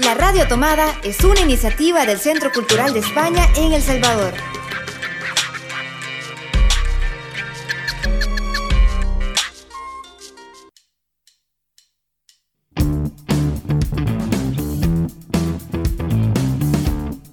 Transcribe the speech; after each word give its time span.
La 0.00 0.14
Radio 0.14 0.46
Tomada 0.46 0.94
es 1.02 1.22
una 1.24 1.40
iniciativa 1.40 2.04
del 2.04 2.18
Centro 2.18 2.52
Cultural 2.52 2.92
de 2.92 3.00
España 3.00 3.48
en 3.56 3.72
El 3.72 3.82
Salvador. 3.82 4.34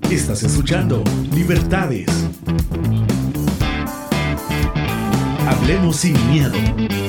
Estás 0.10 0.44
escuchando 0.44 1.04
Libertades. 1.34 2.08
Hablemos 5.48 5.98
sin 5.98 6.32
miedo. 6.32 7.01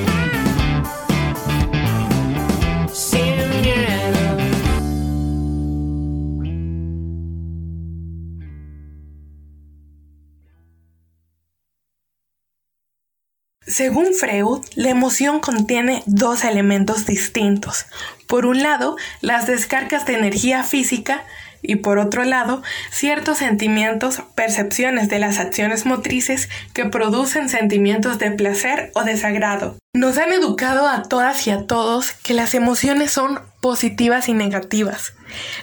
Según 13.73 14.13
Freud, 14.13 14.61
la 14.75 14.91
emoción 14.91 15.41
contiene 15.41 16.03
dos 16.05 16.45
elementos 16.45 17.07
distintos. 17.07 17.87
Por 18.27 18.45
un 18.45 18.63
lado, 18.63 18.97
las 19.23 19.47
descargas 19.47 20.05
de 20.05 20.13
energía 20.13 20.63
física 20.63 21.25
y 21.63 21.77
por 21.77 21.99
otro 21.99 22.25
lado, 22.25 22.63
ciertos 22.91 23.39
sentimientos, 23.39 24.21
percepciones 24.35 25.09
de 25.09 25.21
las 25.21 25.39
acciones 25.39 25.87
motrices 25.87 26.51
que 26.75 26.85
producen 26.85 27.49
sentimientos 27.49 28.19
de 28.19 28.33
placer 28.33 28.91
o 28.95 29.05
desagrado. 29.05 29.79
Nos 29.95 30.19
han 30.19 30.35
educado 30.35 30.87
a 30.87 31.05
todas 31.05 31.47
y 31.47 31.51
a 31.51 31.67
todos 31.67 32.13
que 32.13 32.35
las 32.35 32.53
emociones 32.53 33.11
son 33.11 33.41
positivas 33.63 34.29
y 34.29 34.35
negativas. 34.35 35.15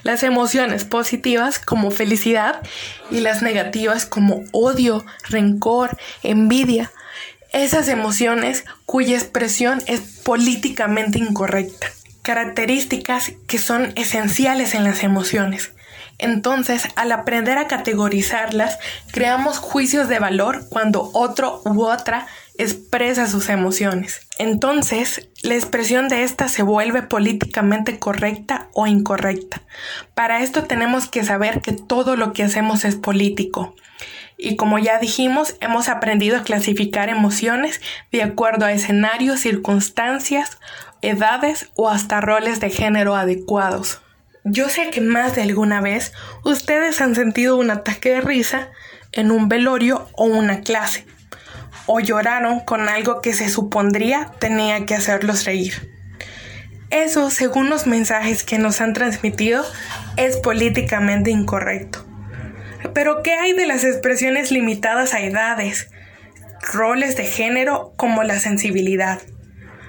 Las 0.01 0.23
emociones 0.23 0.83
positivas 0.83 1.59
como 1.59 1.91
felicidad 1.91 2.61
y 3.11 3.19
las 3.19 3.43
negativas 3.43 4.07
como 4.07 4.45
odio, 4.51 5.05
rencor, 5.29 5.95
envidia. 6.23 6.89
Esas 7.51 7.87
emociones 7.87 8.63
cuya 8.85 9.15
expresión 9.15 9.81
es 9.87 10.01
políticamente 10.23 11.17
incorrecta. 11.17 11.87
Características 12.21 13.33
que 13.47 13.57
son 13.57 13.91
esenciales 13.95 14.75
en 14.75 14.83
las 14.83 15.03
emociones. 15.03 15.71
Entonces, 16.19 16.83
al 16.95 17.11
aprender 17.11 17.57
a 17.57 17.67
categorizarlas, 17.67 18.77
creamos 19.11 19.57
juicios 19.57 20.09
de 20.09 20.19
valor 20.19 20.67
cuando 20.69 21.09
otro 21.13 21.61
u 21.65 21.85
otra 21.85 22.27
expresa 22.57 23.25
sus 23.25 23.47
emociones. 23.47 24.19
Entonces, 24.37 25.29
la 25.41 25.55
expresión 25.55 26.09
de 26.09 26.23
esta 26.23 26.49
se 26.49 26.61
vuelve 26.61 27.01
políticamente 27.01 27.97
correcta 27.99 28.67
o 28.73 28.85
incorrecta. 28.85 29.61
Para 30.13 30.43
esto 30.43 30.65
tenemos 30.65 31.07
que 31.07 31.23
saber 31.23 31.61
que 31.61 31.71
todo 31.71 32.17
lo 32.17 32.33
que 32.33 32.43
hacemos 32.43 32.83
es 32.83 32.95
político. 32.95 33.75
Y 34.41 34.55
como 34.55 34.79
ya 34.79 34.99
dijimos, 34.99 35.55
hemos 35.59 35.89
aprendido 35.89 36.37
a 36.37 36.43
clasificar 36.43 37.09
emociones 37.09 37.81
de 38.09 38.23
acuerdo 38.23 38.65
a 38.65 38.71
escenarios, 38.71 39.41
circunstancias, 39.41 40.59
edades 41.01 41.69
o 41.75 41.89
hasta 41.89 42.21
roles 42.21 42.61
de 42.61 42.69
género 42.69 43.17
adecuados. 43.17 44.01
Yo 44.45 44.69
sé 44.69 44.91
que 44.91 45.01
más 45.01 45.35
de 45.35 45.41
alguna 45.41 45.81
vez 45.81 46.13
ustedes 46.45 47.01
han 47.01 47.15
sentido 47.15 47.57
un 47.57 47.69
ataque 47.69 48.11
de 48.11 48.21
risa 48.21 48.69
en 49.11 49.31
un 49.31 49.49
velorio 49.49 50.07
o 50.13 50.23
una 50.23 50.61
clase, 50.61 51.05
o 51.85 51.99
lloraron 51.99 52.61
con 52.61 52.87
algo 52.87 53.19
que 53.19 53.33
se 53.33 53.49
supondría 53.49 54.31
tenía 54.39 54.85
que 54.85 54.95
hacerlos 54.95 55.43
reír. 55.43 55.91
Eso, 56.91 57.29
según 57.29 57.69
los 57.69 57.87
mensajes 57.87 58.43
que 58.43 58.57
nos 58.57 58.79
han 58.79 58.93
transmitido, 58.93 59.65
es 60.15 60.37
políticamente 60.37 61.29
incorrecto. 61.29 62.08
Pero 62.93 63.23
¿qué 63.23 63.33
hay 63.33 63.53
de 63.53 63.65
las 63.65 63.83
expresiones 63.83 64.51
limitadas 64.51 65.13
a 65.13 65.21
edades, 65.21 65.89
roles 66.73 67.15
de 67.15 67.25
género 67.25 67.93
como 67.95 68.23
la 68.23 68.39
sensibilidad? 68.39 69.21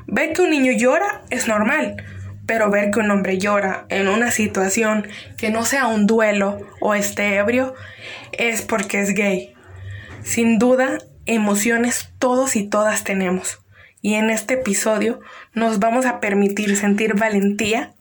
Ver 0.07 0.33
que 0.33 0.43
un 0.43 0.51
niño 0.51 0.73
llora 0.73 1.23
es 1.31 1.47
normal, 1.49 2.05
pero 2.47 2.71
ver 2.71 2.91
que 2.91 3.01
un 3.01 3.11
hombre 3.11 3.39
llora 3.39 3.87
en 3.89 4.09
una 4.09 4.31
situación 4.31 5.07
que 5.37 5.51
no 5.51 5.65
sea 5.65 5.87
un 5.87 6.07
duelo 6.07 6.59
o 6.81 6.95
esté 6.95 7.37
ebrio 7.37 7.75
es 8.33 8.63
porque 8.63 9.01
es 9.01 9.15
gay. 9.15 9.55
Sin 10.23 10.59
duda, 10.59 10.99
emociones 11.27 12.13
todos 12.19 12.57
y 12.57 12.69
todas 12.69 13.05
tenemos. 13.05 13.61
Y 14.03 14.15
en 14.15 14.31
este 14.31 14.55
episodio 14.55 15.21
nos 15.55 15.79
vamos 15.79 16.07
a 16.07 16.21
permitir 16.21 16.77
sentir 16.77 17.15
valentía 17.15 17.93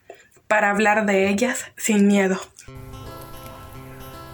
para 0.48 0.72
hablar 0.72 1.06
de 1.06 1.30
ellas 1.30 1.66
sin 1.78 2.08
miedo. 2.08 2.40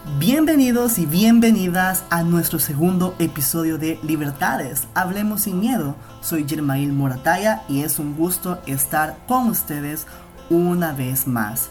Bienvenidos 0.08 1.00
y 1.00 1.08
bienvenidas 1.08 2.04
a 2.12 2.22
nuestro 2.22 2.60
segundo 2.60 3.16
episodio 3.18 3.80
de 3.80 4.00
Libertades. 4.04 4.88
Hablemos 4.94 5.42
sin 5.42 5.60
miedo. 5.60 5.96
Soy 6.22 6.48
Germail 6.48 6.94
Morataya 6.94 7.64
y 7.68 7.82
es 7.82 7.98
un 7.98 8.16
gusto 8.16 8.62
estar 8.68 9.18
con 9.28 9.50
ustedes 9.50 10.06
una 10.52 10.94
vez 10.94 11.26
más. 11.26 11.70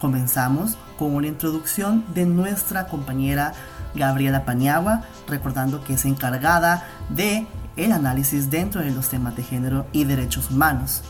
Comenzamos 0.00 0.76
con 0.98 1.14
una 1.14 1.28
introducción 1.28 2.04
de 2.12 2.26
nuestra 2.26 2.88
compañera 2.88 3.52
Gabriela 3.94 4.44
Paniagua, 4.44 5.04
recordando 5.28 5.82
que 5.84 5.94
es 5.94 6.04
encargada 6.04 6.84
de 7.08 7.46
el 7.76 7.92
análisis 7.92 8.50
dentro 8.50 8.80
de 8.80 8.90
los 8.90 9.08
temas 9.08 9.36
de 9.36 9.44
género 9.44 9.86
y 9.92 10.04
derechos 10.04 10.50
humanos. 10.50 11.02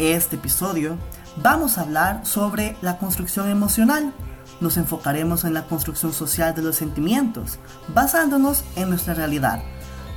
Este 0.00 0.34
episodio 0.36 0.98
vamos 1.36 1.78
a 1.78 1.82
hablar 1.82 2.26
sobre 2.26 2.76
la 2.82 2.98
construcción 2.98 3.48
emocional 3.48 4.12
nos 4.60 4.76
enfocaremos 4.76 5.44
en 5.44 5.54
la 5.54 5.66
construcción 5.66 6.12
social 6.12 6.54
de 6.54 6.62
los 6.62 6.76
sentimientos, 6.76 7.58
basándonos 7.88 8.64
en 8.76 8.88
nuestra 8.88 9.14
realidad. 9.14 9.62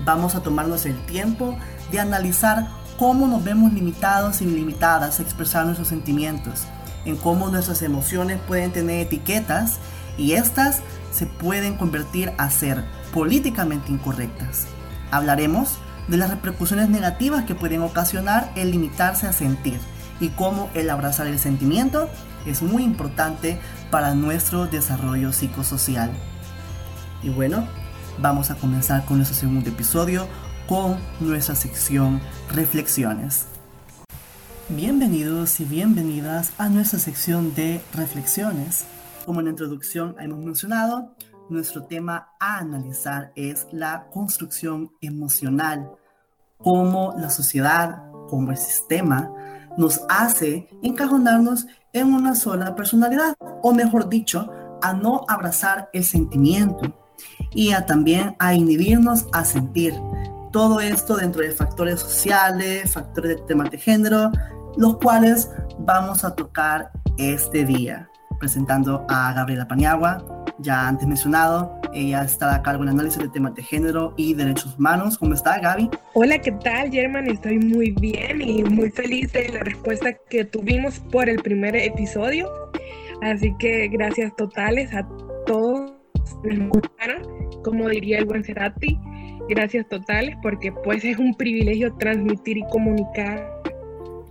Vamos 0.05 0.35
a 0.35 0.41
tomarnos 0.41 0.85
el 0.85 0.97
tiempo 1.05 1.57
de 1.91 1.99
analizar 1.99 2.67
cómo 2.97 3.27
nos 3.27 3.43
vemos 3.43 3.73
limitados 3.73 4.41
y 4.41 4.45
limitadas 4.45 5.19
a 5.19 5.23
expresar 5.23 5.65
nuestros 5.65 5.87
sentimientos, 5.87 6.63
en 7.05 7.15
cómo 7.15 7.49
nuestras 7.49 7.81
emociones 7.81 8.39
pueden 8.47 8.71
tener 8.71 9.01
etiquetas 9.05 9.79
y 10.17 10.33
estas 10.33 10.81
se 11.11 11.25
pueden 11.25 11.77
convertir 11.77 12.33
a 12.37 12.49
ser 12.49 12.83
políticamente 13.13 13.91
incorrectas. 13.91 14.67
Hablaremos 15.11 15.77
de 16.07 16.17
las 16.17 16.29
repercusiones 16.29 16.89
negativas 16.89 17.45
que 17.45 17.55
pueden 17.55 17.81
ocasionar 17.81 18.51
el 18.55 18.71
limitarse 18.71 19.27
a 19.27 19.33
sentir 19.33 19.79
y 20.19 20.29
cómo 20.29 20.69
el 20.73 20.89
abrazar 20.89 21.27
el 21.27 21.39
sentimiento 21.39 22.09
es 22.49 22.61
muy 22.61 22.83
importante 22.83 23.59
para 23.91 24.15
nuestro 24.15 24.67
desarrollo 24.67 25.33
psicosocial. 25.33 26.11
Y 27.21 27.29
bueno, 27.29 27.67
vamos 28.19 28.51
a 28.51 28.55
comenzar 28.55 29.05
con 29.05 29.17
nuestro 29.17 29.37
segundo 29.37 29.69
episodio 29.69 30.27
con 30.67 30.97
nuestra 31.21 31.55
sección 31.55 32.19
Reflexiones. 32.53 33.47
Bienvenidos 34.69 35.61
y 35.61 35.65
bienvenidas 35.65 36.51
a 36.57 36.67
nuestra 36.67 36.99
sección 36.99 37.55
de 37.55 37.81
Reflexiones. 37.93 38.85
Como 39.25 39.39
en 39.39 39.45
la 39.45 39.51
introducción 39.51 40.15
hemos 40.19 40.39
mencionado, 40.39 41.15
nuestro 41.49 41.85
tema 41.85 42.29
a 42.39 42.57
analizar 42.57 43.31
es 43.35 43.65
la 43.71 44.07
construcción 44.11 44.91
emocional, 44.99 45.89
cómo 46.57 47.15
la 47.17 47.29
sociedad, 47.29 48.11
como 48.29 48.51
el 48.51 48.57
sistema, 48.57 49.31
nos 49.77 50.01
hace 50.09 50.67
encajonarnos 50.81 51.67
en 51.93 52.13
una 52.13 52.35
sola 52.35 52.75
personalidad, 52.75 53.35
o 53.61 53.73
mejor 53.73 54.09
dicho, 54.09 54.49
a 54.81 54.93
no 54.93 55.21
abrazar 55.27 55.89
el 55.93 56.03
sentimiento 56.03 56.93
y 57.51 57.71
a 57.71 57.85
también 57.85 58.35
a 58.39 58.53
inhibirnos 58.53 59.25
a 59.33 59.45
sentir. 59.45 59.93
Todo 60.51 60.79
esto 60.79 61.17
dentro 61.17 61.41
de 61.41 61.51
factores 61.51 61.99
sociales, 61.99 62.93
factores 62.93 63.37
de 63.37 63.43
temas 63.43 63.69
de 63.69 63.77
género, 63.77 64.31
los 64.77 64.97
cuales 64.97 65.49
vamos 65.79 66.23
a 66.23 66.35
tocar 66.35 66.91
este 67.17 67.65
día, 67.65 68.09
presentando 68.39 69.05
a 69.09 69.33
Gabriela 69.33 69.67
Paniagua, 69.67 70.23
ya 70.59 70.87
antes 70.87 71.07
mencionado, 71.07 71.79
ella 71.93 72.23
está 72.23 72.55
a 72.55 72.63
cargo 72.63 72.83
del 72.83 72.93
análisis 72.93 73.19
de 73.19 73.29
temas 73.29 73.53
de 73.55 73.63
género 73.63 74.13
y 74.17 74.33
derechos 74.33 74.75
humanos. 74.77 75.17
¿Cómo 75.17 75.33
está, 75.33 75.59
Gaby? 75.59 75.89
Hola, 76.13 76.39
¿qué 76.39 76.51
tal, 76.51 76.91
German? 76.91 77.27
Estoy 77.27 77.59
muy 77.59 77.91
bien 77.91 78.41
y 78.41 78.63
muy 78.63 78.89
feliz 78.89 79.31
de 79.33 79.49
la 79.49 79.59
respuesta 79.59 80.13
que 80.29 80.45
tuvimos 80.45 80.99
por 80.99 81.29
el 81.29 81.41
primer 81.41 81.75
episodio. 81.75 82.49
Así 83.21 83.53
que 83.59 83.87
gracias 83.87 84.35
totales 84.35 84.93
a 84.93 85.07
todos 85.45 85.97
como 87.63 87.89
diría 87.89 88.19
el 88.19 88.25
buen 88.25 88.43
Cerati, 88.43 88.99
gracias 89.49 89.87
totales 89.89 90.35
porque 90.41 90.71
pues 90.71 91.03
es 91.03 91.17
un 91.17 91.33
privilegio 91.35 91.93
transmitir 91.95 92.57
y 92.57 92.67
comunicar 92.67 93.61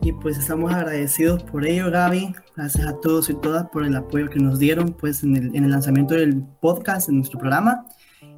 y 0.06 0.12
pues 0.12 0.38
estamos 0.38 0.72
agradecidos 0.72 1.42
por 1.42 1.66
ello, 1.66 1.90
Gaby. 1.90 2.32
Gracias 2.56 2.86
a 2.86 3.00
todos 3.00 3.28
y 3.28 3.34
todas 3.34 3.66
por 3.70 3.84
el 3.84 3.96
apoyo 3.96 4.30
que 4.30 4.38
nos 4.38 4.60
dieron 4.60 4.92
pues 4.92 5.24
en 5.24 5.34
el, 5.34 5.56
en 5.56 5.64
el 5.64 5.70
lanzamiento 5.72 6.14
del 6.14 6.44
podcast, 6.60 7.08
en 7.08 7.16
nuestro 7.16 7.40
programa. 7.40 7.84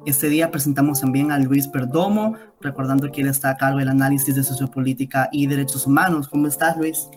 Este 0.03 0.29
día 0.29 0.49
presentamos 0.49 1.01
también 1.01 1.31
a 1.31 1.37
Luis 1.37 1.67
Perdomo, 1.67 2.35
recordando 2.59 3.11
que 3.11 3.21
él 3.21 3.27
está 3.27 3.51
a 3.51 3.57
cargo 3.57 3.77
del 3.77 3.89
análisis 3.89 4.33
de 4.33 4.43
sociopolítica 4.43 5.29
y 5.31 5.45
derechos 5.45 5.85
humanos. 5.85 6.27
¿Cómo 6.27 6.47
estás, 6.47 6.75
Luis? 6.75 7.07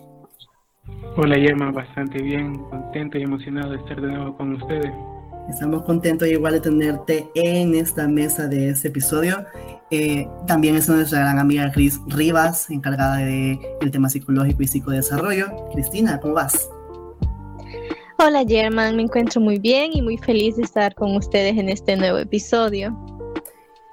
Hola 1.17 1.35
Yerma, 1.35 1.71
bastante 1.71 2.21
bien, 2.21 2.55
contento 2.65 3.17
y 3.17 3.23
emocionado 3.23 3.71
de 3.71 3.77
estar 3.77 3.99
de 3.99 4.07
nuevo 4.07 4.37
con 4.37 4.53
ustedes. 4.53 4.93
Estamos 5.49 5.81
contentos 5.81 6.27
igual 6.27 6.53
de 6.53 6.59
tenerte 6.59 7.27
en 7.33 7.73
esta 7.73 8.07
mesa 8.07 8.47
de 8.47 8.69
este 8.69 8.89
episodio. 8.89 9.45
Eh, 9.95 10.27
también 10.47 10.75
es 10.75 10.89
nuestra 10.89 11.19
gran 11.19 11.37
amiga 11.37 11.71
Cris 11.71 12.01
Rivas, 12.07 12.67
encargada 12.71 13.17
del 13.17 13.59
el 13.79 13.91
tema 13.91 14.09
psicológico 14.09 14.63
y 14.63 14.67
psicodesarrollo. 14.67 15.69
Cristina, 15.71 16.19
¿cómo 16.19 16.33
vas? 16.33 16.67
Hola 18.17 18.43
German, 18.43 18.95
me 18.95 19.03
encuentro 19.03 19.39
muy 19.39 19.59
bien 19.59 19.91
y 19.93 20.01
muy 20.01 20.17
feliz 20.17 20.55
de 20.55 20.63
estar 20.63 20.95
con 20.95 21.15
ustedes 21.15 21.59
en 21.59 21.69
este 21.69 21.95
nuevo 21.95 22.17
episodio. 22.17 22.97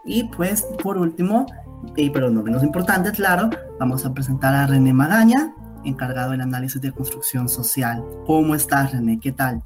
Y 0.06 0.24
pues 0.24 0.62
por 0.82 0.96
último, 0.96 1.44
y 1.94 2.08
pero 2.08 2.30
no 2.30 2.42
menos 2.42 2.62
importante, 2.62 3.12
claro, 3.12 3.50
vamos 3.78 4.06
a 4.06 4.14
presentar 4.14 4.54
a 4.54 4.66
René 4.66 4.94
Magaña, 4.94 5.54
encargado 5.84 6.30
del 6.30 6.40
análisis 6.40 6.80
de 6.80 6.92
construcción 6.92 7.46
social. 7.46 8.02
¿Cómo 8.24 8.54
estás 8.54 8.92
René? 8.92 9.20
¿Qué 9.20 9.32
tal? 9.32 9.60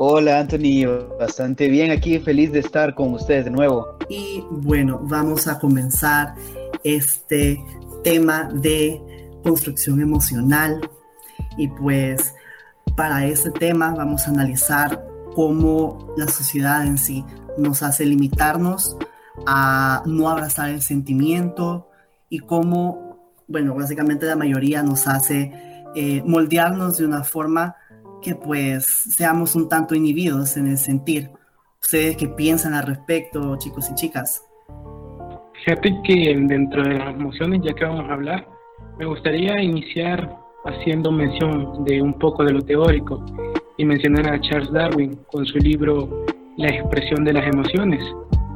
Hola 0.00 0.38
Anthony, 0.38 0.86
bastante 1.18 1.66
bien 1.66 1.90
aquí, 1.90 2.20
feliz 2.20 2.52
de 2.52 2.60
estar 2.60 2.94
con 2.94 3.14
ustedes 3.14 3.46
de 3.46 3.50
nuevo. 3.50 3.98
Y 4.08 4.44
bueno, 4.48 5.00
vamos 5.02 5.48
a 5.48 5.58
comenzar 5.58 6.36
este 6.84 7.60
tema 8.04 8.48
de 8.54 9.02
construcción 9.42 10.00
emocional. 10.00 10.88
Y 11.56 11.66
pues 11.66 12.32
para 12.96 13.26
este 13.26 13.50
tema 13.50 13.92
vamos 13.92 14.28
a 14.28 14.30
analizar 14.30 15.04
cómo 15.34 16.14
la 16.16 16.28
sociedad 16.28 16.86
en 16.86 16.96
sí 16.96 17.24
nos 17.58 17.82
hace 17.82 18.06
limitarnos 18.06 18.96
a 19.48 20.04
no 20.06 20.30
abrazar 20.30 20.68
el 20.68 20.80
sentimiento 20.80 21.90
y 22.28 22.38
cómo, 22.38 23.34
bueno, 23.48 23.74
básicamente 23.74 24.26
la 24.26 24.36
mayoría 24.36 24.80
nos 24.84 25.08
hace 25.08 25.52
eh, 25.96 26.22
moldearnos 26.24 26.98
de 26.98 27.04
una 27.04 27.24
forma 27.24 27.74
que 28.22 28.34
pues 28.34 28.86
seamos 28.86 29.54
un 29.54 29.68
tanto 29.68 29.94
inhibidos 29.94 30.56
en 30.56 30.68
el 30.68 30.78
sentir. 30.78 31.30
¿Ustedes 31.80 32.16
qué 32.16 32.28
piensan 32.28 32.74
al 32.74 32.86
respecto, 32.86 33.56
chicos 33.58 33.88
y 33.90 33.94
chicas? 33.94 34.42
Fíjate 35.64 35.94
que 36.04 36.36
dentro 36.48 36.82
de 36.82 36.98
las 36.98 37.14
emociones, 37.14 37.60
ya 37.64 37.74
que 37.74 37.84
vamos 37.84 38.08
a 38.08 38.14
hablar, 38.14 38.48
me 38.98 39.06
gustaría 39.06 39.60
iniciar 39.60 40.36
haciendo 40.64 41.10
mención 41.10 41.84
de 41.84 42.02
un 42.02 42.14
poco 42.14 42.44
de 42.44 42.52
lo 42.52 42.62
teórico 42.62 43.24
y 43.76 43.84
mencionar 43.84 44.28
a 44.32 44.40
Charles 44.40 44.72
Darwin 44.72 45.18
con 45.30 45.46
su 45.46 45.58
libro 45.58 46.26
La 46.56 46.68
expresión 46.68 47.24
de 47.24 47.32
las 47.32 47.46
emociones, 47.46 48.02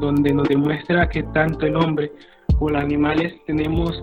donde 0.00 0.32
nos 0.32 0.48
demuestra 0.48 1.08
que 1.08 1.22
tanto 1.34 1.66
el 1.66 1.76
hombre 1.76 2.12
como 2.58 2.70
los 2.70 2.82
animales 2.82 3.34
tenemos 3.46 4.02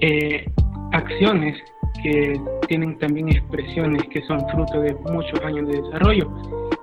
eh, 0.00 0.44
acciones 0.92 1.56
que 2.02 2.40
tienen 2.66 2.98
también 2.98 3.28
expresiones 3.28 4.02
que 4.10 4.22
son 4.22 4.40
fruto 4.50 4.80
de 4.80 4.94
muchos 5.12 5.40
años 5.44 5.68
de 5.68 5.80
desarrollo. 5.82 6.30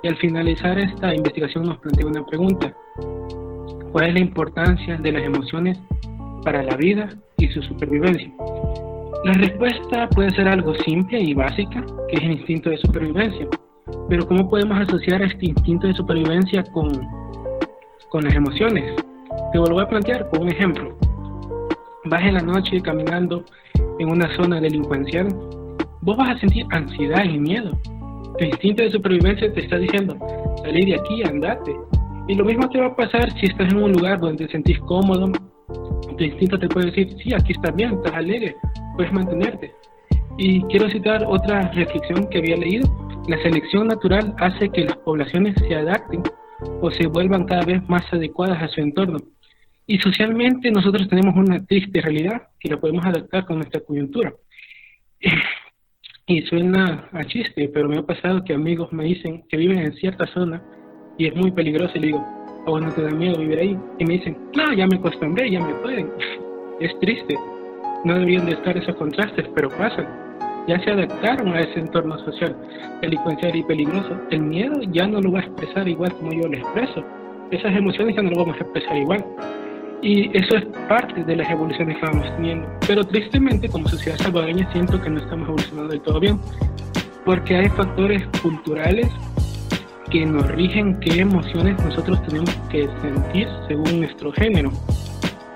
Y 0.03 0.07
al 0.07 0.17
finalizar 0.17 0.77
esta 0.77 1.15
investigación 1.15 1.65
nos 1.65 1.77
plantea 1.79 2.05
una 2.05 2.25
pregunta. 2.25 2.73
¿Cuál 3.91 4.07
es 4.07 4.13
la 4.13 4.19
importancia 4.19 4.97
de 4.97 5.11
las 5.11 5.23
emociones 5.23 5.79
para 6.43 6.63
la 6.63 6.75
vida 6.75 7.09
y 7.37 7.47
su 7.47 7.61
supervivencia? 7.63 8.31
La 9.23 9.33
respuesta 9.33 10.07
puede 10.09 10.29
ser 10.31 10.47
algo 10.47 10.75
simple 10.75 11.19
y 11.19 11.33
básica, 11.33 11.83
que 12.09 12.17
es 12.17 12.21
el 12.21 12.31
instinto 12.33 12.69
de 12.69 12.77
supervivencia. 12.77 13.47
Pero 14.09 14.27
¿cómo 14.27 14.49
podemos 14.49 14.77
asociar 14.77 15.21
este 15.23 15.47
instinto 15.47 15.87
de 15.87 15.93
supervivencia 15.93 16.63
con, 16.73 16.91
con 18.09 18.23
las 18.23 18.35
emociones? 18.35 18.95
Te 19.51 19.57
lo 19.57 19.65
voy 19.65 19.83
a 19.83 19.87
plantear 19.87 20.29
con 20.29 20.43
un 20.43 20.49
ejemplo. 20.49 20.95
Vas 22.05 22.23
en 22.23 22.35
la 22.35 22.41
noche 22.41 22.79
caminando 22.81 23.43
en 23.99 24.09
una 24.09 24.33
zona 24.35 24.59
delincuencial, 24.59 25.27
vos 26.01 26.17
vas 26.17 26.35
a 26.35 26.39
sentir 26.39 26.65
ansiedad 26.71 27.23
y 27.23 27.39
miedo. 27.39 27.77
Tu 28.37 28.45
instinto 28.45 28.83
de 28.83 28.91
supervivencia 28.91 29.51
te 29.53 29.61
está 29.61 29.77
diciendo, 29.77 30.17
salí 30.63 30.85
de 30.85 30.95
aquí, 30.95 31.23
andate. 31.23 31.75
Y 32.27 32.35
lo 32.35 32.43
mismo 32.43 32.67
te 32.69 32.79
va 32.79 32.87
a 32.87 32.95
pasar 32.95 33.31
si 33.39 33.45
estás 33.45 33.71
en 33.71 33.81
un 33.81 33.91
lugar 33.93 34.19
donde 34.19 34.45
te 34.45 34.51
sentís 34.51 34.79
cómodo. 34.79 35.31
Tu 36.17 36.23
instinto 36.23 36.59
te 36.59 36.67
puede 36.67 36.87
decir, 36.87 37.15
sí, 37.23 37.33
aquí 37.33 37.53
estás 37.53 37.75
bien, 37.75 37.93
estás 37.93 38.13
alegre, 38.13 38.55
puedes 38.95 39.13
mantenerte. 39.13 39.71
Y 40.37 40.61
quiero 40.63 40.89
citar 40.89 41.23
otra 41.25 41.71
reflexión 41.71 42.27
que 42.29 42.39
había 42.39 42.57
leído. 42.57 42.87
La 43.27 43.41
selección 43.41 43.87
natural 43.87 44.35
hace 44.39 44.69
que 44.69 44.85
las 44.85 44.97
poblaciones 44.97 45.55
se 45.67 45.75
adapten 45.75 46.23
o 46.81 46.91
se 46.91 47.07
vuelvan 47.07 47.45
cada 47.45 47.65
vez 47.65 47.87
más 47.87 48.03
adecuadas 48.11 48.61
a 48.61 48.67
su 48.67 48.81
entorno. 48.81 49.17
Y 49.87 49.99
socialmente 49.99 50.71
nosotros 50.71 51.07
tenemos 51.07 51.35
una 51.35 51.63
triste 51.65 52.01
realidad 52.01 52.49
que 52.59 52.69
la 52.69 52.79
podemos 52.79 53.05
adaptar 53.05 53.45
con 53.45 53.57
nuestra 53.57 53.81
coyuntura. 53.81 54.33
Y 56.27 56.41
suena 56.43 57.07
a 57.11 57.23
chiste, 57.23 57.69
pero 57.71 57.87
me 57.87 57.99
ha 57.99 58.01
pasado 58.01 58.43
que 58.43 58.53
amigos 58.53 58.91
me 58.91 59.03
dicen 59.03 59.43
que 59.47 59.57
viven 59.57 59.79
en 59.79 59.93
cierta 59.93 60.25
zona 60.27 60.61
y 61.19 61.27
es 61.27 61.35
muy 61.35 61.51
peligroso 61.51 61.91
y 61.95 61.99
le 61.99 62.07
digo, 62.07 62.25
¿a 62.65 62.69
vos 62.69 62.81
no 62.81 62.91
te 62.91 63.03
da 63.03 63.11
miedo 63.11 63.37
vivir 63.37 63.59
ahí? 63.59 63.77
Y 63.99 64.05
me 64.05 64.13
dicen, 64.15 64.37
no, 64.55 64.73
ya 64.73 64.87
me 64.87 64.97
acostumbré, 64.97 65.51
ya 65.51 65.59
me 65.59 65.75
pueden. 65.75 66.11
es 66.79 66.99
triste. 66.99 67.35
No 68.03 68.15
deberían 68.15 68.47
de 68.47 68.53
estar 68.53 68.75
esos 68.75 68.95
contrastes, 68.95 69.45
pero 69.53 69.69
pasan. 69.69 70.07
Ya 70.67 70.79
se 70.79 70.89
adaptaron 70.89 71.53
a 71.53 71.59
ese 71.59 71.79
entorno 71.79 72.17
social 72.25 72.55
delincuencial 73.01 73.55
y 73.55 73.63
peligroso. 73.63 74.19
El 74.31 74.41
miedo 74.41 74.81
ya 74.91 75.05
no 75.07 75.21
lo 75.21 75.31
va 75.31 75.41
a 75.41 75.43
expresar 75.43 75.87
igual 75.87 76.11
como 76.13 76.31
yo 76.31 76.47
lo 76.47 76.57
expreso. 76.57 77.05
Esas 77.51 77.75
emociones 77.75 78.15
ya 78.15 78.23
no 78.23 78.31
lo 78.31 78.37
vamos 78.37 78.57
a 78.57 78.63
expresar 78.63 78.97
igual. 78.97 79.23
Y 80.01 80.35
eso 80.37 80.57
es 80.57 80.65
parte 80.87 81.23
de 81.23 81.35
las 81.35 81.49
evoluciones 81.49 81.97
que 81.97 82.05
vamos 82.05 82.27
teniendo. 82.35 82.67
Pero 82.87 83.03
tristemente, 83.03 83.69
como 83.69 83.87
sociedad 83.87 84.17
salvadoreña, 84.17 84.71
siento 84.71 85.01
que 85.01 85.09
no 85.09 85.19
estamos 85.19 85.47
evolucionando 85.47 85.91
del 85.91 86.01
todo 86.01 86.19
bien, 86.19 86.39
porque 87.23 87.55
hay 87.55 87.69
factores 87.69 88.23
culturales 88.41 89.07
que 90.11 90.25
nos 90.25 90.47
rigen 90.49 90.99
qué 90.99 91.21
emociones 91.21 91.83
nosotros 91.83 92.21
tenemos 92.23 92.51
que 92.69 92.87
sentir 93.01 93.47
según 93.67 94.01
nuestro 94.01 94.31
género. 94.31 94.71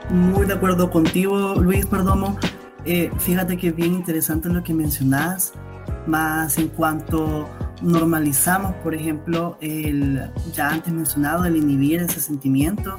Muy 0.09 0.47
de 0.47 0.53
acuerdo 0.53 0.89
contigo, 0.89 1.56
Luis 1.56 1.85
Perdomo. 1.85 2.38
Eh, 2.85 3.12
fíjate 3.19 3.57
que 3.57 3.71
bien 3.71 3.94
interesante 3.94 4.50
lo 4.50 4.63
que 4.63 4.74
mencionas, 4.74 5.53
más 6.07 6.57
en 6.57 6.69
cuanto 6.69 7.47
normalizamos, 7.81 8.74
por 8.77 8.95
ejemplo, 8.95 9.57
el 9.62 10.31
ya 10.53 10.69
antes 10.69 10.92
mencionado, 10.92 11.45
el 11.45 11.56
inhibir 11.56 12.01
ese 12.01 12.19
sentimiento 12.19 12.97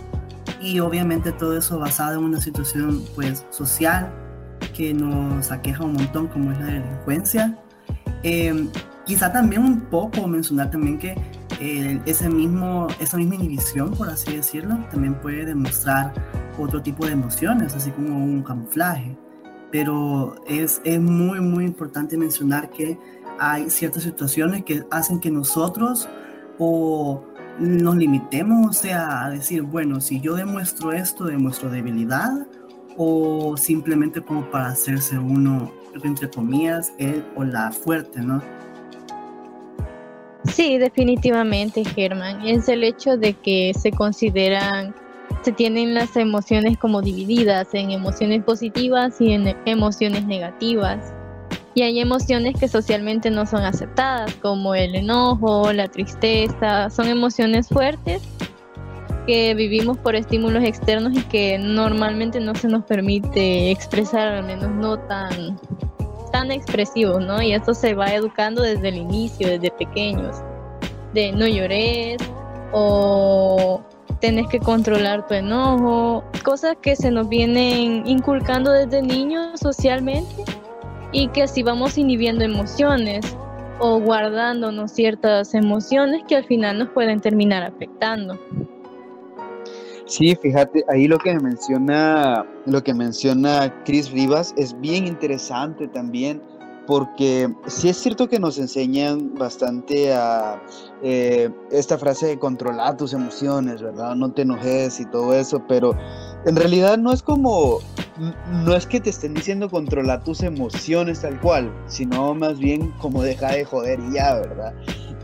y 0.60 0.80
obviamente 0.80 1.32
todo 1.32 1.56
eso 1.56 1.78
basado 1.78 2.18
en 2.18 2.24
una 2.24 2.40
situación 2.40 3.04
pues 3.14 3.46
social 3.50 4.12
que 4.76 4.92
nos 4.92 5.50
aqueja 5.50 5.84
un 5.84 5.94
montón 5.94 6.28
como 6.28 6.52
es 6.52 6.60
la 6.60 6.66
delincuencia. 6.66 7.58
Eh, 8.22 8.68
quizá 9.06 9.32
también 9.32 9.62
un 9.64 9.80
poco 9.80 10.26
mencionar 10.28 10.70
también 10.70 10.98
que 10.98 11.16
eh, 11.60 12.00
ese 12.06 12.28
mismo, 12.28 12.86
esa 13.00 13.16
misma 13.16 13.34
inhibición, 13.36 13.90
por 13.92 14.08
así 14.08 14.36
decirlo, 14.36 14.78
también 14.90 15.14
puede 15.14 15.44
demostrar 15.44 16.12
otro 16.58 16.82
tipo 16.82 17.06
de 17.06 17.12
emociones, 17.12 17.74
así 17.74 17.90
como 17.90 18.16
un 18.16 18.42
camuflaje. 18.42 19.16
Pero 19.72 20.36
es, 20.46 20.80
es 20.84 21.00
muy, 21.00 21.40
muy 21.40 21.64
importante 21.64 22.16
mencionar 22.16 22.70
que 22.70 22.98
hay 23.38 23.70
ciertas 23.70 24.02
situaciones 24.02 24.64
que 24.64 24.84
hacen 24.90 25.20
que 25.20 25.30
nosotros 25.30 26.08
o 26.58 27.24
nos 27.60 27.96
limitemos, 27.96 28.68
o 28.68 28.72
sea, 28.72 29.24
a 29.24 29.30
decir, 29.30 29.62
bueno, 29.62 30.00
si 30.00 30.20
yo 30.20 30.34
demuestro 30.34 30.92
esto, 30.92 31.24
demuestro 31.24 31.70
debilidad, 31.70 32.46
o 32.96 33.56
simplemente 33.56 34.20
como 34.22 34.50
para 34.50 34.68
hacerse 34.68 35.18
uno, 35.18 35.70
entre 36.02 36.28
comillas, 36.30 36.92
él 36.98 37.24
o 37.36 37.44
la 37.44 37.70
fuerte, 37.70 38.20
¿no? 38.20 38.42
Sí, 40.44 40.78
definitivamente, 40.78 41.84
Germán. 41.84 42.46
Es 42.46 42.68
el 42.68 42.82
hecho 42.82 43.18
de 43.18 43.34
que 43.34 43.72
se 43.78 43.92
consideran, 43.92 44.94
se 45.42 45.52
tienen 45.52 45.94
las 45.94 46.16
emociones 46.16 46.78
como 46.78 47.02
divididas 47.02 47.68
en 47.74 47.90
emociones 47.90 48.42
positivas 48.42 49.20
y 49.20 49.32
en 49.32 49.54
emociones 49.66 50.26
negativas. 50.26 51.12
Y 51.80 51.82
hay 51.82 51.98
emociones 51.98 52.60
que 52.60 52.68
socialmente 52.68 53.30
no 53.30 53.46
son 53.46 53.62
aceptadas, 53.62 54.34
como 54.34 54.74
el 54.74 54.94
enojo, 54.94 55.72
la 55.72 55.88
tristeza, 55.88 56.90
son 56.90 57.08
emociones 57.08 57.68
fuertes 57.68 58.20
que 59.26 59.54
vivimos 59.54 59.96
por 59.96 60.14
estímulos 60.14 60.62
externos 60.62 61.16
y 61.16 61.22
que 61.22 61.58
normalmente 61.58 62.38
no 62.38 62.54
se 62.54 62.68
nos 62.68 62.84
permite 62.84 63.70
expresar, 63.70 64.28
al 64.28 64.44
menos 64.44 64.70
no 64.72 64.98
tan, 64.98 65.58
tan 66.30 66.52
expresivos, 66.52 67.24
¿no? 67.24 67.40
Y 67.40 67.54
esto 67.54 67.72
se 67.72 67.94
va 67.94 68.12
educando 68.12 68.60
desde 68.60 68.88
el 68.88 68.96
inicio, 68.96 69.48
desde 69.48 69.70
pequeños, 69.70 70.36
de 71.14 71.32
no 71.32 71.46
llores 71.46 72.18
o 72.72 73.80
tenés 74.20 74.48
que 74.48 74.58
controlar 74.58 75.26
tu 75.26 75.32
enojo, 75.32 76.24
cosas 76.44 76.76
que 76.82 76.94
se 76.94 77.10
nos 77.10 77.30
vienen 77.30 78.06
inculcando 78.06 78.70
desde 78.70 79.00
niños 79.00 79.58
socialmente 79.58 80.59
y 81.12 81.28
que 81.28 81.48
si 81.48 81.62
vamos 81.62 81.98
inhibiendo 81.98 82.44
emociones 82.44 83.24
o 83.78 83.98
guardándonos 84.00 84.92
ciertas 84.92 85.54
emociones 85.54 86.22
que 86.28 86.36
al 86.36 86.44
final 86.44 86.78
nos 86.78 86.90
pueden 86.90 87.20
terminar 87.20 87.62
afectando. 87.62 88.38
Sí, 90.04 90.34
fíjate, 90.34 90.84
ahí 90.88 91.06
lo 91.06 91.18
que 91.18 91.38
menciona, 91.38 92.44
lo 92.66 92.82
que 92.82 92.92
menciona 92.92 93.72
Chris 93.84 94.10
Rivas 94.10 94.52
es 94.56 94.78
bien 94.80 95.06
interesante 95.06 95.86
también, 95.86 96.42
porque 96.90 97.48
sí 97.68 97.88
es 97.88 97.98
cierto 97.98 98.28
que 98.28 98.40
nos 98.40 98.58
enseñan 98.58 99.36
bastante 99.36 100.12
a 100.12 100.60
eh, 101.04 101.48
esta 101.70 101.96
frase 101.96 102.26
de 102.26 102.36
controlar 102.40 102.96
tus 102.96 103.12
emociones, 103.12 103.80
¿verdad? 103.80 104.16
No 104.16 104.32
te 104.32 104.42
enojes 104.42 104.98
y 104.98 105.06
todo 105.06 105.32
eso, 105.32 105.64
pero 105.68 105.96
en 106.46 106.56
realidad 106.56 106.98
no 106.98 107.12
es 107.12 107.22
como, 107.22 107.78
no 108.64 108.74
es 108.74 108.88
que 108.88 108.98
te 108.98 109.10
estén 109.10 109.34
diciendo 109.34 109.70
controlar 109.70 110.24
tus 110.24 110.42
emociones 110.42 111.20
tal 111.20 111.40
cual, 111.40 111.72
sino 111.86 112.34
más 112.34 112.58
bien 112.58 112.90
como 113.00 113.22
deja 113.22 113.52
de 113.52 113.64
joder 113.64 114.00
y 114.10 114.14
ya, 114.14 114.40
¿verdad? 114.40 114.74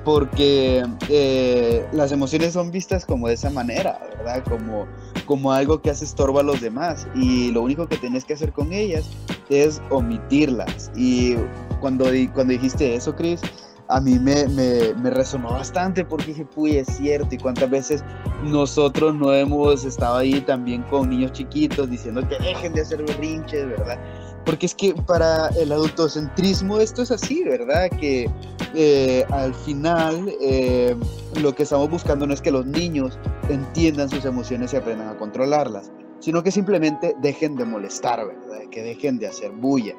Porque 0.07 0.87
eh, 1.09 1.85
las 1.93 2.13
emociones 2.13 2.53
son 2.53 2.71
vistas 2.71 3.05
como 3.05 3.27
de 3.27 3.35
esa 3.35 3.51
manera, 3.51 3.99
¿verdad? 4.17 4.45
Como, 4.49 4.87
como 5.27 5.53
algo 5.53 5.83
que 5.83 5.91
hace 5.91 6.05
estorbo 6.05 6.39
a 6.39 6.45
los 6.45 6.61
demás 6.61 7.09
y 7.17 7.51
lo 7.51 7.63
único 7.63 7.89
que 7.89 7.97
tienes 7.97 8.25
que 8.25 8.35
hacer 8.35 8.53
con 8.53 8.73
ellas 8.73 9.05
es 9.49 9.83
omitirlas. 9.91 10.93
Y 10.95 11.35
cuando, 11.81 12.05
cuando 12.33 12.53
dijiste 12.53 12.95
eso, 12.95 13.17
Chris, 13.17 13.41
a 13.89 14.01
mí 14.01 14.19
me, 14.19 14.47
me, 14.49 15.11
resonó 15.11 15.51
bastante 15.51 16.05
porque 16.05 16.27
dije, 16.27 16.45
puy, 16.45 16.77
es 16.77 16.87
cierto, 16.87 17.35
y 17.35 17.39
cuántas 17.39 17.69
veces 17.69 18.05
nosotros 18.45 19.15
no 19.15 19.33
hemos 19.33 19.85
estado 19.85 20.19
ahí 20.19 20.41
también 20.41 20.83
con 20.85 21.11
niños 21.11 21.33
chiquitos 21.33 21.91
diciendo 21.91 22.27
que 22.29 22.39
dejen 22.39 22.75
de 22.75 22.83
hacer 22.83 23.05
berrinches, 23.05 23.67
¿verdad? 23.69 23.99
Porque 24.45 24.67
es 24.67 24.75
que 24.75 24.95
para 24.95 25.49
el 25.49 25.73
adultocentrismo 25.73 26.79
esto 26.79 27.03
es 27.03 27.11
así, 27.11 27.43
¿verdad? 27.43 27.91
Que 27.91 28.31
eh, 28.75 29.25
al 29.31 29.55
final 29.55 30.33
eh, 30.41 30.97
lo 31.41 31.55
que 31.55 31.63
estamos 31.63 31.91
buscando 31.91 32.27
no 32.27 32.35
es 32.35 32.41
que 32.41 32.51
los 32.51 32.67
niños 32.67 33.19
entiendan 33.49 34.09
sus 34.09 34.25
emociones 34.25 34.73
y 34.73 34.77
aprendan 34.77 35.09
a 35.09 35.17
controlarlas, 35.17 35.91
sino 36.21 36.43
que 36.43 36.51
simplemente 36.51 37.15
dejen 37.21 37.57
de 37.57 37.65
molestar, 37.65 38.27
¿verdad? 38.27 38.69
Que 38.71 38.83
dejen 38.83 39.19
de 39.19 39.29
hacer 39.29 39.51
bulla. 39.53 39.95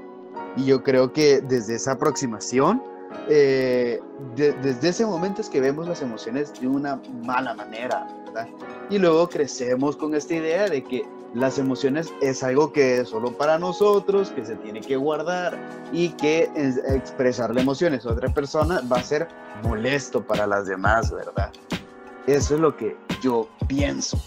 Y 0.56 0.66
yo 0.66 0.84
creo 0.84 1.14
que 1.14 1.42
desde 1.42 1.76
esa 1.76 1.94
aproximación, 1.94 2.82
eh, 3.30 4.00
desde 4.36 4.90
ese 4.90 5.06
momento 5.06 5.42
es 5.42 5.50
que 5.50 5.62
vemos 5.62 5.88
las 5.88 6.02
emociones 6.02 6.54
de 6.60 6.68
una 6.68 7.02
mala 7.24 7.54
manera, 7.54 8.08
¿verdad? 8.46 8.54
Y 8.90 8.98
luego 9.00 9.28
crecemos 9.30 9.96
con 9.96 10.16
esta 10.16 10.36
idea 10.36 10.68
de 10.70 10.84
que 10.84 11.06
las 11.34 11.60
emociones 11.60 12.14
es 12.22 12.42
algo 12.42 12.72
que 12.72 13.00
es 13.00 13.10
solo 13.10 13.32
para 13.38 13.60
nosotros, 13.60 14.30
que 14.32 14.46
se 14.46 14.56
tiene 14.56 14.82
que 14.82 14.96
guardar 14.96 15.58
y 15.92 16.10
que 16.10 16.50
expresar 16.88 17.56
emociones 17.58 18.06
a 18.06 18.10
otra 18.12 18.30
persona 18.34 18.82
va 18.92 18.98
a 18.98 19.04
ser 19.04 19.28
molesto 19.64 20.26
para 20.26 20.48
las 20.48 20.68
demás, 20.68 21.12
¿verdad? 21.12 21.52
Eso 22.28 22.56
es 22.56 22.62
lo 22.62 22.76
que 22.76 22.96
yo 23.22 23.50
pienso. 23.68 24.20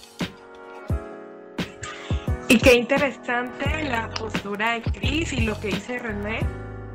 Y 2.49 2.59
qué 2.59 2.75
interesante 2.75 3.85
la 3.89 4.11
postura 4.11 4.73
de 4.73 4.83
Chris 4.83 5.33
y 5.33 5.43
lo 5.43 5.59
que 5.61 5.69
dice 5.69 5.99
René, 5.99 6.41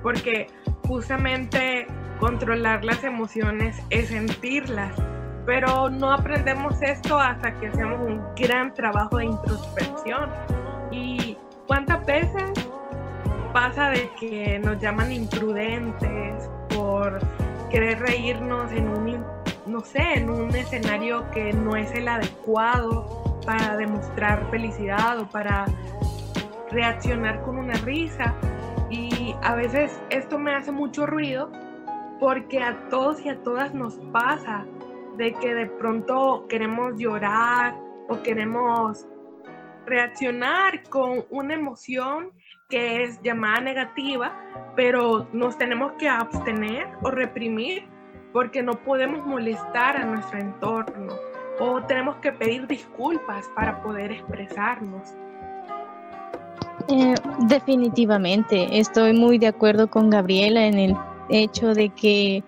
porque 0.04 0.48
justamente 0.88 1.88
controlar 2.20 2.84
las 2.84 3.04
emociones 3.04 3.78
es 3.90 4.10
sentirlas, 4.10 4.94
pero 5.46 5.90
no 5.90 6.12
aprendemos 6.12 6.82
esto 6.82 7.20
hasta 7.20 7.54
que 7.60 7.68
hacemos 7.68 8.00
un 8.00 8.22
gran 8.36 8.74
trabajo 8.74 9.18
de 9.18 9.26
introspección. 9.26 10.30
¿Y 10.92 11.38
cuántas 11.68 12.06
veces 12.06 12.52
pasa 13.54 13.90
de 13.90 14.10
que 14.20 14.60
nos 14.60 14.80
llaman 14.80 15.12
imprudentes 15.12 16.50
por 16.76 17.20
querer 17.70 18.00
reírnos 18.00 18.72
en 18.72 18.88
un, 18.88 19.26
no 19.66 19.82
sé, 19.82 20.16
en 20.16 20.30
un 20.30 20.56
escenario 20.56 21.30
que 21.32 21.54
no 21.54 21.76
es 21.76 21.92
el 21.94 22.08
adecuado? 22.08 23.26
para 23.46 23.78
demostrar 23.78 24.50
felicidad 24.50 25.20
o 25.20 25.28
para 25.28 25.66
reaccionar 26.72 27.42
con 27.44 27.58
una 27.58 27.76
risa. 27.76 28.34
Y 28.90 29.36
a 29.42 29.56
veces 29.56 30.00
esto 30.10 30.38
me 30.38 30.54
hace 30.54 30.72
mucho 30.72 31.06
ruido 31.06 31.52
porque 32.20 32.62
a 32.62 32.90
todos 32.90 33.22
y 33.22 33.30
a 33.30 33.42
todas 33.44 33.74
nos 33.74 33.96
pasa 34.12 34.66
de 35.18 35.34
que 35.34 35.54
de 35.54 35.68
pronto 35.68 36.46
queremos 36.48 36.94
llorar 36.98 37.76
o 38.10 38.22
queremos 38.22 39.06
reaccionar 39.86 40.84
con 40.90 41.26
una 41.30 41.54
emoción 41.54 42.32
que 42.70 43.04
es 43.04 43.22
llamada 43.22 43.62
negativa, 43.62 44.34
pero 44.76 45.28
nos 45.32 45.58
tenemos 45.58 45.94
que 45.94 46.10
abstener 46.10 46.88
o 47.04 47.12
reprimir 47.12 47.88
porque 48.34 48.64
no 48.64 48.74
podemos 48.74 49.26
molestar 49.26 49.98
a 49.98 50.06
nuestro 50.06 50.40
entorno 50.40 51.14
o 51.60 51.82
tenemos 51.84 52.18
que 52.18 52.32
pedir 52.32 52.68
disculpas 52.68 53.46
para 53.56 53.82
poder 53.82 54.12
expresarnos. 54.12 55.16
Eh, 56.88 57.16
definitivamente, 57.48 58.78
estoy 58.78 59.14
muy 59.14 59.38
de 59.38 59.48
acuerdo 59.48 59.90
con 59.90 60.10
Gabriela 60.10 60.66
en 60.66 60.78
el 60.78 60.96
hecho 61.30 61.74
de 61.74 61.90
que 61.90 62.44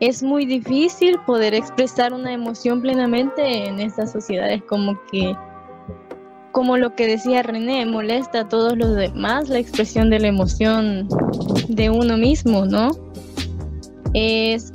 es 0.00 0.22
muy 0.22 0.46
difícil 0.46 1.18
poder 1.26 1.54
expresar 1.54 2.14
una 2.14 2.32
emoción 2.32 2.80
plenamente 2.80 3.68
en 3.68 3.80
estas 3.80 4.12
sociedades 4.12 4.62
como 4.64 4.98
que 5.10 5.36
como 6.52 6.76
lo 6.76 6.96
que 6.96 7.06
decía 7.06 7.42
René, 7.44 7.86
molesta 7.86 8.40
a 8.40 8.48
todos 8.48 8.76
los 8.76 8.96
demás 8.96 9.48
la 9.48 9.60
expresión 9.60 10.10
de 10.10 10.18
la 10.18 10.28
emoción 10.28 11.06
de 11.68 11.90
uno 11.90 12.16
mismo, 12.16 12.64
¿no? 12.64 12.90
Es 14.14 14.72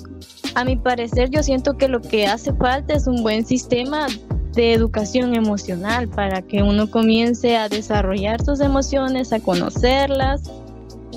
a 0.53 0.63
mi 0.63 0.77
parecer, 0.77 1.31
yo 1.31 1.43
siento 1.43 1.73
que 1.73 1.89
lo 1.89 1.99
que 1.99 2.27
hace 2.27 2.53
falta 2.53 2.93
es 2.93 3.07
un 3.07 3.21
buen 3.23 3.45
sistema 3.45 4.07
de 4.53 4.71
educación 4.71 5.35
emocional 5.35 6.07
para 6.07 6.41
que 6.41 6.63
uno 6.63 6.89
comience 6.89 7.57
a 7.57 7.67
desarrollar 7.67 8.41
sus 8.45 8.61
emociones, 8.61 9.33
a 9.33 9.41
conocerlas 9.41 10.49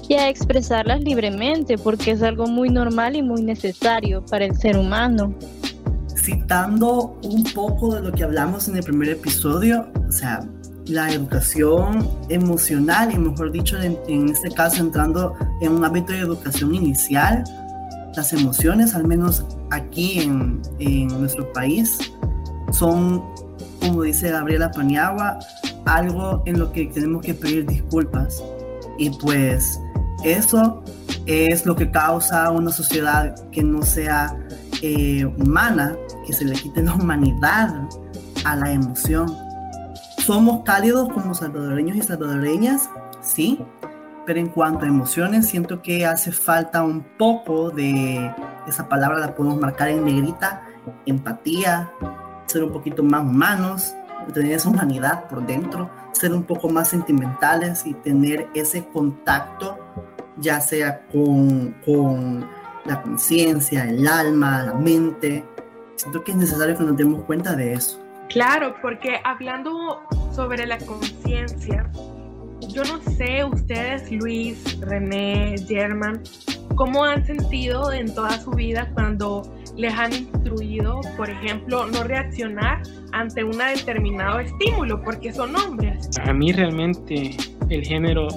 y 0.09 0.15
a 0.15 0.29
expresarlas 0.29 1.01
libremente, 1.03 1.77
porque 1.79 2.13
es 2.13 2.23
algo 2.23 2.47
muy 2.47 2.71
normal 2.71 3.17
y 3.17 3.23
muy 3.23 3.43
necesario 3.43 4.25
para 4.25 4.47
el 4.47 4.57
ser 4.57 4.79
humano. 4.79 5.35
Citando 6.17 7.19
un 7.23 7.45
poco 7.55 7.95
de 7.95 8.03
lo 8.03 8.13
que 8.13 8.25
hablamos 8.25 8.69
en 8.69 8.77
el 8.77 8.83
primer 8.83 9.11
episodio, 9.11 9.87
o 10.09 10.13
sea, 10.13 10.41
la 10.87 11.13
educación 11.13 12.09
emocional, 12.31 13.13
y 13.13 13.19
mejor 13.19 13.53
dicho, 13.53 13.81
en, 13.81 13.99
en 14.09 14.31
este 14.31 14.51
caso 14.51 14.83
entrando 14.83 15.35
en 15.61 15.73
un 15.73 15.85
ámbito 15.85 16.13
de 16.13 16.21
educación 16.21 16.75
inicial, 16.75 17.45
las 18.19 18.33
emociones, 18.33 18.95
al 18.95 19.07
menos 19.07 19.45
aquí 19.71 20.21
en, 20.21 20.61
nuestro 21.21 21.53
país, 21.53 21.99
son, 22.73 23.23
como 23.81 24.03
dice 24.03 24.31
Gabriela 24.31 24.71
Paniagua, 24.71 25.39
algo 25.87 26.43
en 26.47 26.59
lo 26.59 26.73
que 26.73 26.87
tenemos 26.87 27.23
que 27.23 27.35
pedir 27.35 27.67
disculpas. 27.67 28.43
Y 28.99 29.11
pues 29.11 29.81
eso 30.25 30.83
es 31.27 31.67
lo 31.67 31.77
que 31.77 31.91
causa 31.91 32.51
una 32.51 32.71
sociedad 32.71 33.35
que 33.51 33.63
no 33.63 33.83
sea 33.83 34.37
eh, 34.83 35.25
humana, 35.25 35.97
que 36.27 36.33
se 36.33 36.45
le 36.45 36.55
quite 36.55 36.83
la 36.83 36.95
humanidad 36.95 37.89
a 38.45 38.57
la 38.57 38.73
emoción. 38.73 39.35
Somos 40.19 40.65
cálidos 40.65 41.09
como 41.13 41.35
salvadoreños 41.35 41.97
y 41.97 42.03
salvadoreñas, 42.03 42.89
sí, 43.21 43.61
pero 44.27 44.41
en 44.41 44.49
cuanto 44.49 44.85
a 44.85 44.89
emociones, 44.89 45.49
siento 45.49 45.81
que 45.81 46.05
hace 46.05 46.33
falta 46.33 46.83
un 46.83 47.03
poco 47.17 47.71
de 47.71 48.31
esa 48.67 48.89
palabra, 48.89 49.19
la 49.19 49.35
podemos 49.35 49.59
marcar 49.59 49.89
en 49.89 50.05
negrita, 50.05 50.63
empatía, 51.07 51.91
ser 52.47 52.65
un 52.65 52.73
poquito 52.73 53.03
más 53.03 53.23
humanos, 53.23 53.95
tener 54.35 54.53
esa 54.53 54.69
humanidad 54.69 55.29
por 55.29 55.47
dentro, 55.47 55.91
ser 56.13 56.35
un 56.35 56.43
poco 56.43 56.69
más 56.69 56.89
sentimentales 56.89 57.87
y 57.87 57.95
tener 57.95 58.49
ese 58.55 58.85
contacto, 58.87 59.79
ya 60.41 60.61
sea 60.61 61.07
con, 61.13 61.75
con 61.85 62.49
la 62.85 63.03
conciencia, 63.03 63.85
el 63.85 64.07
alma, 64.07 64.65
la 64.65 64.75
mente. 64.75 65.45
Siento 65.97 66.23
que 66.23 66.33
es 66.33 66.37
necesario 66.37 66.77
que 66.77 66.85
nos 66.85 66.97
demos 66.97 67.25
cuenta 67.25 67.55
de 67.55 67.75
eso. 67.75 68.03
Claro, 68.29 68.75
porque 68.83 69.21
hablando 69.25 70.01
sobre 70.33 70.67
la 70.67 70.79
conciencia, 70.79 71.91
yo 72.69 72.83
no 72.85 73.01
sé 73.13 73.45
ustedes, 73.45 74.11
Luis, 74.13 74.79
René, 74.81 75.57
German, 75.67 76.23
cómo 76.75 77.05
han 77.05 77.25
sentido 77.25 77.93
en 77.93 78.15
toda 78.15 78.39
su 78.39 78.51
vida 78.51 78.91
cuando 78.95 79.43
les 79.77 79.95
han 79.95 80.13
instruido, 80.13 81.01
por 81.17 81.31
ejemplo, 81.31 81.87
no 81.87 82.05
reaccionar 82.05 82.83
ante 83.13 83.45
un 83.45 83.59
determinado 83.59 84.41
estímulo, 84.41 85.03
porque 85.03 85.33
son 85.33 85.57
hombres. 85.57 86.11
A 86.23 86.33
mí 86.33 86.53
realmente 86.53 87.37
el 87.71 87.85
género 87.85 88.29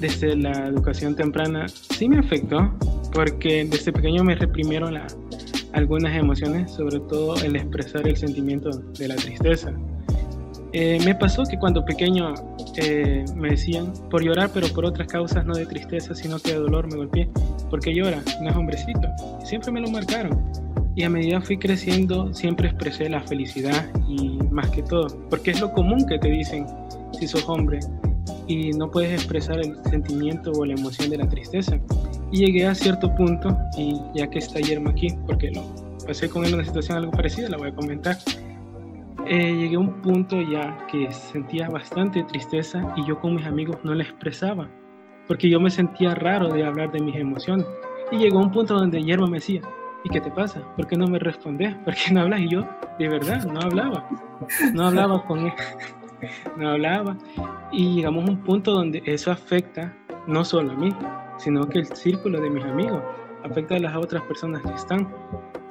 desde 0.00 0.36
la 0.36 0.68
educación 0.68 1.14
temprana 1.14 1.68
sí 1.68 2.08
me 2.08 2.18
afectó, 2.18 2.72
porque 3.12 3.66
desde 3.68 3.92
pequeño 3.92 4.24
me 4.24 4.34
reprimieron 4.34 4.98
algunas 5.72 6.16
emociones, 6.16 6.70
sobre 6.72 7.00
todo 7.00 7.36
el 7.42 7.56
expresar 7.56 8.06
el 8.06 8.16
sentimiento 8.16 8.70
de 8.70 9.08
la 9.08 9.16
tristeza. 9.16 9.72
Eh, 10.72 10.98
me 11.04 11.14
pasó 11.14 11.44
que 11.44 11.58
cuando 11.58 11.84
pequeño 11.84 12.34
eh, 12.76 13.24
me 13.34 13.50
decían 13.50 13.92
por 14.10 14.22
llorar, 14.22 14.50
pero 14.52 14.68
por 14.68 14.84
otras 14.84 15.08
causas, 15.08 15.44
no 15.46 15.54
de 15.54 15.64
tristeza, 15.64 16.14
sino 16.14 16.38
que 16.38 16.52
de 16.52 16.58
dolor 16.58 16.86
me 16.90 16.96
golpeé. 16.96 17.28
porque 17.70 17.94
llora? 17.94 18.22
No 18.42 18.50
es 18.50 18.56
hombrecito. 18.56 19.08
Siempre 19.44 19.72
me 19.72 19.80
lo 19.80 19.90
marcaron. 19.90 20.38
Y 20.94 21.02
a 21.02 21.10
medida 21.10 21.40
fui 21.40 21.58
creciendo, 21.58 22.32
siempre 22.32 22.68
expresé 22.68 23.08
la 23.08 23.20
felicidad 23.22 23.86
y 24.08 24.38
más 24.50 24.70
que 24.70 24.82
todo, 24.82 25.06
porque 25.28 25.50
es 25.50 25.60
lo 25.60 25.72
común 25.72 26.06
que 26.06 26.18
te 26.18 26.28
dicen 26.28 26.66
si 27.18 27.26
sos 27.26 27.46
hombre 27.48 27.80
y 28.46 28.70
no 28.70 28.90
puedes 28.90 29.12
expresar 29.12 29.58
el 29.58 29.76
sentimiento 29.84 30.52
o 30.52 30.64
la 30.64 30.74
emoción 30.74 31.10
de 31.10 31.18
la 31.18 31.28
tristeza. 31.28 31.78
Y 32.30 32.46
llegué 32.46 32.66
a 32.66 32.74
cierto 32.74 33.14
punto, 33.14 33.56
y 33.76 34.00
ya 34.14 34.28
que 34.28 34.38
está 34.38 34.60
Yerma 34.60 34.90
aquí, 34.90 35.08
porque 35.26 35.50
lo 35.50 35.62
pasé 36.06 36.28
con 36.28 36.44
él 36.44 36.54
una 36.54 36.64
situación 36.64 36.98
algo 36.98 37.12
parecida, 37.12 37.48
la 37.48 37.56
voy 37.56 37.68
a 37.68 37.74
comentar. 37.74 38.16
Eh, 39.26 39.54
llegué 39.54 39.76
a 39.76 39.80
un 39.80 40.00
punto 40.02 40.40
ya 40.40 40.86
que 40.86 41.10
sentía 41.10 41.68
bastante 41.68 42.22
tristeza 42.24 42.94
y 42.96 43.04
yo 43.06 43.18
con 43.18 43.34
mis 43.34 43.44
amigos 43.44 43.76
no 43.82 43.92
la 43.92 44.04
expresaba, 44.04 44.68
porque 45.26 45.50
yo 45.50 45.58
me 45.58 45.70
sentía 45.70 46.14
raro 46.14 46.48
de 46.48 46.64
hablar 46.64 46.92
de 46.92 47.00
mis 47.00 47.16
emociones. 47.16 47.66
Y 48.12 48.18
llegó 48.18 48.38
un 48.38 48.52
punto 48.52 48.74
donde 48.74 49.02
Yerma 49.02 49.26
me 49.26 49.38
decía, 49.38 49.62
¿y 50.04 50.08
qué 50.10 50.20
te 50.20 50.30
pasa? 50.30 50.62
¿Por 50.76 50.86
qué 50.86 50.96
no 50.96 51.08
me 51.08 51.18
respondes? 51.18 51.74
¿Por 51.84 51.94
qué 51.94 52.12
no 52.12 52.20
hablas? 52.20 52.40
Y 52.40 52.50
yo, 52.50 52.64
de 53.00 53.08
verdad, 53.08 53.44
no 53.44 53.60
hablaba. 53.60 54.08
No 54.72 54.86
hablaba 54.86 55.24
con 55.24 55.46
él. 55.46 55.52
No 56.56 56.70
hablaba. 56.70 57.16
Y 57.72 57.96
llegamos 57.96 58.26
a 58.26 58.32
un 58.32 58.38
punto 58.42 58.72
donde 58.72 59.02
eso 59.06 59.30
afecta 59.30 59.94
no 60.26 60.44
solo 60.44 60.72
a 60.72 60.74
mí, 60.74 60.94
sino 61.38 61.68
que 61.68 61.80
el 61.80 61.86
círculo 61.86 62.40
de 62.40 62.50
mis 62.50 62.64
amigos 62.64 63.02
afecta 63.44 63.76
a 63.76 63.78
las 63.78 63.96
otras 63.96 64.22
personas 64.22 64.62
que 64.62 64.72
están. 64.72 65.08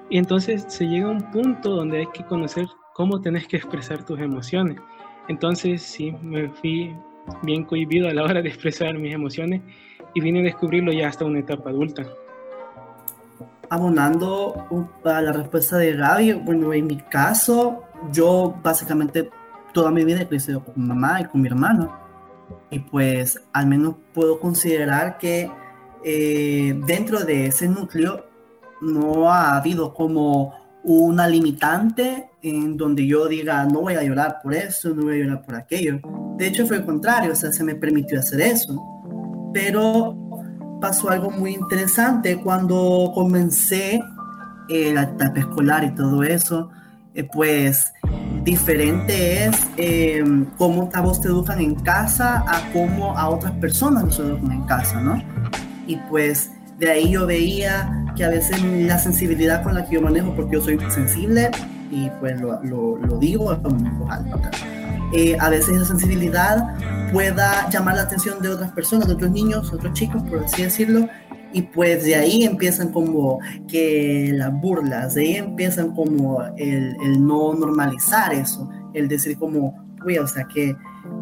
Y 0.09 0.17
entonces 0.17 0.65
se 0.67 0.85
llega 0.85 1.07
a 1.07 1.11
un 1.11 1.31
punto 1.31 1.71
donde 1.71 1.99
hay 1.99 2.07
que 2.07 2.23
conocer 2.23 2.67
cómo 2.93 3.19
tenés 3.19 3.47
que 3.47 3.57
expresar 3.57 4.05
tus 4.05 4.19
emociones. 4.19 4.77
Entonces 5.27 5.81
sí, 5.81 6.11
me 6.21 6.49
fui 6.49 6.95
bien 7.41 7.63
cohibido 7.63 8.07
a 8.07 8.13
la 8.13 8.23
hora 8.23 8.41
de 8.41 8.49
expresar 8.49 8.97
mis 8.97 9.13
emociones 9.13 9.61
y 10.13 10.21
vine 10.21 10.41
a 10.41 10.43
descubrirlo 10.43 10.93
ya 10.93 11.07
hasta 11.07 11.25
una 11.25 11.39
etapa 11.39 11.71
adulta 11.71 12.05
abonando 13.69 14.89
a 15.03 15.21
la 15.21 15.31
respuesta 15.31 15.77
de 15.77 15.93
Gaby, 15.93 16.33
bueno, 16.33 16.73
en 16.73 16.87
mi 16.87 16.97
caso, 16.97 17.83
yo 18.11 18.55
básicamente 18.63 19.29
toda 19.75 19.91
mi 19.91 20.05
vida 20.05 20.21
he 20.21 20.27
crecido 20.27 20.63
con 20.63 20.73
mi 20.77 20.87
mamá 20.87 21.19
y 21.19 21.25
con 21.25 21.41
mi 21.41 21.49
hermano. 21.49 21.93
Y 22.71 22.79
pues 22.79 23.39
al 23.51 23.67
menos 23.67 23.95
puedo 24.13 24.39
considerar 24.39 25.17
que 25.17 25.51
eh, 26.03 26.79
dentro 26.87 27.25
de 27.25 27.47
ese 27.47 27.67
núcleo 27.67 28.25
no 28.81 29.29
ha 29.29 29.57
habido 29.57 29.93
como 29.93 30.53
una 30.83 31.27
limitante 31.27 32.29
en 32.41 32.77
donde 32.77 33.05
yo 33.05 33.27
diga 33.27 33.65
no 33.65 33.81
voy 33.81 33.95
a 33.95 34.03
llorar 34.03 34.37
por 34.41 34.53
eso, 34.53 34.93
no 34.95 35.03
voy 35.03 35.15
a 35.15 35.25
llorar 35.25 35.45
por 35.45 35.55
aquello. 35.55 35.99
De 36.37 36.47
hecho 36.47 36.65
fue 36.65 36.77
el 36.77 36.85
contrario, 36.85 37.33
o 37.33 37.35
sea, 37.35 37.51
se 37.51 37.63
me 37.63 37.75
permitió 37.75 38.19
hacer 38.19 38.39
eso. 38.39 38.81
Pero 39.53 40.15
pasó 40.79 41.09
algo 41.09 41.31
muy 41.31 41.53
interesante 41.53 42.37
cuando 42.37 43.11
comencé 43.13 43.99
eh, 44.69 44.93
la 44.93 45.03
etapa 45.03 45.39
escolar 45.39 45.83
y 45.83 45.93
todo 45.95 46.23
eso. 46.23 46.69
Eh, 47.13 47.27
pues 47.33 47.91
diferente 48.45 49.45
es 49.45 49.57
eh, 49.75 50.23
cómo 50.57 50.89
a 50.93 51.01
vos 51.01 51.19
te 51.19 51.27
educan 51.27 51.59
en 51.59 51.75
casa 51.75 52.45
a 52.47 52.71
cómo 52.71 53.17
a 53.17 53.27
otras 53.29 53.53
personas 53.53 54.05
nos 54.05 54.19
educan 54.19 54.51
en 54.51 54.61
casa, 54.63 55.01
¿no? 55.01 55.21
Y 55.87 55.97
pues 56.09 56.51
de 56.77 56.91
ahí 56.91 57.11
yo 57.11 57.25
veía 57.25 58.05
que 58.15 58.23
a 58.23 58.29
veces 58.29 58.61
la 58.63 58.99
sensibilidad 58.99 59.63
con 59.63 59.73
la 59.73 59.85
que 59.85 59.95
yo 59.95 60.01
manejo, 60.01 60.33
porque 60.35 60.55
yo 60.55 60.61
soy 60.61 60.79
sensible 60.89 61.49
y 61.91 62.09
pues 62.19 62.39
lo, 62.39 62.61
lo, 62.63 62.97
lo 62.97 63.17
digo 63.17 63.51
eh, 65.13 65.37
a 65.39 65.49
veces 65.49 65.75
esa 65.75 65.85
sensibilidad 65.85 66.75
pueda 67.11 67.69
llamar 67.69 67.95
la 67.95 68.03
atención 68.03 68.41
de 68.41 68.49
otras 68.49 68.71
personas, 68.71 69.07
de 69.07 69.13
otros 69.13 69.31
niños, 69.31 69.71
otros 69.71 69.93
chicos, 69.93 70.21
por 70.23 70.43
así 70.43 70.63
decirlo, 70.63 71.07
y 71.55 71.61
pues 71.61 72.03
de 72.03 72.15
ahí 72.15 72.43
empiezan 72.43 72.91
como 72.91 73.39
que 73.65 74.29
las 74.33 74.51
burlas, 74.59 75.13
de 75.13 75.21
ahí 75.21 75.35
empiezan 75.37 75.95
como 75.95 76.43
el, 76.57 76.97
el 77.01 77.25
no 77.25 77.53
normalizar 77.53 78.33
eso, 78.33 78.69
el 78.93 79.07
decir 79.07 79.37
como, 79.37 79.73
uy, 80.05 80.17
o 80.17 80.27
sea, 80.27 80.45
que, 80.53 80.75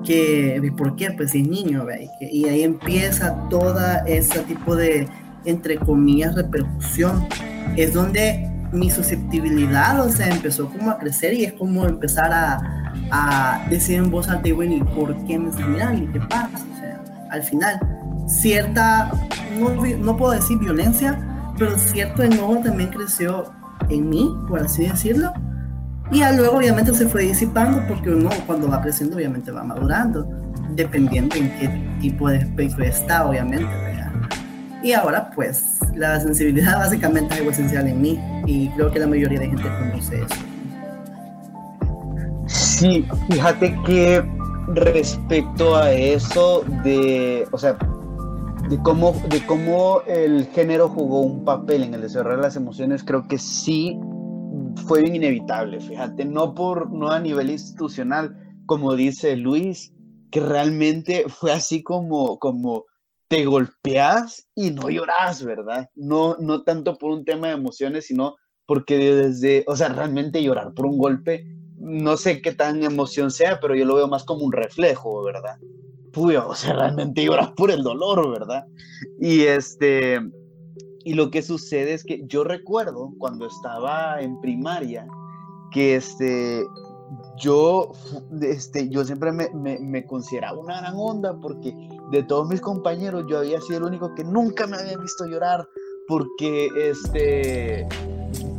que 0.03 0.73
¿por 0.75 0.95
qué? 0.95 1.11
Pues 1.11 1.35
es 1.35 1.47
niño, 1.47 1.85
¿ve? 1.85 2.09
Y, 2.19 2.45
ahí 2.45 2.63
empieza 2.63 3.47
toda 3.51 3.99
ese 4.07 4.39
tipo 4.39 4.75
de, 4.75 5.07
entre 5.45 5.77
comillas, 5.77 6.33
repercusión. 6.33 7.27
Es 7.77 7.93
donde 7.93 8.49
mi 8.71 8.89
susceptibilidad, 8.89 10.03
o 10.03 10.09
sea, 10.09 10.29
empezó 10.29 10.67
como 10.67 10.89
a 10.89 10.97
crecer 10.97 11.35
y 11.35 11.45
es 11.45 11.53
como 11.53 11.85
empezar 11.85 12.33
a, 12.33 12.57
a 13.11 13.67
decir 13.69 13.97
en 13.97 14.09
voz 14.09 14.27
alta, 14.29 14.51
bueno, 14.51 14.77
¿y 14.77 14.83
por 14.95 15.15
qué 15.25 15.37
me 15.37 15.51
están 15.51 16.03
¿Y 16.03 16.07
qué 16.07 16.19
pasa? 16.21 16.65
O 16.73 16.79
sea, 16.79 17.03
al 17.29 17.43
final, 17.43 17.79
cierta, 18.27 19.11
no, 19.59 19.69
no 19.97 20.17
puedo 20.17 20.33
decir 20.33 20.57
violencia, 20.59 21.19
pero 21.57 21.77
cierto 21.77 22.23
enojo 22.23 22.59
también 22.63 22.89
creció 22.89 23.51
en 23.89 24.09
mí, 24.09 24.33
por 24.47 24.61
así 24.61 24.87
decirlo. 24.87 25.31
Y 26.11 26.19
ya 26.19 26.31
luego 26.31 26.57
obviamente 26.57 26.93
se 26.93 27.07
fue 27.07 27.23
disipando 27.23 27.81
porque 27.87 28.09
uno 28.09 28.29
cuando 28.45 28.69
va 28.69 28.81
creciendo 28.81 29.15
obviamente 29.15 29.51
va 29.51 29.63
madurando, 29.63 30.27
dependiendo 30.75 31.35
en 31.35 31.49
qué 31.57 31.97
tipo 32.01 32.29
de 32.29 32.37
espectro 32.37 32.83
está, 32.83 33.25
obviamente. 33.27 33.67
Y 34.83 34.91
ahora 34.91 35.31
pues 35.33 35.79
la 35.95 36.19
sensibilidad 36.19 36.77
básicamente 36.79 37.33
es 37.33 37.39
algo 37.39 37.51
esencial 37.51 37.87
en 37.87 38.01
mí 38.01 38.19
y 38.45 38.69
creo 38.69 38.91
que 38.91 38.99
la 38.99 39.07
mayoría 39.07 39.39
de 39.39 39.47
gente 39.47 39.63
conoce 39.63 40.21
eso. 40.21 40.35
Sí, 42.47 43.07
fíjate 43.31 43.79
que 43.85 44.23
respecto 44.67 45.75
a 45.75 45.91
eso 45.91 46.63
de, 46.83 47.47
o 47.51 47.57
sea, 47.57 47.77
de 48.69 48.81
cómo, 48.81 49.13
de 49.29 49.45
cómo 49.45 50.01
el 50.07 50.47
género 50.47 50.89
jugó 50.89 51.21
un 51.21 51.43
papel 51.43 51.83
en 51.83 51.93
el 51.93 52.01
desarrollo 52.01 52.37
de 52.37 52.43
las 52.43 52.55
emociones, 52.55 53.03
creo 53.03 53.27
que 53.27 53.37
sí 53.37 53.99
fue 54.87 55.01
bien 55.01 55.15
inevitable, 55.15 55.79
fíjate, 55.79 56.25
no 56.25 56.53
por, 56.53 56.91
no 56.91 57.11
a 57.11 57.19
nivel 57.19 57.49
institucional, 57.49 58.35
como 58.65 58.95
dice 58.95 59.35
Luis, 59.35 59.93
que 60.31 60.39
realmente 60.39 61.25
fue 61.27 61.51
así 61.51 61.83
como, 61.83 62.39
como 62.39 62.85
te 63.27 63.45
golpeas 63.45 64.47
y 64.55 64.71
no 64.71 64.89
lloras, 64.89 65.43
¿verdad? 65.43 65.89
No, 65.95 66.37
no 66.39 66.63
tanto 66.63 66.97
por 66.97 67.11
un 67.11 67.25
tema 67.25 67.47
de 67.47 67.53
emociones, 67.53 68.07
sino 68.07 68.35
porque 68.65 68.97
desde, 68.97 69.63
o 69.67 69.75
sea, 69.75 69.89
realmente 69.89 70.41
llorar 70.41 70.73
por 70.73 70.85
un 70.85 70.97
golpe 70.97 71.45
no 71.83 72.15
sé 72.15 72.41
qué 72.41 72.53
tan 72.53 72.83
emoción 72.83 73.29
sea, 73.29 73.59
pero 73.59 73.75
yo 73.75 73.85
lo 73.85 73.95
veo 73.95 74.07
más 74.07 74.23
como 74.23 74.45
un 74.45 74.53
reflejo, 74.53 75.21
¿verdad? 75.23 75.57
Puyo, 76.13 76.47
o 76.47 76.55
sea, 76.55 76.73
realmente 76.73 77.25
lloras 77.25 77.51
por 77.57 77.71
el 77.71 77.83
dolor, 77.83 78.31
¿verdad? 78.31 78.65
Y 79.19 79.41
este, 79.41 80.19
y 81.03 81.13
lo 81.13 81.31
que 81.31 81.41
sucede 81.41 81.93
es 81.93 82.03
que 82.03 82.23
yo 82.27 82.43
recuerdo 82.43 83.11
cuando 83.17 83.47
estaba 83.47 84.21
en 84.21 84.39
primaria, 84.39 85.07
que 85.71 85.95
este, 85.95 86.63
yo, 87.37 87.91
este, 88.41 88.89
yo 88.89 89.03
siempre 89.03 89.31
me, 89.31 89.49
me, 89.49 89.79
me, 89.79 90.05
consideraba 90.05 90.57
una 90.57 90.79
gran 90.81 90.93
onda 90.95 91.35
porque 91.41 91.75
de 92.11 92.23
todos 92.23 92.47
mis 92.47 92.61
compañeros 92.61 93.25
yo 93.27 93.39
había 93.39 93.59
sido 93.59 93.79
el 93.79 93.85
único 93.85 94.13
que 94.13 94.23
nunca 94.23 94.67
me 94.67 94.77
había 94.77 94.97
visto 94.97 95.25
llorar 95.25 95.67
porque 96.07 96.69
este 96.77 97.87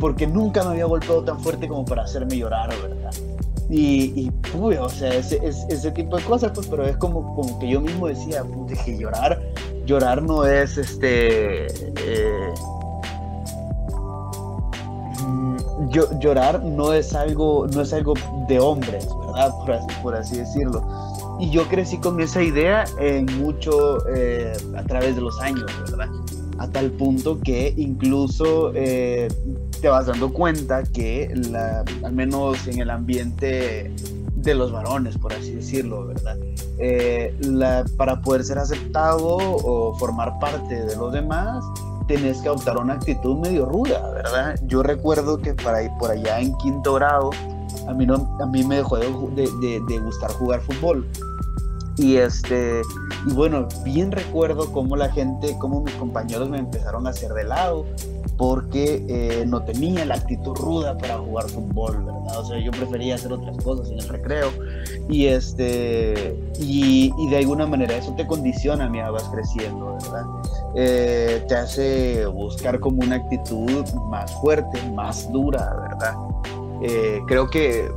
porque 0.00 0.26
nunca 0.26 0.62
me 0.64 0.70
había 0.70 0.86
golpeado 0.86 1.24
tan 1.24 1.40
fuerte 1.40 1.68
como 1.68 1.84
para 1.84 2.02
hacerme 2.02 2.36
llorar, 2.36 2.70
¿verdad? 2.82 3.10
Y, 3.70 4.28
y 4.28 4.32
o 4.54 4.88
sea, 4.88 5.14
ese, 5.14 5.40
ese, 5.42 5.90
tipo 5.92 6.16
de 6.16 6.22
cosas, 6.24 6.52
pues, 6.54 6.66
pero 6.66 6.84
es 6.84 6.96
como, 6.98 7.34
como 7.34 7.58
que 7.58 7.68
yo 7.68 7.80
mismo 7.80 8.08
decía, 8.08 8.44
pues, 8.44 8.78
que 8.82 8.98
llorar, 8.98 9.40
llorar 9.86 10.22
no 10.22 10.44
es 10.44 10.76
este. 10.76 11.66
Eh, 11.66 12.54
llorar 16.20 16.62
no 16.62 16.92
es 16.92 17.14
algo, 17.14 17.66
no 17.68 17.82
es 17.82 17.92
algo 17.92 18.14
de 18.48 18.58
hombres, 18.58 19.08
¿verdad? 19.26 19.52
Por 20.02 20.14
así, 20.14 20.36
decirlo. 20.36 20.82
Y 21.40 21.50
yo 21.50 21.66
crecí 21.68 21.98
con 21.98 22.20
esa 22.20 22.42
idea 22.42 22.84
mucho 23.38 24.06
eh, 24.14 24.52
a 24.76 24.82
través 24.84 25.16
de 25.16 25.22
los 25.22 25.40
años, 25.40 25.66
¿verdad? 25.90 26.08
A 26.58 26.68
tal 26.68 26.90
punto 26.92 27.40
que 27.40 27.74
incluso 27.76 28.72
eh, 28.74 29.28
te 29.84 29.90
vas 29.90 30.06
dando 30.06 30.32
cuenta 30.32 30.82
que 30.82 31.30
la, 31.50 31.84
al 32.02 32.12
menos 32.12 32.66
en 32.68 32.78
el 32.80 32.88
ambiente 32.88 33.94
de 34.34 34.54
los 34.54 34.72
varones, 34.72 35.18
por 35.18 35.34
así 35.34 35.56
decirlo, 35.56 36.06
¿verdad? 36.06 36.38
Eh, 36.78 37.36
la, 37.40 37.84
para 37.98 38.22
poder 38.22 38.44
ser 38.44 38.56
aceptado 38.56 39.36
o 39.36 39.94
formar 39.98 40.38
parte 40.38 40.86
de 40.86 40.96
los 40.96 41.12
demás, 41.12 41.62
tenés 42.08 42.40
que 42.40 42.48
adoptar 42.48 42.78
una 42.78 42.94
actitud 42.94 43.36
medio 43.36 43.66
ruda, 43.66 44.10
¿verdad? 44.12 44.58
Yo 44.68 44.82
recuerdo 44.82 45.36
que 45.36 45.52
para 45.52 45.82
ir 45.82 45.90
por 45.98 46.12
allá 46.12 46.40
en 46.40 46.56
quinto 46.56 46.94
grado, 46.94 47.28
a 47.86 47.92
mí, 47.92 48.06
no, 48.06 48.38
a 48.40 48.46
mí 48.46 48.64
me 48.64 48.76
dejó 48.76 48.96
de, 48.96 49.10
de, 49.60 49.82
de 49.86 49.98
gustar 49.98 50.30
jugar 50.32 50.62
fútbol. 50.62 51.06
Y 51.98 52.16
este, 52.16 52.80
y 53.26 53.34
bueno, 53.34 53.68
bien 53.84 54.12
recuerdo 54.12 54.72
cómo 54.72 54.96
la 54.96 55.12
gente, 55.12 55.54
cómo 55.60 55.82
mis 55.82 55.94
compañeros 55.96 56.48
me 56.48 56.58
empezaron 56.58 57.06
a 57.06 57.10
hacer 57.10 57.34
de 57.34 57.44
lado, 57.44 57.84
porque 58.36 59.04
eh, 59.08 59.44
no 59.46 59.62
tenía 59.62 60.04
la 60.04 60.14
actitud 60.14 60.56
ruda 60.56 60.96
para 60.98 61.18
jugar 61.18 61.48
fútbol, 61.48 62.04
¿verdad? 62.04 62.40
O 62.40 62.44
sea, 62.44 62.58
yo 62.58 62.70
prefería 62.72 63.14
hacer 63.14 63.32
otras 63.32 63.56
cosas 63.58 63.90
en 63.90 64.00
el 64.00 64.08
recreo. 64.08 64.50
Y, 65.08 65.26
este, 65.26 66.36
y, 66.58 67.12
de 67.28 67.36
alguna 67.38 67.66
manera 67.66 67.96
eso 67.96 68.12
te 68.16 68.26
condiciona 68.26 68.88
mientras 68.88 69.12
vas 69.12 69.30
creciendo, 69.32 69.96
¿verdad? 70.02 70.24
Eh, 70.74 71.44
te 71.48 71.54
hace 71.54 72.26
buscar 72.26 72.80
como 72.80 73.02
una 73.02 73.16
actitud 73.16 73.84
más 74.10 74.32
fuerte, 74.40 74.82
más 74.90 75.30
dura, 75.32 75.74
¿verdad? 75.88 76.14
Eh, 76.82 77.20
creo 77.26 77.48
que 77.48 77.88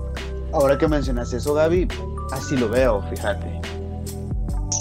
ahora 0.53 0.77
que 0.77 0.87
mencionas 0.87 1.33
eso, 1.33 1.53
Gaby, 1.53 1.87
así 2.31 2.55
lo 2.55 2.69
veo, 2.69 3.01
fíjate. 3.09 3.59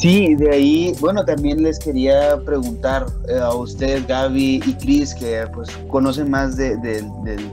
Sí, 0.01 0.35
de 0.35 0.51
ahí, 0.51 0.95
bueno, 1.01 1.25
también 1.25 1.63
les 1.63 1.79
quería 1.79 2.39
preguntar 2.45 3.07
eh, 3.29 3.39
a 3.39 3.55
ustedes, 3.55 4.07
Gaby 4.07 4.61
y 4.67 4.75
Cris, 4.75 5.15
que 5.15 5.47
pues 5.55 5.71
conocen 5.89 6.31
más 6.31 6.57
del 6.59 6.77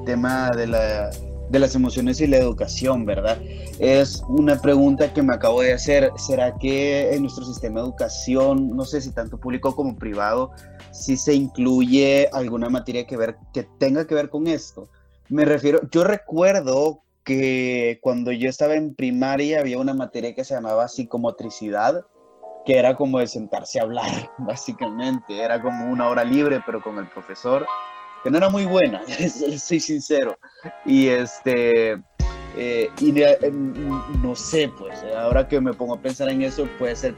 tema 0.05 0.51
de, 0.51 0.67
la, 0.67 1.09
de 1.49 1.59
las 1.59 1.73
emociones 1.73 2.19
y 2.19 2.27
la 2.27 2.37
educación, 2.37 3.05
¿verdad? 3.05 3.37
Es 3.79 4.21
una 4.27 4.59
pregunta 4.59 5.13
que 5.13 5.23
me 5.23 5.33
acabo 5.33 5.61
de 5.61 5.71
hacer. 5.71 6.11
¿Será 6.17 6.53
que 6.57 7.13
en 7.13 7.21
nuestro 7.21 7.45
sistema 7.45 7.79
de 7.79 7.87
educación, 7.87 8.75
no 8.75 8.83
sé 8.83 8.99
si 8.99 9.11
tanto 9.11 9.39
público 9.39 9.73
como 9.73 9.95
privado, 9.95 10.51
si 10.91 11.15
se 11.15 11.33
incluye 11.33 12.27
alguna 12.33 12.69
materia 12.69 13.07
que, 13.07 13.15
ver, 13.15 13.37
que 13.53 13.63
tenga 13.79 14.05
que 14.05 14.15
ver 14.15 14.29
con 14.29 14.47
esto? 14.47 14.89
Me 15.29 15.45
refiero, 15.45 15.79
yo 15.91 16.03
recuerdo 16.03 17.03
que 17.23 17.99
cuando 18.01 18.33
yo 18.33 18.49
estaba 18.49 18.75
en 18.75 18.95
primaria 18.95 19.61
había 19.61 19.77
una 19.77 19.93
materia 19.93 20.35
que 20.35 20.43
se 20.43 20.53
llamaba 20.53 20.89
psicomotricidad, 20.89 22.05
que 22.65 22.77
era 22.77 22.95
como 22.95 23.19
de 23.19 23.27
sentarse 23.27 23.79
a 23.79 23.83
hablar, 23.83 24.31
básicamente. 24.37 25.41
Era 25.41 25.61
como 25.61 25.91
una 25.91 26.09
hora 26.09 26.23
libre, 26.23 26.61
pero 26.65 26.81
con 26.81 26.97
el 26.97 27.07
profesor, 27.07 27.65
que 28.23 28.31
no 28.31 28.37
era 28.37 28.49
muy 28.49 28.65
buena, 28.65 29.01
soy 29.57 29.79
sincero. 29.79 30.37
Y 30.85 31.07
este, 31.07 32.01
eh, 32.55 32.89
y 32.99 33.21
eh, 33.21 33.51
no 34.21 34.35
sé, 34.35 34.71
pues, 34.77 35.03
ahora 35.15 35.47
que 35.47 35.59
me 35.59 35.73
pongo 35.73 35.95
a 35.95 36.01
pensar 36.01 36.29
en 36.29 36.41
eso, 36.41 36.67
puede 36.77 36.95
ser 36.95 37.15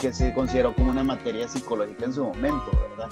que 0.00 0.12
se 0.12 0.32
consideró 0.32 0.74
como 0.74 0.90
una 0.90 1.02
materia 1.02 1.48
psicológica 1.48 2.04
en 2.04 2.12
su 2.12 2.24
momento, 2.24 2.70
¿verdad? 2.90 3.08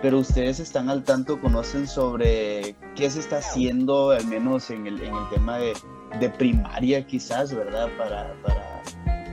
Pero 0.00 0.18
ustedes 0.18 0.60
están 0.60 0.88
al 0.88 1.02
tanto, 1.02 1.40
conocen 1.40 1.86
sobre 1.86 2.76
qué 2.94 3.10
se 3.10 3.20
está 3.20 3.38
haciendo, 3.38 4.10
al 4.10 4.24
menos 4.26 4.70
en 4.70 4.86
el, 4.86 5.02
en 5.02 5.14
el 5.14 5.28
tema 5.30 5.58
de, 5.58 5.72
de 6.20 6.30
primaria 6.30 7.04
quizás, 7.04 7.52
¿verdad? 7.52 7.88
Para, 7.98 8.34
para, 8.42 8.57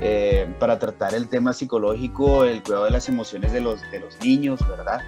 eh, 0.01 0.47
para 0.59 0.79
tratar 0.79 1.13
el 1.13 1.27
tema 1.27 1.53
psicológico, 1.53 2.43
el 2.43 2.61
cuidado 2.63 2.85
de 2.85 2.91
las 2.91 3.07
emociones 3.09 3.53
de 3.53 3.61
los, 3.61 3.81
de 3.91 3.99
los 3.99 4.19
niños, 4.21 4.59
¿verdad? 4.67 5.01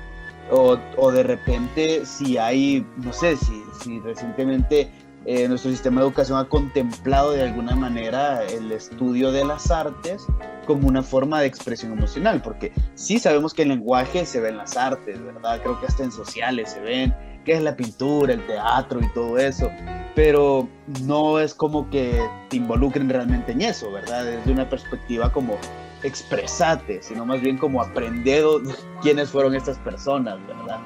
O, 0.52 0.78
o 0.96 1.12
de 1.12 1.24
repente 1.24 2.06
si 2.06 2.38
hay, 2.38 2.86
no 2.98 3.12
sé, 3.12 3.36
si, 3.38 3.64
si 3.84 4.00
recientemente 4.00 4.90
eh, 5.30 5.46
nuestro 5.50 5.70
sistema 5.72 6.00
de 6.00 6.08
educación 6.08 6.40
ha 6.40 6.46
contemplado 6.46 7.34
de 7.34 7.44
alguna 7.44 7.76
manera 7.76 8.46
el 8.46 8.72
estudio 8.72 9.34
de 9.34 9.44
las 9.44 9.70
artes 9.72 10.26
como 10.66 10.88
una 10.88 11.04
forma 11.04 11.42
de 11.42 11.48
expresión 11.48 11.92
emocional, 11.92 12.42
porque 12.42 12.72
sí 12.96 13.20
sabemos 13.20 13.54
que 13.54 13.64
el 13.64 13.70
lenguaje 13.70 14.26
se 14.26 14.40
ve 14.40 14.50
en 14.50 14.58
las 14.58 14.78
artes, 14.78 15.22
¿verdad? 15.22 15.62
Creo 15.62 15.82
que 15.82 15.88
hasta 15.88 16.06
en 16.06 16.14
sociales 16.14 16.72
se 16.72 16.80
ven, 16.80 17.14
que 17.48 17.54
es 17.54 17.64
la 17.64 17.78
pintura, 17.78 18.34
el 18.34 18.46
teatro 18.46 19.00
y 19.02 19.08
todo 19.14 19.38
eso, 19.38 19.72
pero 20.16 20.68
no 21.04 21.40
es 21.40 21.54
como 21.54 21.90
que 21.90 22.22
te 22.50 22.58
involucren 22.58 23.08
realmente 23.08 23.54
en 23.54 23.62
eso, 23.62 23.90
¿verdad? 23.90 24.26
Desde 24.26 24.52
una 24.52 24.70
perspectiva 24.70 25.32
como 25.32 25.58
expresate, 26.04 27.02
sino 27.02 27.26
más 27.26 27.40
bien 27.40 27.58
como 27.58 27.82
aprender 27.82 28.44
quiénes 29.02 29.30
fueron 29.30 29.56
estas 29.56 29.78
personas, 29.78 30.38
¿verdad? 30.46 30.80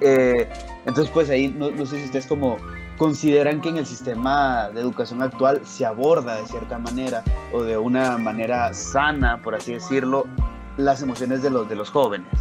Eh, 0.00 0.48
entonces, 0.86 1.08
pues 1.14 1.30
ahí 1.30 1.54
no, 1.56 1.70
no 1.70 1.86
sé 1.86 1.98
si 1.98 2.06
ustedes 2.06 2.26
como 2.26 2.56
consideran 2.98 3.60
que 3.60 3.68
en 3.68 3.76
el 3.76 3.86
sistema 3.86 4.68
de 4.70 4.80
educación 4.80 5.22
actual 5.22 5.64
se 5.64 5.86
aborda 5.86 6.34
de 6.34 6.46
cierta 6.46 6.80
manera 6.80 7.22
o 7.52 7.62
de 7.62 7.78
una 7.78 8.18
manera 8.18 8.74
sana, 8.74 9.40
por 9.40 9.54
así 9.54 9.74
decirlo, 9.74 10.26
las 10.78 11.00
emociones 11.00 11.44
de 11.44 11.50
los, 11.50 11.68
de 11.68 11.76
los 11.76 11.90
jóvenes? 11.90 12.32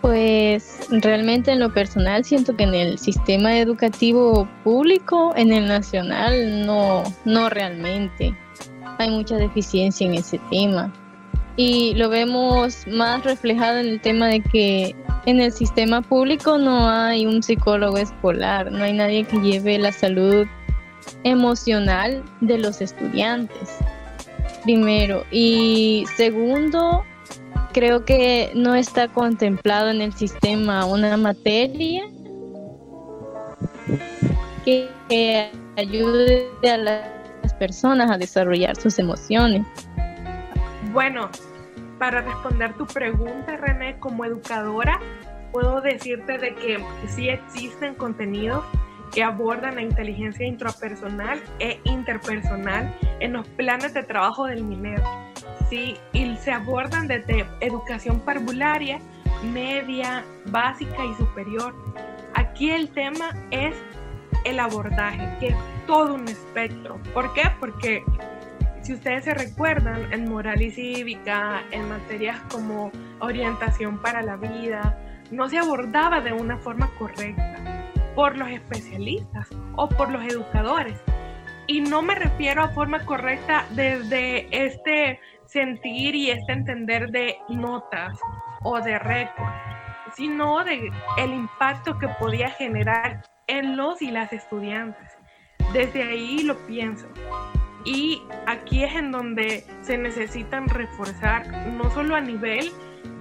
Pues 0.00 0.88
realmente 0.90 1.52
en 1.52 1.60
lo 1.60 1.72
personal 1.72 2.24
siento 2.24 2.56
que 2.56 2.64
en 2.64 2.74
el 2.74 2.98
sistema 2.98 3.58
educativo 3.58 4.48
público, 4.64 5.32
en 5.36 5.52
el 5.52 5.66
nacional, 5.66 6.66
no, 6.66 7.02
no 7.24 7.50
realmente. 7.50 8.34
Hay 8.98 9.10
mucha 9.10 9.36
deficiencia 9.36 10.06
en 10.06 10.14
ese 10.14 10.40
tema. 10.50 10.92
Y 11.56 11.94
lo 11.94 12.08
vemos 12.08 12.86
más 12.86 13.22
reflejado 13.24 13.78
en 13.78 13.88
el 13.88 14.00
tema 14.00 14.28
de 14.28 14.40
que 14.40 14.96
en 15.26 15.40
el 15.40 15.52
sistema 15.52 16.00
público 16.00 16.56
no 16.56 16.88
hay 16.88 17.26
un 17.26 17.42
psicólogo 17.42 17.98
escolar, 17.98 18.72
no 18.72 18.82
hay 18.82 18.94
nadie 18.94 19.24
que 19.24 19.38
lleve 19.40 19.78
la 19.78 19.92
salud 19.92 20.46
emocional 21.24 22.22
de 22.40 22.58
los 22.58 22.80
estudiantes. 22.80 23.76
Primero. 24.64 25.24
Y 25.30 26.04
segundo, 26.16 27.04
creo 27.72 28.04
que 28.04 28.52
no 28.54 28.74
está 28.74 29.08
contemplado 29.08 29.90
en 29.90 30.00
el 30.00 30.12
sistema 30.12 30.84
una 30.84 31.16
materia 31.16 32.04
que, 34.64 35.50
ayude 35.76 36.50
a 36.70 36.76
las 36.76 37.54
personas 37.58 38.10
a 38.10 38.18
desarrollar 38.18 38.76
sus 38.76 38.98
emociones. 38.98 39.66
Bueno, 40.92 41.30
para 41.98 42.20
responder 42.20 42.74
tu 42.74 42.86
pregunta, 42.86 43.56
René, 43.56 43.98
como 43.98 44.24
educadora, 44.24 45.00
puedo 45.52 45.80
decirte 45.80 46.38
de 46.38 46.54
que 46.54 46.84
sí 47.08 47.28
existen 47.28 47.94
contenidos 47.94 48.64
que 49.12 49.22
abordan 49.22 49.76
la 49.76 49.82
inteligencia 49.82 50.46
intrapersonal 50.46 51.42
e 51.58 51.80
interpersonal 51.84 52.94
en 53.20 53.32
los 53.32 53.46
planes 53.48 53.94
de 53.94 54.02
trabajo 54.02 54.46
del 54.46 54.62
MINER. 54.62 55.02
Sí, 55.70 55.96
y 56.12 56.36
se 56.36 56.50
abordan 56.50 57.06
desde 57.06 57.46
educación 57.60 58.18
parvularia, 58.20 58.98
media, 59.52 60.24
básica 60.46 61.04
y 61.04 61.14
superior. 61.14 61.72
Aquí 62.34 62.72
el 62.72 62.90
tema 62.90 63.30
es 63.52 63.76
el 64.44 64.58
abordaje, 64.58 65.28
que 65.38 65.48
es 65.48 65.56
todo 65.86 66.14
un 66.14 66.26
espectro. 66.26 66.98
¿Por 67.14 67.32
qué? 67.34 67.42
Porque 67.60 68.02
si 68.82 68.94
ustedes 68.94 69.24
se 69.24 69.34
recuerdan, 69.34 70.12
en 70.12 70.28
moral 70.28 70.60
y 70.60 70.72
cívica, 70.72 71.62
en 71.70 71.88
materias 71.88 72.40
como 72.50 72.90
orientación 73.20 74.02
para 74.02 74.22
la 74.22 74.36
vida, 74.36 74.98
no 75.30 75.48
se 75.48 75.58
abordaba 75.58 76.20
de 76.20 76.32
una 76.32 76.56
forma 76.58 76.90
correcta 76.98 77.86
por 78.16 78.36
los 78.36 78.48
especialistas 78.50 79.48
o 79.76 79.88
por 79.88 80.10
los 80.10 80.24
educadores. 80.24 80.98
Y 81.68 81.80
no 81.80 82.02
me 82.02 82.16
refiero 82.16 82.64
a 82.64 82.68
forma 82.70 83.04
correcta 83.04 83.64
desde 83.70 84.48
este 84.50 85.20
sentir 85.50 86.14
y 86.14 86.30
este 86.30 86.52
entender 86.52 87.10
de 87.10 87.36
notas 87.48 88.18
o 88.62 88.80
de 88.80 88.98
récord, 88.98 89.52
sino 90.14 90.64
de 90.64 90.92
el 91.18 91.32
impacto 91.32 91.98
que 91.98 92.08
podía 92.08 92.50
generar 92.50 93.22
en 93.46 93.76
los 93.76 94.00
y 94.00 94.10
las 94.10 94.32
estudiantes. 94.32 95.16
Desde 95.72 96.02
ahí 96.02 96.42
lo 96.42 96.56
pienso. 96.66 97.06
Y 97.84 98.22
aquí 98.46 98.84
es 98.84 98.94
en 98.94 99.10
donde 99.10 99.64
se 99.82 99.96
necesitan 99.96 100.68
reforzar, 100.68 101.46
no 101.68 101.90
solo 101.90 102.14
a 102.14 102.20
nivel 102.20 102.70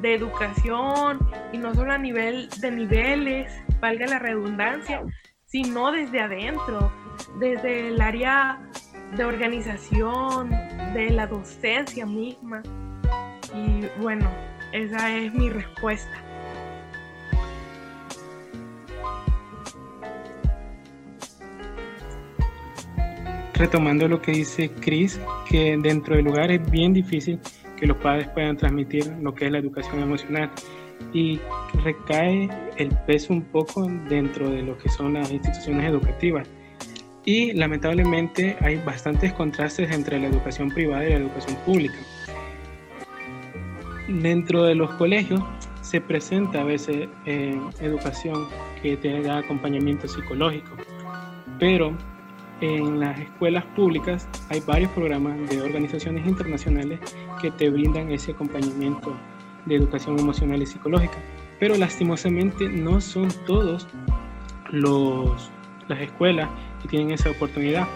de 0.02 0.14
educación 0.14 1.20
y 1.54 1.58
no 1.58 1.74
solo 1.74 1.94
a 1.94 1.98
nivel 1.98 2.50
de 2.60 2.72
niveles, 2.72 3.52
valga 3.80 4.06
la 4.06 4.20
redundancia, 4.20 5.02
sino 5.46 5.92
desde 5.92 6.20
adentro, 6.20 6.92
desde 7.40 7.88
el 7.88 8.02
área 8.02 8.60
de 9.16 9.24
organización, 9.24 10.50
de 10.94 11.10
la 11.12 11.28
docencia 11.28 12.06
misma. 12.06 12.62
Y 13.54 13.86
bueno, 14.02 14.30
esa 14.72 15.18
es 15.18 15.34
mi 15.34 15.50
respuesta. 15.50 16.30
retomando 23.60 24.08
lo 24.08 24.22
que 24.22 24.32
dice 24.32 24.72
Chris, 24.80 25.20
que 25.46 25.78
dentro 25.78 26.16
del 26.16 26.26
lugar 26.26 26.50
es 26.50 26.72
bien 26.72 26.94
difícil 26.94 27.40
que 27.76 27.86
los 27.86 27.98
padres 27.98 28.30
puedan 28.30 28.56
transmitir 28.56 29.06
lo 29.22 29.36
que 29.36 29.48
es 29.48 29.52
la 29.52 29.58
educación 29.58 30.02
emocional 30.02 30.50
y 31.14 31.40
recae 31.84 32.50
el 32.78 32.90
peso 33.06 33.34
un 33.34 33.42
poco 33.42 33.86
dentro 34.08 34.50
de 34.50 34.62
lo 34.64 34.78
que 34.78 34.88
son 34.88 35.14
las 35.14 35.30
instituciones 35.30 35.90
educativas. 35.90 36.48
Y 37.26 37.54
lamentablemente 37.54 38.58
hay 38.62 38.78
bastantes 38.78 39.34
contrastes 39.34 39.92
entre 39.92 40.20
la 40.20 40.28
educación 40.28 40.70
privada 40.70 41.06
y 41.06 41.10
la 41.10 41.18
educación 41.18 41.58
pública. 41.66 41.98
Dentro 44.08 44.64
de 44.64 44.76
los 44.76 44.90
colegios 44.92 45.42
se 45.82 46.02
presenta 46.02 46.62
a 46.62 46.64
veces 46.64 47.08
eh, 47.26 47.60
educación 47.80 48.48
que 48.82 48.98
te 48.98 49.22
da 49.22 49.40
acompañamiento 49.40 50.08
psicológico, 50.08 50.72
pero 51.60 51.96
en 52.62 53.00
las 53.00 53.20
escuelas 53.20 53.64
públicas 53.76 54.28
hay 54.50 54.60
varios 54.62 54.92
programas 54.92 55.50
de 55.50 55.62
organizaciones 55.62 56.28
internacionales 56.28 57.00
que 57.42 57.52
te 57.52 57.70
brindan 57.70 58.12
ese 58.12 58.32
acompañamiento 58.32 59.16
de 59.66 59.76
educación 59.76 60.20
emocional 60.20 60.62
y 60.62 60.66
psicológica, 60.66 61.18
pero 61.60 61.76
lastimosamente 61.76 62.68
no 62.68 63.00
son 63.00 63.30
todos 63.46 63.88
los, 64.72 65.50
las 65.88 66.02
escuelas 66.02 66.50
que 66.82 66.88
tienen 66.88 67.12
esa 67.12 67.30
oportunidad. 67.32 67.88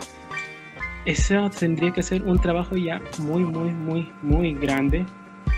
Eso 1.06 1.50
tendría 1.50 1.92
que 1.92 2.02
ser 2.02 2.24
un 2.24 2.40
trabajo 2.40 2.78
ya 2.78 3.02
muy, 3.20 3.44
muy, 3.44 3.72
muy, 3.72 4.12
muy 4.22 4.54
grande 4.54 5.06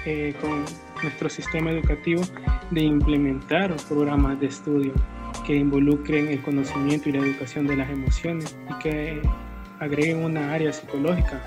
eh, 0.06 0.36
con 0.42 0.66
nuestro 1.04 1.30
sistema 1.30 1.72
educativo 1.72 2.24
de 2.72 2.82
implementar 2.82 3.76
programas 3.88 4.40
de 4.40 4.48
estudio 4.48 4.94
que 5.46 5.56
involucren 5.56 6.28
el 6.28 6.42
conocimiento 6.42 7.10
y 7.10 7.12
la 7.12 7.20
educación 7.20 7.68
de 7.68 7.76
las 7.76 7.90
emociones 7.90 8.56
y 8.70 8.80
que 8.80 9.22
agreguen 9.80 10.24
una 10.24 10.54
área 10.54 10.72
psicológica 10.72 11.42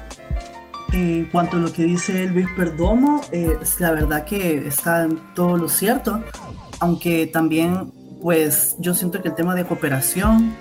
En 0.92 1.24
cuanto 1.26 1.56
a 1.56 1.60
lo 1.60 1.72
que 1.72 1.82
dice 1.84 2.26
Luis 2.26 2.46
Perdomo, 2.56 3.20
eh, 3.32 3.58
la 3.78 3.92
verdad 3.92 4.24
que 4.24 4.68
está 4.68 5.04
en 5.04 5.18
todo 5.34 5.56
lo 5.56 5.68
cierto, 5.68 6.22
aunque 6.80 7.26
también 7.26 7.92
pues 8.22 8.76
yo 8.78 8.94
siento 8.94 9.22
que 9.22 9.28
el 9.28 9.34
tema 9.34 9.54
de 9.54 9.64
cooperación, 9.64 10.54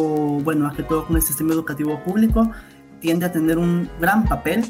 bueno, 0.00 0.64
más 0.64 0.74
que 0.74 0.82
todo 0.82 1.06
con 1.06 1.16
el 1.16 1.22
sistema 1.22 1.52
educativo 1.52 2.02
público, 2.04 2.50
tiende 3.00 3.26
a 3.26 3.32
tener 3.32 3.58
un 3.58 3.88
gran 4.00 4.24
papel. 4.24 4.64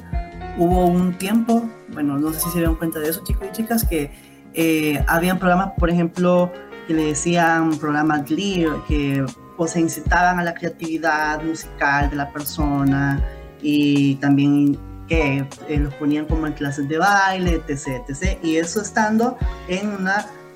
Hubo 0.58 0.86
un 0.86 1.14
tiempo, 1.14 1.68
bueno, 1.92 2.18
no 2.18 2.32
sé 2.32 2.40
si 2.40 2.50
se 2.50 2.58
dieron 2.58 2.76
cuenta 2.76 2.98
de 2.98 3.08
eso, 3.08 3.22
chicos 3.24 3.48
y 3.48 3.52
chicas, 3.52 3.84
que 3.84 4.10
eh, 4.54 5.04
habían 5.06 5.38
programas, 5.38 5.72
por 5.78 5.90
ejemplo, 5.90 6.52
que 6.86 6.94
le 6.94 7.06
decían 7.06 7.76
programas 7.78 8.24
Glee, 8.26 8.66
que 8.88 9.24
o 9.56 9.66
se 9.66 9.80
incitaban 9.80 10.38
a 10.40 10.44
la 10.44 10.54
creatividad 10.54 11.42
musical 11.42 12.10
de 12.10 12.16
la 12.16 12.32
persona 12.32 13.22
y 13.60 14.16
también 14.16 14.78
que 15.08 15.46
eh, 15.68 15.78
los 15.78 15.94
ponían 15.94 16.26
como 16.26 16.46
en 16.46 16.54
clases 16.54 16.88
de 16.88 16.98
baile, 16.98 17.62
etc, 17.66 18.02
etc. 18.08 18.38
Y 18.42 18.56
eso 18.56 18.80
estando 18.80 19.36
en 19.68 19.88
un 19.88 20.08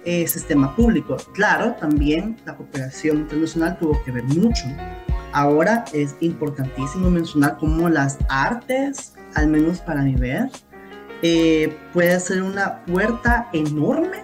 eh, 0.07 0.27
sistema 0.29 0.75
público. 0.77 1.17
Claro, 1.35 1.75
también 1.81 2.37
la 2.47 2.57
cooperación 2.57 3.19
internacional 3.19 3.77
tuvo 3.77 4.03
que 4.05 4.13
ver 4.13 4.23
mucho. 4.25 4.65
Ahora 5.33 5.85
es 5.93 6.15
importantísimo 6.21 7.11
mencionar 7.11 7.59
cómo 7.59 7.89
las 7.89 8.17
artes, 8.29 9.15
al 9.35 9.49
menos 9.49 9.81
para 9.81 10.03
mi 10.03 10.15
ver, 10.15 10.49
eh, 11.23 11.77
puede 11.93 12.21
ser 12.21 12.43
una 12.43 12.85
puerta 12.85 13.49
enorme 13.53 14.23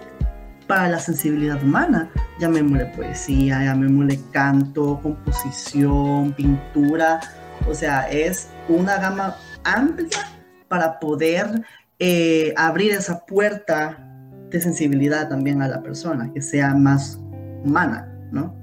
para 0.67 0.87
la 0.87 0.99
sensibilidad 0.99 1.61
humana. 1.61 2.09
Llamémosle 2.39 2.85
poesía, 2.95 3.61
llamémosle 3.61 4.19
canto, 4.31 5.01
composición, 5.03 6.31
pintura. 6.31 7.19
O 7.67 7.75
sea, 7.75 8.09
es 8.09 8.47
una 8.69 8.97
gama 8.99 9.35
amplia 9.65 10.31
para 10.69 10.97
poder 10.99 11.61
eh, 11.99 12.53
abrir 12.55 12.93
esa 12.93 13.25
puerta 13.25 14.12
de 14.53 14.61
sensibilidad 14.61 15.27
también 15.27 15.61
a 15.61 15.67
la 15.67 15.81
persona, 15.81 16.31
que 16.31 16.41
sea 16.41 16.73
más 16.75 17.19
humana, 17.65 18.07
¿no? 18.31 18.55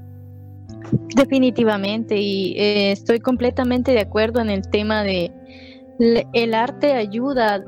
Definitivamente, 1.16 2.16
y 2.16 2.54
eh, 2.56 2.92
estoy 2.92 3.18
completamente 3.18 3.92
de 3.92 4.00
acuerdo 4.00 4.40
en 4.40 4.50
el 4.50 4.62
tema 4.70 5.02
de 5.02 5.30
el 6.32 6.54
arte 6.54 6.94
ayuda 6.94 7.62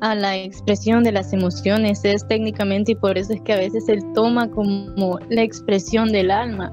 a 0.00 0.14
la 0.14 0.36
expresión 0.36 1.02
de 1.04 1.12
las 1.12 1.32
emociones, 1.32 2.04
es 2.04 2.26
técnicamente 2.28 2.92
y 2.92 2.94
por 2.96 3.16
eso 3.16 3.32
es 3.32 3.40
que 3.42 3.54
a 3.54 3.58
veces 3.58 3.88
él 3.88 4.00
toma 4.14 4.50
como 4.50 5.18
la 5.30 5.42
expresión 5.42 6.12
del 6.12 6.30
alma. 6.30 6.70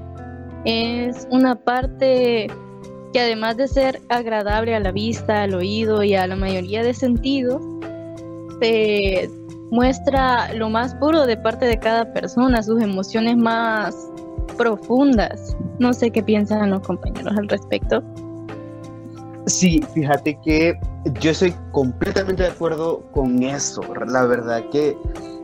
Es 0.66 1.26
una 1.30 1.54
parte 1.54 2.48
que 3.12 3.20
además 3.20 3.56
de 3.56 3.68
ser 3.68 4.00
agradable 4.10 4.74
a 4.74 4.80
la 4.80 4.92
vista, 4.92 5.44
al 5.44 5.54
oído 5.54 6.02
y 6.02 6.14
a 6.14 6.26
la 6.26 6.36
mayoría 6.36 6.82
de 6.82 6.92
sentidos, 6.92 7.62
se 8.60 9.30
muestra 9.70 10.52
lo 10.54 10.70
más 10.70 10.94
puro 10.96 11.26
de 11.26 11.36
parte 11.36 11.66
de 11.66 11.78
cada 11.78 12.12
persona, 12.12 12.62
sus 12.62 12.82
emociones 12.82 13.36
más 13.36 13.94
profundas. 14.56 15.56
No 15.78 15.92
sé 15.92 16.10
qué 16.10 16.22
piensan 16.22 16.70
los 16.70 16.80
compañeros 16.80 17.36
al 17.36 17.48
respecto. 17.48 18.02
Sí, 19.46 19.80
fíjate 19.94 20.38
que 20.42 20.78
yo 21.20 21.30
estoy 21.30 21.54
completamente 21.70 22.42
de 22.42 22.48
acuerdo 22.48 23.02
con 23.12 23.42
eso. 23.42 23.80
La 24.08 24.24
verdad 24.26 24.64
que, 24.70 24.98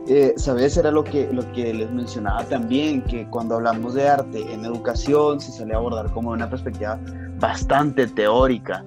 eh, 0.07 0.33
¿sabes? 0.35 0.75
Era 0.75 0.91
lo 0.91 1.05
que, 1.05 1.31
lo 1.31 1.49
que 1.53 1.73
les 1.73 1.89
mencionaba 1.89 2.43
también, 2.43 3.01
que 3.03 3.25
cuando 3.29 3.55
hablamos 3.55 3.93
de 3.93 4.09
arte 4.09 4.41
en 4.53 4.65
educación 4.65 5.39
se 5.39 5.53
suele 5.53 5.73
abordar 5.73 6.11
como 6.11 6.31
una 6.31 6.49
perspectiva 6.49 6.99
bastante 7.39 8.07
teórica. 8.07 8.83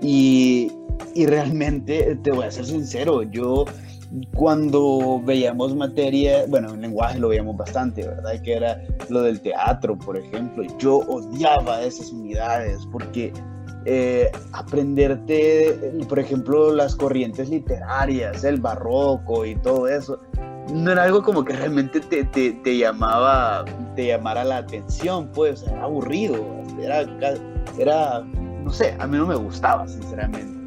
Y, 0.00 0.72
y 1.14 1.26
realmente, 1.26 2.18
te 2.22 2.30
voy 2.30 2.46
a 2.46 2.50
ser 2.50 2.64
sincero, 2.64 3.22
yo 3.22 3.66
cuando 4.34 5.20
veíamos 5.24 5.74
materia, 5.74 6.44
bueno, 6.48 6.72
en 6.74 6.80
lenguaje 6.82 7.18
lo 7.18 7.28
veíamos 7.28 7.56
bastante, 7.56 8.06
¿verdad? 8.06 8.40
Que 8.42 8.54
era 8.54 8.82
lo 9.08 9.22
del 9.22 9.40
teatro, 9.40 9.98
por 9.98 10.16
ejemplo. 10.16 10.64
Yo 10.78 10.98
odiaba 10.98 11.82
esas 11.82 12.12
unidades 12.12 12.86
porque 12.92 13.32
eh, 13.86 14.30
aprenderte, 14.52 15.92
por 16.08 16.18
ejemplo, 16.18 16.72
las 16.72 16.94
corrientes 16.94 17.48
literarias, 17.48 18.44
el 18.44 18.60
barroco 18.60 19.44
y 19.44 19.56
todo 19.56 19.88
eso, 19.88 20.20
no 20.72 20.92
era 20.92 21.02
algo 21.02 21.22
como 21.22 21.44
que 21.44 21.52
realmente 21.54 22.00
te, 22.00 22.24
te, 22.24 22.78
llamaba, 22.78 23.64
te 23.94 24.06
llamara 24.06 24.44
la 24.44 24.58
atención, 24.58 25.28
pues, 25.34 25.62
era 25.64 25.82
aburrido, 25.82 26.42
era, 26.80 27.04
era, 27.78 28.20
no 28.62 28.70
sé, 28.70 28.96
a 28.98 29.06
mí 29.06 29.18
no 29.18 29.26
me 29.26 29.36
gustaba, 29.36 29.86
sinceramente. 29.86 30.63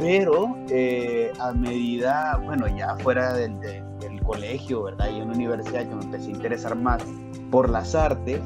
Pero 0.00 0.56
eh, 0.70 1.30
a 1.38 1.52
medida, 1.52 2.40
bueno, 2.44 2.66
ya 2.76 2.96
fuera 2.96 3.34
del, 3.34 3.60
del, 3.60 3.80
colegio, 4.24 4.84
¿verdad? 4.84 5.10
Y 5.12 5.16
en 5.16 5.24
una 5.24 5.34
universidad 5.34 5.88
que 5.88 5.94
me 5.94 6.04
empecé 6.04 6.28
a 6.28 6.30
interesar 6.30 6.76
más 6.76 7.02
por 7.50 7.68
las 7.68 7.96
artes, 7.96 8.40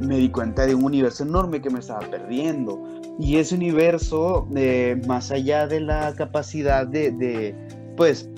me 0.00 0.18
di 0.18 0.28
cuenta 0.28 0.66
de 0.66 0.74
un 0.74 0.84
universo 0.84 1.22
enorme 1.22 1.62
que 1.62 1.70
me 1.70 1.78
estaba 1.78 2.00
perdiendo. 2.00 2.82
Y 3.18 3.38
ese 3.38 3.54
universo, 3.54 4.46
eh, 4.54 5.00
más 5.06 5.30
allá 5.30 5.66
de 5.66 5.80
la 5.80 6.12
capacidad 6.14 6.86
de, 6.86 7.12
de 7.12 7.54
pues, 7.96 8.28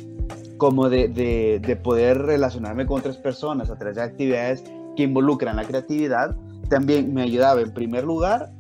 como 0.57 0.89
de, 0.89 1.09
de, 1.09 1.61
de, 1.61 1.77
poder 1.77 2.19
relacionarme 2.19 2.87
con 2.87 3.01
otras 3.01 3.17
personas 3.17 3.71
a 3.71 3.77
través 3.77 3.97
de 3.97 4.03
actividades 4.03 4.65
que 4.97 5.03
involucran 5.03 5.57
la 5.57 5.65
creatividad, 5.65 6.37
también 6.69 7.13
me 7.13 7.23
ayudaba 7.23 7.61
en 7.61 7.73
primer 7.75 8.05
lugar 8.05 8.51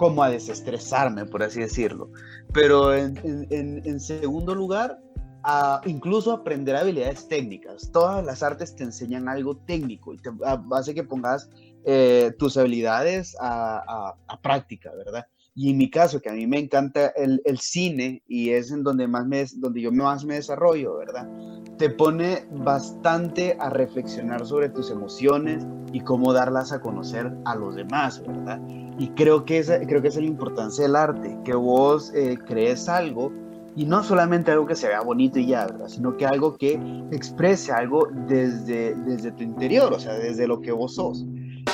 como 0.00 0.22
a 0.22 0.30
desestresarme, 0.30 1.26
por 1.26 1.42
así 1.42 1.60
decirlo. 1.60 2.10
Pero 2.54 2.94
en, 2.94 4.00
segundo 4.00 4.54
lugar, 4.54 4.98
a 5.44 5.82
incluso 5.84 6.32
aprender 6.32 6.74
habilidades 6.74 7.28
técnicas. 7.28 7.92
Todas 7.92 8.24
las 8.24 8.42
artes 8.42 8.74
te 8.74 8.84
enseñan 8.84 9.28
algo 9.28 9.58
técnico 9.58 10.14
y 10.14 10.16
te 10.16 10.30
hace 10.72 10.94
que 10.94 11.04
pongas 11.04 11.50
eh, 11.84 12.32
tus 12.38 12.56
habilidades 12.56 13.36
a, 13.42 14.14
práctica, 14.42 14.90
¿verdad? 14.96 15.26
Y 15.54 15.72
en 15.72 15.76
mi 15.76 15.90
caso, 15.90 16.18
que 16.22 16.30
a 16.30 16.32
mí 16.32 16.46
me 16.46 16.60
encanta 16.60 17.08
el, 17.08 17.42
el, 17.44 17.58
cine 17.58 18.22
y 18.26 18.50
es 18.50 18.70
en 18.70 18.82
donde, 18.82 19.06
más 19.06 19.26
me, 19.26 19.44
donde 19.56 19.82
yo 19.82 19.92
más 19.92 20.24
me 20.24 20.36
desarrollo, 20.36 20.96
¿verdad? 20.96 21.28
Te 21.76 21.90
pone 21.90 22.46
bastante 22.52 23.54
a 23.60 23.68
reflexionar 23.68 24.46
sobre 24.46 24.70
tus 24.70 24.90
emociones 24.90 25.66
y 25.92 26.00
cómo 26.00 26.32
darlas 26.32 26.72
a 26.72 26.80
conocer 26.80 27.30
a 27.44 27.54
los 27.54 27.74
demás, 27.74 28.22
¿verdad? 28.26 28.62
Y 29.00 29.08
creo 29.12 29.46
que 29.46 29.58
esa, 29.58 29.80
creo 29.80 30.02
que 30.02 30.08
esa 30.08 30.18
es 30.18 30.24
la 30.24 30.30
importancia 30.30 30.84
del 30.84 30.94
arte, 30.94 31.34
que 31.42 31.54
vos 31.54 32.12
eh, 32.14 32.36
crees 32.46 32.86
algo 32.86 33.32
y 33.74 33.86
no 33.86 34.04
solamente 34.04 34.50
algo 34.50 34.66
que 34.66 34.76
se 34.76 34.88
vea 34.88 35.00
bonito 35.00 35.38
y 35.38 35.46
ya, 35.46 35.64
¿verdad? 35.64 35.88
Sino 35.88 36.18
que 36.18 36.26
algo 36.26 36.54
que 36.58 36.78
exprese 37.10 37.72
algo 37.72 38.08
desde, 38.28 38.94
desde 38.94 39.32
tu 39.32 39.42
interior, 39.42 39.90
o 39.90 39.98
sea, 39.98 40.12
desde 40.12 40.46
lo 40.46 40.60
que 40.60 40.70
vos 40.70 40.96
sos. 40.96 41.24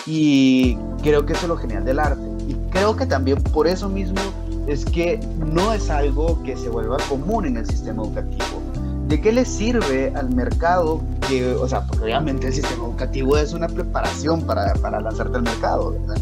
Y 0.07 0.77
creo 1.03 1.27
que 1.27 1.33
eso 1.33 1.43
es 1.43 1.49
lo 1.49 1.57
genial 1.57 1.85
del 1.85 1.99
arte. 1.99 2.23
Y 2.47 2.55
creo 2.71 2.95
que 2.95 3.07
también 3.07 3.43
por 3.43 3.67
eso 3.67 3.89
mismo 3.89 4.21
es 4.69 4.85
que 4.85 5.19
no 5.53 5.73
es 5.73 5.91
algo 5.91 6.41
que 6.45 6.57
se 6.57 6.69
vuelva 6.69 6.97
común 7.09 7.47
en 7.47 7.57
el 7.57 7.67
sistema 7.67 8.05
educativo. 8.05 8.63
¿De 9.09 9.21
qué 9.21 9.33
le 9.33 9.45
sirve 9.45 10.13
al 10.15 10.33
mercado 10.33 11.01
que, 11.29 11.55
o 11.55 11.67
sea, 11.67 11.85
porque 11.87 12.05
obviamente 12.05 12.47
el 12.47 12.53
sistema 12.53 12.85
educativo 12.85 13.37
es 13.37 13.53
una 13.53 13.67
preparación 13.67 14.43
para, 14.43 14.75
para 14.75 15.01
lanzarte 15.01 15.39
al 15.39 15.43
mercado, 15.43 15.91
¿verdad? 15.91 16.17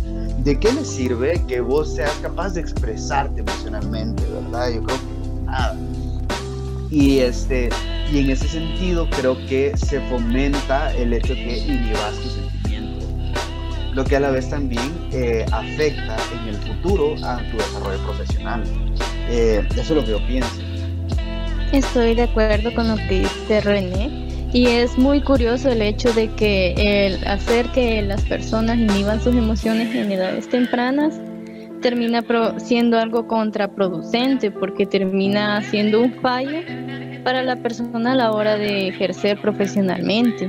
¿De 0.44 0.61
qué 0.61 0.70
le 0.74 0.85
sirve 0.85 1.42
que 1.48 1.62
vos 1.62 1.94
seas 1.94 2.12
capaz 2.20 2.50
de 2.50 2.61
expresarte 2.61 3.40
emocionalmente, 3.40 4.22
verdad? 4.26 4.74
Yo 4.74 4.83
creo 4.83 4.98
que 4.98 5.40
nada. 5.46 5.74
Y, 6.90 7.20
este, 7.20 7.70
y 8.12 8.18
en 8.18 8.28
ese 8.28 8.46
sentido 8.48 9.09
creo 9.09 9.38
que 9.46 9.74
se 9.74 10.00
fomenta 10.11 10.94
el 10.96 11.14
hecho 11.14 11.33
que 11.33 11.59
inhibas 11.61 12.14
tus 12.22 12.33
sentimientos, 12.33 13.04
lo 13.94 14.04
que 14.04 14.16
a 14.16 14.20
la 14.20 14.33
vez 14.33 14.50
también 14.50 14.92
eh, 15.12 15.46
afecta 15.50 16.18
en 16.35 16.48
el 16.48 16.57
futuro 16.57 17.14
a 17.24 17.38
tu 17.50 17.57
desarrollo 17.57 18.04
profesional. 18.04 18.62
Eh, 19.30 19.66
eso 19.70 19.80
es 19.80 19.90
lo 19.90 20.04
que 20.04 20.11
yo 20.11 20.26
pienso. 20.26 20.61
Estoy 21.72 22.14
de 22.14 22.24
acuerdo 22.24 22.74
con 22.74 22.87
lo 22.88 22.96
que 22.96 23.20
dice 23.20 23.62
René. 23.62 24.33
Y 24.54 24.66
es 24.66 24.96
muy 24.96 25.20
curioso 25.20 25.68
el 25.68 25.82
hecho 25.82 26.12
de 26.12 26.28
que 26.36 26.74
el 26.76 27.26
hacer 27.26 27.66
que 27.72 28.00
las 28.02 28.22
personas 28.22 28.78
inhiban 28.78 29.20
sus 29.20 29.34
emociones 29.34 29.92
en 29.92 30.12
edades 30.12 30.48
tempranas 30.48 31.20
termina 31.82 32.24
siendo 32.58 32.96
algo 32.96 33.26
contraproducente 33.26 34.52
porque 34.52 34.86
termina 34.86 35.60
siendo 35.62 36.02
un 36.02 36.14
fallo 36.22 36.60
para 37.24 37.42
la 37.42 37.56
persona 37.56 38.12
a 38.12 38.14
la 38.14 38.30
hora 38.30 38.56
de 38.56 38.86
ejercer 38.86 39.40
profesionalmente. 39.40 40.48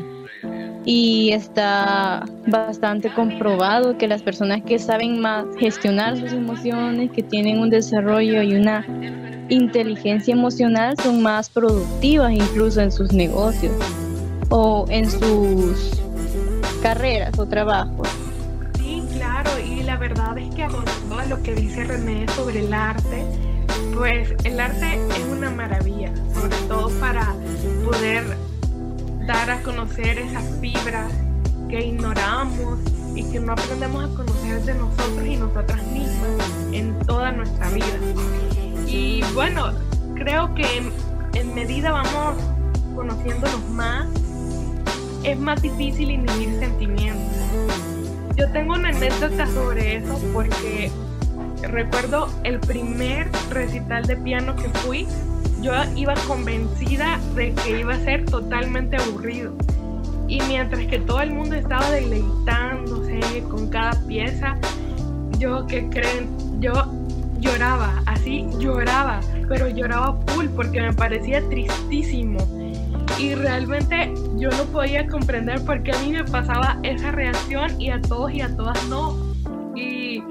Y 0.86 1.32
está 1.32 2.24
bastante 2.48 3.12
comprobado 3.12 3.98
que 3.98 4.08
las 4.08 4.22
personas 4.22 4.62
que 4.62 4.78
saben 4.78 5.20
más 5.20 5.46
gestionar 5.58 6.18
sus 6.18 6.32
emociones, 6.32 7.10
que 7.12 7.24
tienen 7.24 7.60
un 7.60 7.72
desarrollo 7.72 8.44
y 8.44 8.54
una 8.54 8.86
inteligencia 9.50 10.34
emocional 10.34 10.96
son 11.02 11.22
más 11.22 11.50
productivas 11.50 12.32
incluso 12.32 12.82
en 12.82 12.92
sus 12.92 13.12
negocios 13.14 13.74
o 14.50 14.86
en 14.90 15.10
sus 15.10 16.02
carreras 16.82 17.38
o 17.40 17.48
trabajos. 17.48 18.08
Sí, 18.78 19.04
claro, 19.14 19.50
y 19.60 19.84
la 19.84 19.98
verdad 19.98 20.38
es 20.38 20.54
que 20.54 20.64
abordando 20.64 20.96
lo 21.30 21.42
que 21.42 21.56
dice 21.56 21.84
René 21.84 22.28
sobre 22.36 22.60
el 22.60 22.74
arte, 22.74 23.26
pues 23.96 24.34
el 24.44 24.60
arte 24.60 25.00
es 25.10 25.26
una 25.32 25.50
maravilla, 25.50 26.12
sobre 26.34 26.56
todo 26.68 26.90
para 27.00 27.34
poder 27.86 28.24
dar 29.26 29.50
a 29.50 29.62
conocer 29.62 30.20
esas 30.20 30.44
fibras 30.60 31.12
que 31.70 31.86
ignoramos 31.86 32.80
y 33.16 33.24
que 33.32 33.40
no 33.40 33.54
aprendemos 33.54 34.06
a 34.06 34.16
conocer 34.16 34.62
de 34.64 34.74
nosotros 34.76 35.26
y 35.26 35.38
nosotras 35.38 35.84
mismas 35.88 36.50
en 36.72 37.00
toda 37.00 37.32
nuestra 37.32 37.70
vida. 37.70 37.86
Y 38.88 39.24
bueno, 39.34 39.72
creo 40.16 40.54
que 40.54 40.66
en, 41.34 41.56
medida 41.56 41.92
vamos 41.92 42.36
conociéndonos 42.96 43.70
más, 43.70 44.08
es 45.24 45.40
más 45.40 45.62
difícil 45.62 46.12
inhibir 46.12 46.60
sentimientos. 46.60 47.36
Yo 48.36 48.52
tengo 48.52 48.74
una 48.74 48.90
anécdota 48.90 49.48
sobre 49.48 49.98
eso 49.98 50.20
porque 50.34 50.92
recuerdo 51.62 52.30
el 52.44 52.60
primer 52.60 53.30
recital 53.50 54.06
de 54.06 54.18
piano 54.18 54.56
que 54.56 54.70
fui, 54.80 55.08
yo 55.66 55.74
iba 55.96 56.14
convencida 56.28 57.20
de 57.34 57.52
que 57.56 57.80
iba 57.80 57.96
a 57.96 58.00
ser 58.00 58.24
totalmente 58.26 58.98
aburrido. 58.98 59.52
Y 60.28 60.40
mientras 60.44 60.86
que 60.86 61.00
todo 61.00 61.22
el 61.22 61.32
mundo 61.32 61.56
estaba 61.56 61.90
deleitándose 61.90 63.20
con 63.50 63.70
cada 63.70 63.94
pieza, 64.06 64.58
yo 65.40 65.66
que 65.66 65.90
creen, 65.90 66.30
yo 66.60 66.72
lloraba, 67.40 68.04
así 68.06 68.46
lloraba, 68.60 69.22
pero 69.50 69.68
lloraba 69.68 70.16
full 70.28 70.46
porque 70.56 70.82
me 70.82 70.94
parecía 70.94 71.42
tristísimo. 71.50 72.38
Y 73.18 73.34
realmente 73.34 74.14
yo 74.38 74.52
no 74.52 74.66
podía 74.66 75.08
comprender 75.08 75.66
por 75.66 75.82
qué 75.82 75.94
a 75.94 76.00
mí 76.00 76.12
me 76.12 76.26
pasaba 76.26 76.78
esa 76.84 77.10
reacción 77.10 77.82
y 77.82 77.90
a 77.90 78.00
todos 78.02 78.32
y 78.32 78.42
a 78.42 78.56
todas 78.56 78.88
no. 78.88 79.16
Y 79.76 80.22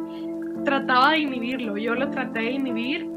trataba 0.65 1.11
de 1.11 1.19
inhibirlo, 1.19 1.77
yo 1.77 1.97
lo 1.97 2.09
traté 2.11 2.39
de 2.39 2.53
inhibir. 2.53 3.14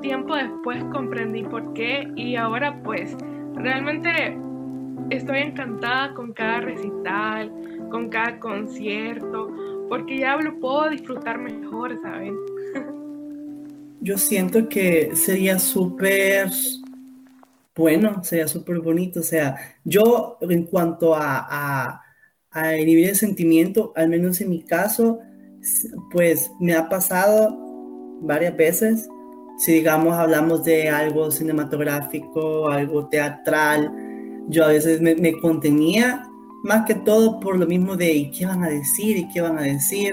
Tiempo 0.00 0.34
después 0.34 0.82
comprendí 0.92 1.42
por 1.42 1.72
qué 1.74 2.08
y 2.14 2.36
ahora 2.36 2.80
pues 2.82 3.16
realmente 3.54 4.38
estoy 5.10 5.38
encantada 5.40 6.14
con 6.14 6.32
cada 6.32 6.60
recital, 6.60 7.52
con 7.90 8.08
cada 8.08 8.38
concierto, 8.38 9.50
porque 9.88 10.18
ya 10.18 10.36
lo 10.36 10.58
puedo 10.60 10.90
disfrutar 10.90 11.38
mejor, 11.38 12.00
¿saben? 12.02 12.36
Yo 14.00 14.16
siento 14.16 14.68
que 14.68 15.16
sería 15.16 15.58
súper 15.58 16.48
bueno, 17.78 18.22
sería 18.24 18.48
súper 18.48 18.80
bonito. 18.80 19.20
O 19.20 19.22
sea, 19.22 19.56
yo 19.84 20.36
en 20.40 20.64
cuanto 20.64 21.14
a, 21.14 21.46
a, 21.48 22.02
a 22.50 22.76
inhibir 22.76 23.08
el 23.08 23.16
sentimiento, 23.16 23.92
al 23.94 24.08
menos 24.08 24.40
en 24.40 24.50
mi 24.50 24.62
caso, 24.62 25.20
pues 26.10 26.50
me 26.60 26.74
ha 26.74 26.88
pasado 26.88 27.56
varias 28.20 28.56
veces. 28.56 29.08
Si 29.58 29.72
digamos 29.72 30.14
hablamos 30.14 30.64
de 30.64 30.88
algo 30.88 31.30
cinematográfico, 31.30 32.68
algo 32.68 33.08
teatral, 33.08 33.92
yo 34.48 34.64
a 34.64 34.68
veces 34.68 35.00
me, 35.00 35.32
contenía 35.40 36.24
más 36.62 36.86
que 36.86 36.94
todo 36.94 37.40
por 37.40 37.58
lo 37.58 37.66
mismo 37.66 37.96
de 37.96 38.12
¿y 38.12 38.30
qué 38.30 38.46
van 38.46 38.62
a 38.62 38.68
decir? 38.68 39.16
¿y 39.16 39.28
qué 39.28 39.40
van 39.40 39.58
a 39.58 39.62
decir? 39.62 40.12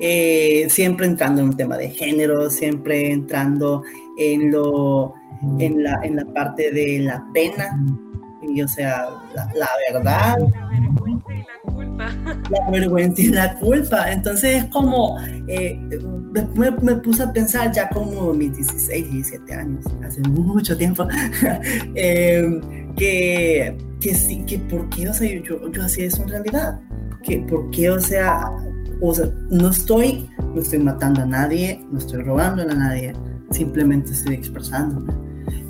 Eh, 0.00 0.66
siempre 0.68 1.06
entrando 1.06 1.40
en 1.40 1.48
un 1.48 1.56
tema 1.56 1.78
de 1.78 1.88
género, 1.88 2.50
siempre 2.50 3.10
entrando 3.10 3.82
en, 4.18 4.50
lo, 4.50 5.14
en, 5.58 5.82
la, 5.82 6.00
en 6.02 6.16
la 6.16 6.24
parte 6.26 6.70
de 6.70 6.98
la 7.00 7.24
pena. 7.32 7.80
Y 8.42 8.60
o 8.60 8.68
sea, 8.68 9.06
la 9.34 9.68
verdad, 9.90 10.36
la 12.50 12.70
vergüenza 12.70 13.22
y 13.22 13.28
la 13.28 13.54
culpa. 13.58 14.10
Entonces 14.10 14.64
es 14.64 14.64
como, 14.66 15.16
eh, 15.48 15.78
me, 16.56 16.70
me, 16.70 16.94
puse 16.96 17.22
a 17.22 17.32
pensar 17.32 17.72
ya 17.72 17.88
como 17.88 18.32
mis 18.32 18.56
16, 18.56 19.10
17 19.12 19.54
años, 19.54 19.84
hace 20.04 20.20
mucho 20.22 20.76
tiempo, 20.76 21.06
eh, 21.94 22.60
que, 22.96 23.76
que 24.00 24.14
sí, 24.14 24.44
que 24.46 24.58
por 24.58 24.88
qué, 24.90 25.08
o 25.08 25.14
sea, 25.14 25.28
yo, 25.42 25.70
yo 25.70 25.82
hacía 25.82 26.06
eso 26.06 26.22
en 26.22 26.28
realidad, 26.28 26.80
que 27.22 27.38
por 27.40 27.70
qué, 27.70 27.90
o 27.90 28.00
sea, 28.00 28.50
o 29.00 29.14
sea, 29.14 29.26
no 29.50 29.70
estoy, 29.70 30.28
no 30.54 30.60
estoy 30.60 30.78
matando 30.78 31.22
a 31.22 31.26
nadie, 31.26 31.84
no 31.90 31.98
estoy 31.98 32.22
robando 32.22 32.62
a 32.62 32.74
nadie, 32.74 33.12
simplemente 33.50 34.12
estoy 34.12 34.34
expresándome. 34.34 35.12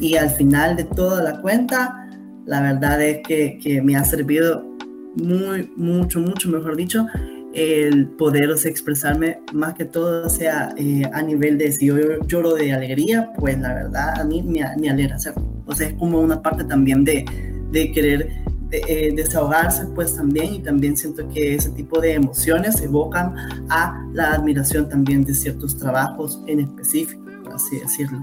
Y 0.01 0.17
al 0.17 0.31
final 0.31 0.77
de 0.77 0.85
toda 0.85 1.23
la 1.23 1.41
cuenta, 1.41 2.09
la 2.47 2.61
verdad 2.61 3.03
es 3.03 3.21
que, 3.27 3.59
que 3.63 3.81
me 3.81 3.97
ha 3.97 4.05
servido 4.05 4.74
muy, 5.17 5.73
mucho, 5.77 6.21
mucho, 6.21 6.49
mejor 6.49 6.77
dicho, 6.77 7.07
el 7.55 8.07
poder 8.09 8.51
expresarme 8.51 9.39
más 9.53 9.75
que 9.75 9.85
todo, 9.85 10.29
sea, 10.29 10.75
eh, 10.77 11.03
a 11.13 11.23
nivel 11.23 11.57
de 11.59 11.71
si 11.73 11.87
yo 11.87 11.97
lloro 12.27 12.55
de 12.55 12.73
alegría, 12.73 13.33
pues 13.39 13.59
la 13.59 13.75
verdad 13.75 14.21
a 14.21 14.25
mí 14.25 14.43
me, 14.43 14.65
me 14.79 14.91
alegra 14.91 15.17
hacerlo. 15.17 15.45
O 15.67 15.75
sea, 15.75 15.89
es 15.89 15.95
como 15.95 16.21
una 16.21 16.43
parte 16.43 16.65
también 16.65 17.05
de, 17.05 17.25
de 17.71 17.93
querer 17.93 18.29
eh, 18.73 19.13
desahogarse, 19.15 19.87
pues 19.95 20.17
también, 20.17 20.55
y 20.55 20.59
también 20.59 20.97
siento 20.97 21.29
que 21.29 21.55
ese 21.55 21.71
tipo 21.71 22.01
de 22.01 22.15
emociones 22.15 22.81
evocan 22.83 23.35
a 23.69 24.05
la 24.13 24.33
admiración 24.33 24.89
también 24.89 25.25
de 25.25 25.33
ciertos 25.33 25.79
trabajos 25.79 26.43
en 26.49 26.61
específico, 26.61 27.23
así 27.55 27.79
decirlo. 27.79 28.21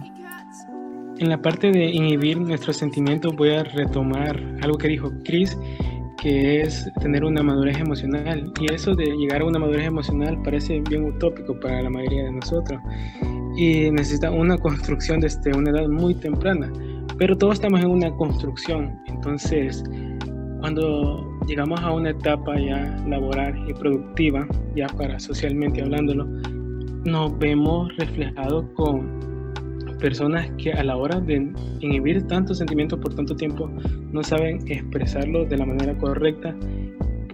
En 1.19 1.29
la 1.29 1.41
parte 1.41 1.71
de 1.71 1.85
inhibir 1.85 2.37
nuestros 2.37 2.77
sentimientos 2.77 3.33
voy 3.35 3.51
a 3.51 3.63
retomar 3.63 4.37
algo 4.61 4.77
que 4.77 4.89
dijo 4.89 5.11
Chris 5.23 5.57
que 6.21 6.61
es 6.61 6.89
tener 7.01 7.25
una 7.25 7.41
madurez 7.41 7.77
emocional. 7.79 8.53
Y 8.61 8.71
eso 8.71 8.95
de 8.95 9.05
llegar 9.05 9.41
a 9.41 9.45
una 9.45 9.59
madurez 9.59 9.87
emocional 9.87 10.39
parece 10.43 10.79
bien 10.87 11.05
utópico 11.05 11.59
para 11.59 11.81
la 11.81 11.89
mayoría 11.89 12.25
de 12.25 12.31
nosotros. 12.31 12.79
Y 13.57 13.89
necesita 13.89 14.31
una 14.31 14.57
construcción 14.57 15.19
desde 15.19 15.51
una 15.57 15.71
edad 15.71 15.87
muy 15.89 16.13
temprana. 16.13 16.71
Pero 17.17 17.35
todos 17.35 17.55
estamos 17.55 17.81
en 17.81 17.89
una 17.89 18.11
construcción. 18.15 18.99
Entonces, 19.07 19.83
cuando 20.59 21.27
llegamos 21.47 21.81
a 21.81 21.91
una 21.91 22.11
etapa 22.11 22.57
ya 22.59 22.95
laboral 23.07 23.55
y 23.67 23.73
productiva, 23.73 24.47
ya 24.75 24.87
para 24.89 25.19
socialmente 25.19 25.81
hablándolo, 25.81 26.27
nos 27.03 27.37
vemos 27.39 27.91
reflejados 27.97 28.65
con 28.75 29.30
personas 30.01 30.51
que 30.57 30.73
a 30.73 30.83
la 30.83 30.97
hora 30.97 31.19
de 31.19 31.53
inhibir 31.79 32.27
tantos 32.27 32.57
sentimientos 32.57 32.99
por 32.99 33.15
tanto 33.15 33.35
tiempo 33.35 33.69
no 34.11 34.23
saben 34.23 34.59
expresarlo 34.67 35.45
de 35.45 35.57
la 35.57 35.65
manera 35.65 35.97
correcta 35.97 36.55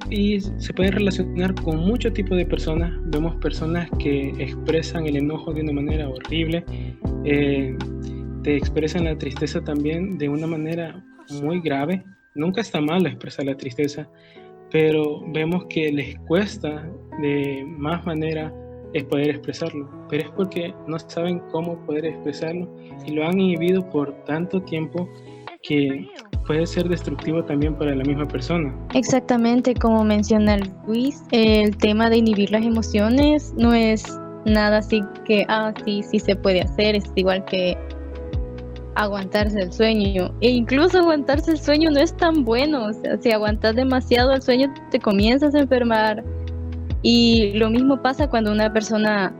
y 0.09 0.39
se 0.39 0.73
puede 0.73 0.91
relacionar 0.91 1.53
con 1.55 1.77
mucho 1.77 2.13
tipo 2.13 2.35
de 2.35 2.45
personas. 2.45 2.93
Vemos 3.05 3.35
personas 3.35 3.89
que 3.99 4.29
expresan 4.39 5.05
el 5.05 5.17
enojo 5.17 5.53
de 5.53 5.61
una 5.61 5.73
manera 5.73 6.07
horrible, 6.09 6.63
eh, 7.25 7.75
te 8.43 8.55
expresan 8.55 9.05
la 9.05 9.17
tristeza 9.17 9.61
también 9.63 10.17
de 10.17 10.29
una 10.29 10.47
manera 10.47 11.03
muy 11.41 11.59
grave. 11.59 12.03
Nunca 12.35 12.61
está 12.61 12.79
mal 12.79 13.05
expresar 13.05 13.45
la 13.45 13.57
tristeza, 13.57 14.07
pero 14.71 15.23
vemos 15.33 15.65
que 15.69 15.91
les 15.91 16.17
cuesta 16.19 16.89
de 17.21 17.65
más 17.65 18.05
manera 18.05 18.53
es 18.93 19.03
poder 19.05 19.29
expresarlo, 19.29 19.89
pero 20.09 20.23
es 20.23 20.29
porque 20.31 20.73
no 20.87 20.97
saben 20.99 21.39
cómo 21.51 21.77
poder 21.85 22.05
expresarlo 22.05 22.67
y 23.05 23.11
lo 23.11 23.27
han 23.27 23.39
inhibido 23.39 23.87
por 23.89 24.13
tanto 24.25 24.61
tiempo 24.61 25.09
que 25.61 26.07
puede 26.45 26.65
ser 26.65 26.87
destructivo 26.87 27.43
también 27.43 27.75
para 27.75 27.93
la 27.93 28.03
misma 28.03 28.27
persona. 28.27 28.73
Exactamente, 28.93 29.73
como 29.73 30.03
menciona 30.03 30.57
Luis, 30.87 31.21
el 31.31 31.75
tema 31.77 32.09
de 32.09 32.17
inhibir 32.17 32.51
las 32.51 32.65
emociones 32.65 33.53
no 33.57 33.73
es 33.73 34.03
nada 34.45 34.77
así 34.77 35.01
que, 35.25 35.45
ah, 35.49 35.73
sí, 35.83 36.01
sí 36.03 36.19
se 36.19 36.35
puede 36.35 36.61
hacer, 36.61 36.95
es 36.95 37.11
igual 37.15 37.43
que 37.45 37.77
aguantarse 38.95 39.61
el 39.61 39.71
sueño. 39.71 40.33
E 40.41 40.49
incluso 40.49 40.99
aguantarse 40.99 41.51
el 41.51 41.59
sueño 41.59 41.91
no 41.91 41.99
es 41.99 42.15
tan 42.17 42.43
bueno, 42.43 42.85
o 42.85 42.93
sea, 42.93 43.17
si 43.17 43.31
aguantas 43.31 43.75
demasiado 43.75 44.33
el 44.33 44.41
sueño 44.41 44.73
te 44.89 44.99
comienzas 44.99 45.53
a 45.53 45.59
enfermar, 45.59 46.23
y 47.01 47.53
lo 47.53 47.69
mismo 47.69 48.01
pasa 48.01 48.29
cuando 48.29 48.51
una 48.51 48.71
persona 48.71 49.33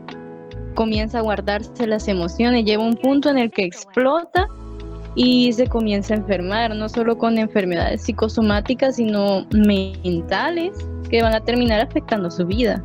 comienza 0.74 1.18
a 1.18 1.22
guardarse 1.22 1.86
las 1.86 2.06
emociones, 2.08 2.64
lleva 2.64 2.84
un 2.84 2.96
punto 2.96 3.28
en 3.30 3.38
el 3.38 3.50
que 3.50 3.64
explota 3.64 4.48
y 5.16 5.52
se 5.52 5.66
comienza 5.66 6.14
a 6.14 6.18
enfermar, 6.18 6.74
no 6.76 6.88
solo 6.88 7.18
con 7.18 7.38
enfermedades 7.38 8.02
psicosomáticas, 8.02 8.96
sino 8.96 9.46
mentales 9.50 10.76
que 11.10 11.22
van 11.22 11.34
a 11.34 11.40
terminar 11.40 11.80
afectando 11.80 12.30
su 12.30 12.46
vida. 12.46 12.84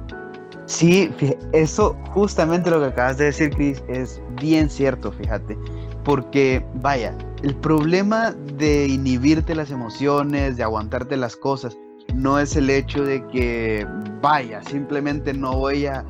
Sí, 0.65 1.11
eso 1.51 1.95
justamente 2.11 2.71
lo 2.71 2.79
que 2.79 2.87
acabas 2.87 3.17
de 3.17 3.25
decir, 3.25 3.51
Chris, 3.51 3.83
es 3.87 4.21
bien 4.41 4.69
cierto, 4.69 5.11
fíjate, 5.11 5.57
porque 6.03 6.65
vaya, 6.75 7.15
el 7.43 7.53
problema 7.55 8.31
de 8.57 8.87
inhibirte 8.87 9.53
las 9.53 9.69
emociones, 9.69 10.57
de 10.57 10.63
aguantarte 10.63 11.17
las 11.17 11.35
cosas, 11.35 11.77
no 12.13 12.39
es 12.39 12.55
el 12.55 12.69
hecho 12.69 13.03
de 13.03 13.25
que 13.27 13.87
vaya, 14.21 14.63
simplemente 14.63 15.33
no 15.33 15.57
voy 15.57 15.85
a, 15.85 16.05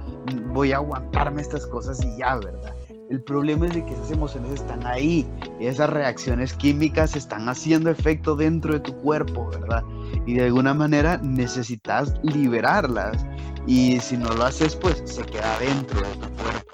voy 0.54 0.72
a 0.72 0.78
aguantarme 0.78 1.42
estas 1.42 1.66
cosas 1.68 2.04
y 2.04 2.18
ya, 2.18 2.36
¿verdad? 2.36 2.76
El 3.10 3.22
problema 3.22 3.68
es 3.68 3.74
de 3.74 3.86
que 3.86 3.94
esas 3.94 4.12
emociones 4.12 4.54
están 4.54 4.86
ahí, 4.88 5.28
y 5.60 5.68
esas 5.68 5.90
reacciones 5.90 6.54
químicas 6.54 7.16
están 7.16 7.48
haciendo 7.48 7.90
efecto 7.90 8.36
dentro 8.36 8.74
de 8.74 8.80
tu 8.80 8.94
cuerpo, 8.98 9.50
¿verdad? 9.50 9.84
Y 10.26 10.36
de 10.36 10.46
alguna 10.46 10.74
manera 10.74 11.20
necesitas 11.22 12.14
liberarlas. 12.24 13.26
Y 13.68 14.00
si 14.00 14.18
no 14.18 14.30
lo 14.34 14.46
haces, 14.46 14.76
pues 14.76 15.02
se 15.06 15.24
queda 15.24 15.58
dentro 15.60 16.02
de 16.02 16.16
tu 16.16 16.30
cuerpo. 16.42 16.74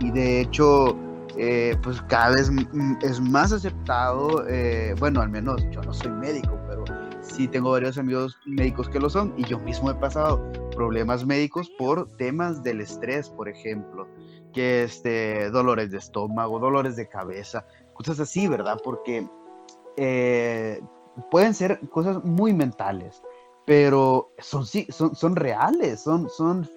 y, 0.00 0.10
de 0.10 0.40
hecho, 0.40 0.96
eh, 1.38 1.76
pues 1.82 2.00
cada 2.08 2.30
vez 2.30 2.50
es 3.02 3.20
más 3.20 3.52
aceptado, 3.52 4.46
eh, 4.48 4.94
bueno, 4.98 5.20
al 5.20 5.28
menos 5.28 5.62
yo 5.70 5.82
no 5.82 5.92
soy 5.92 6.10
médico, 6.12 6.58
pero 6.66 6.85
sí 7.34 7.48
tengo 7.48 7.70
varios 7.70 7.98
amigos 7.98 8.38
médicos 8.46 8.88
que 8.88 9.00
lo 9.00 9.10
son 9.10 9.34
y 9.36 9.44
yo 9.44 9.58
mismo 9.58 9.90
he 9.90 9.94
pasado 9.94 10.42
problemas 10.70 11.24
médicos 11.24 11.70
por 11.78 12.08
temas 12.16 12.62
del 12.62 12.80
estrés, 12.80 13.28
por 13.30 13.48
ejemplo, 13.48 14.06
que 14.52 14.84
este, 14.84 15.50
dolores 15.50 15.90
de 15.90 15.98
estómago, 15.98 16.58
dolores 16.58 16.96
de 16.96 17.08
cabeza, 17.08 17.66
cosas 17.94 18.20
así, 18.20 18.46
¿verdad? 18.48 18.78
Porque 18.82 19.26
eh, 19.96 20.80
pueden 21.30 21.54
ser 21.54 21.80
cosas 21.90 22.22
muy 22.24 22.52
mentales, 22.52 23.22
pero 23.64 24.30
son, 24.38 24.64
son, 24.66 25.14
son 25.14 25.36
reales, 25.36 26.00
son, 26.00 26.28
son, 26.28 26.68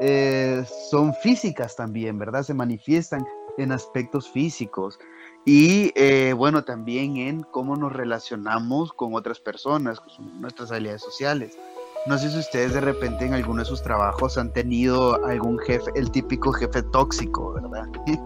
eh, 0.00 0.64
son 0.90 1.14
físicas 1.14 1.76
también, 1.76 2.18
¿verdad? 2.18 2.42
Se 2.42 2.54
manifiestan 2.54 3.26
en 3.58 3.72
aspectos 3.72 4.28
físicos 4.28 4.98
y 5.44 5.92
eh, 5.94 6.32
bueno, 6.36 6.64
también 6.64 7.16
en 7.18 7.42
cómo 7.42 7.76
nos 7.76 7.92
relacionamos 7.92 8.92
con 8.92 9.14
otras 9.14 9.40
personas, 9.40 10.00
con 10.00 10.40
nuestras 10.40 10.70
habilidades 10.70 11.02
sociales. 11.02 11.58
No 12.06 12.18
sé 12.18 12.30
si 12.30 12.38
ustedes 12.38 12.74
de 12.74 12.82
repente 12.82 13.24
en 13.24 13.32
alguno 13.32 13.60
de 13.60 13.64
sus 13.64 13.82
trabajos 13.82 14.36
han 14.36 14.52
tenido 14.52 15.24
algún 15.24 15.58
jefe, 15.58 15.90
el 15.94 16.10
típico 16.10 16.52
jefe 16.52 16.82
tóxico, 16.82 17.54
¿verdad? 17.54 17.86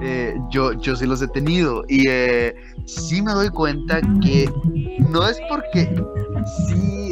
Eh, 0.00 0.34
yo, 0.48 0.72
yo 0.72 0.96
sí 0.96 1.06
los 1.06 1.22
he 1.22 1.28
tenido 1.28 1.84
y 1.86 2.08
eh, 2.08 2.56
sí 2.86 3.20
me 3.22 3.32
doy 3.32 3.50
cuenta 3.50 4.00
que 4.22 4.50
no 5.10 5.28
es 5.28 5.38
porque 5.48 5.94
sí, 6.66 7.10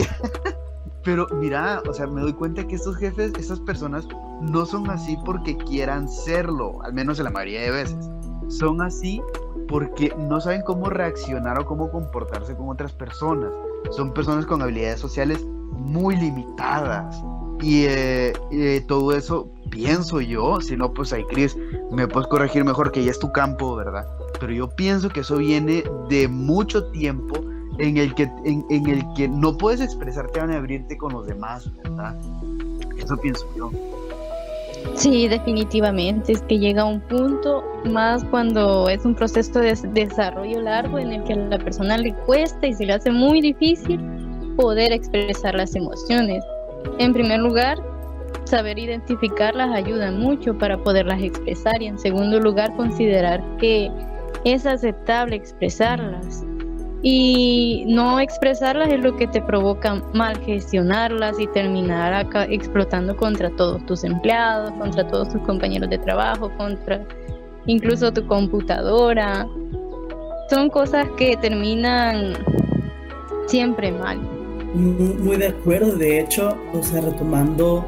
pero 1.05 1.29
mira, 1.35 1.83
o 1.89 1.93
sea, 1.93 2.07
me 2.07 2.23
doy 2.23 2.33
cuenta 2.33 2.67
que 2.67 2.75
estos 2.75 2.97
jefes, 2.97 3.33
estas 3.39 3.61
personas 3.61 4.09
no 4.41 4.65
son 4.65 4.91
así 4.91 5.17
porque 5.25 5.57
quieran 5.57 6.09
serlo, 6.09 6.83
al 6.83 6.95
menos 6.95 7.19
en 7.19 7.27
la 7.27 7.31
mayoría 7.31 7.61
de 7.61 7.71
veces. 7.71 8.11
Son 8.51 8.83
así 8.83 9.23
porque 9.69 10.13
no 10.19 10.41
saben 10.41 10.63
cómo 10.63 10.91
reaccionar 10.91 11.59
o 11.59 11.65
cómo 11.65 11.91
comportarse 11.91 12.55
con 12.57 12.69
otras 12.69 12.93
personas. 12.93 13.51
Son 13.91 14.13
personas 14.13 14.45
con 14.45 14.61
habilidades 14.61 15.01
sociales 15.01 15.45
muy 15.71 16.17
limitadas. 16.17 17.23
Y 17.63 17.85
eh, 17.85 18.33
eh, 18.51 18.85
todo 18.89 19.13
eso 19.13 19.49
pienso 19.71 20.21
yo, 20.21 20.61
si 20.61 20.77
no, 20.77 20.93
pues 20.93 21.13
ahí 21.13 21.25
Chris, 21.31 21.57
me 21.93 22.09
puedes 22.09 22.29
corregir 22.29 22.65
mejor 22.65 22.91
que 22.91 23.05
ya 23.05 23.11
es 23.11 23.19
tu 23.19 23.31
campo, 23.33 23.77
¿verdad? 23.77 24.07
Pero 24.41 24.53
yo 24.53 24.69
pienso 24.69 25.09
que 25.09 25.21
eso 25.21 25.37
viene 25.37 25.85
de 26.09 26.27
mucho 26.27 26.91
tiempo 26.91 27.37
en 27.79 27.97
el 27.97 28.15
que, 28.15 28.25
en, 28.45 28.65
en 28.71 28.87
el 28.89 29.05
que 29.15 29.29
no 29.29 29.57
puedes 29.57 29.81
expresarte 29.81 30.41
abrirte 30.41 30.97
con 30.97 31.13
los 31.13 31.27
demás, 31.27 31.71
¿verdad? 31.83 32.17
Eso 32.97 33.17
pienso 33.17 33.47
yo. 33.57 33.71
Sí, 34.95 35.29
definitivamente. 35.29 36.33
Es 36.33 36.43
que 36.43 36.59
llega 36.59 36.85
un 36.85 37.01
punto, 37.01 37.65
más 37.85 38.25
cuando 38.25 38.89
es 38.89 39.05
un 39.05 39.15
proceso 39.15 39.59
de 39.61 39.75
desarrollo 39.95 40.61
largo 40.61 40.99
en 40.99 41.13
el 41.13 41.25
que 41.25 41.33
a 41.33 41.37
la 41.37 41.59
persona 41.59 41.97
le 41.97 42.15
cuesta 42.27 42.67
y 42.67 42.75
se 42.75 42.87
le 42.87 42.95
hace 42.95 43.11
muy 43.11 43.41
difícil 43.41 44.01
poder 44.57 44.93
expresar 44.93 45.55
las 45.55 45.75
emociones. 45.75 46.45
En 46.99 47.13
primer 47.13 47.41
lugar, 47.41 47.79
saber 48.45 48.79
identificarlas 48.79 49.71
ayuda 49.71 50.11
mucho 50.11 50.57
para 50.59 50.77
poderlas 50.77 51.23
expresar 51.23 51.81
y 51.81 51.87
en 51.87 51.99
segundo 51.99 52.41
lugar, 52.41 52.75
considerar 52.77 53.43
que 53.59 53.91
es 54.45 54.67
aceptable 54.67 55.37
expresarlas 55.37 56.45
y 57.03 57.85
no 57.89 58.21
expresarlas 58.21 58.93
es 58.93 59.01
lo 59.01 59.17
que 59.17 59.27
te 59.27 59.41
provoca 59.41 59.95
mal 60.13 60.39
gestionarlas 60.41 61.39
y 61.39 61.47
terminar 61.49 62.13
acá 62.13 62.45
explotando 62.45 63.17
contra 63.17 63.49
todos 63.51 63.85
tus 63.87 64.05
empleados, 64.05 64.71
contra 64.73 65.07
todos 65.09 65.31
tus 65.31 65.41
compañeros 65.43 65.89
de 65.89 65.99
trabajo, 65.99 66.51
contra 66.59 67.03
incluso 67.67 68.13
tu 68.13 68.27
computadora. 68.27 69.47
Son 70.51 70.69
cosas 70.69 71.07
que 71.17 71.37
terminan 71.37 72.35
siempre 73.47 73.93
mal. 73.93 74.19
Muy, 74.75 75.37
de 75.37 75.49
acuerdo, 75.49 75.97
de 75.97 76.21
hecho, 76.21 76.57
o 76.73 76.83
sea, 76.83 77.01
retomando 77.01 77.85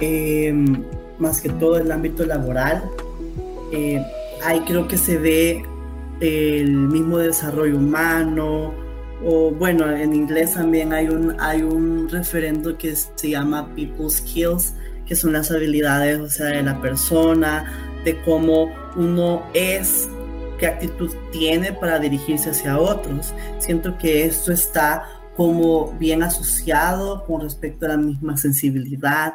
em, 0.00 0.82
más 1.18 1.40
que 1.40 1.48
todo 1.48 1.78
el 1.78 1.92
ámbito 1.92 2.24
laboral, 2.24 2.82
eh, 3.72 4.02
ahí 4.42 4.60
creo 4.60 4.88
que 4.88 4.96
se 4.96 5.18
ve 5.18 5.64
el 6.20 6.70
mismo 6.72 7.18
desarrollo 7.18 7.76
humano, 7.76 8.74
o 9.24 9.50
bueno, 9.50 9.90
en 9.90 10.14
inglés 10.14 10.54
también 10.54 10.92
hay 10.92 11.08
un, 11.08 11.34
hay 11.40 11.62
un 11.62 12.08
referendo 12.08 12.76
que 12.76 12.94
se 12.94 13.30
llama 13.30 13.68
People 13.74 14.10
Skills, 14.10 14.74
que 15.06 15.16
son 15.16 15.32
las 15.32 15.50
habilidades, 15.50 16.20
o 16.20 16.28
sea, 16.28 16.46
de 16.46 16.62
la 16.62 16.80
persona, 16.80 17.72
de 18.04 18.20
cómo 18.22 18.70
uno 18.96 19.42
es, 19.54 20.08
qué 20.58 20.66
actitud 20.66 21.10
tiene 21.32 21.72
para 21.72 21.98
dirigirse 21.98 22.50
hacia 22.50 22.78
otros. 22.78 23.32
Siento 23.58 23.96
que 23.98 24.24
esto 24.24 24.52
está 24.52 25.04
como 25.36 25.92
bien 25.98 26.22
asociado 26.22 27.24
con 27.24 27.40
respecto 27.40 27.86
a 27.86 27.90
la 27.90 27.96
misma 27.96 28.36
sensibilidad, 28.36 29.34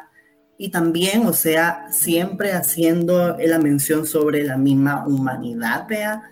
y 0.62 0.68
también, 0.68 1.26
o 1.26 1.32
sea, 1.32 1.86
siempre 1.90 2.52
haciendo 2.52 3.34
la 3.38 3.58
mención 3.58 4.06
sobre 4.06 4.44
la 4.44 4.58
misma 4.58 5.06
humanidad, 5.06 5.86
vea, 5.88 6.22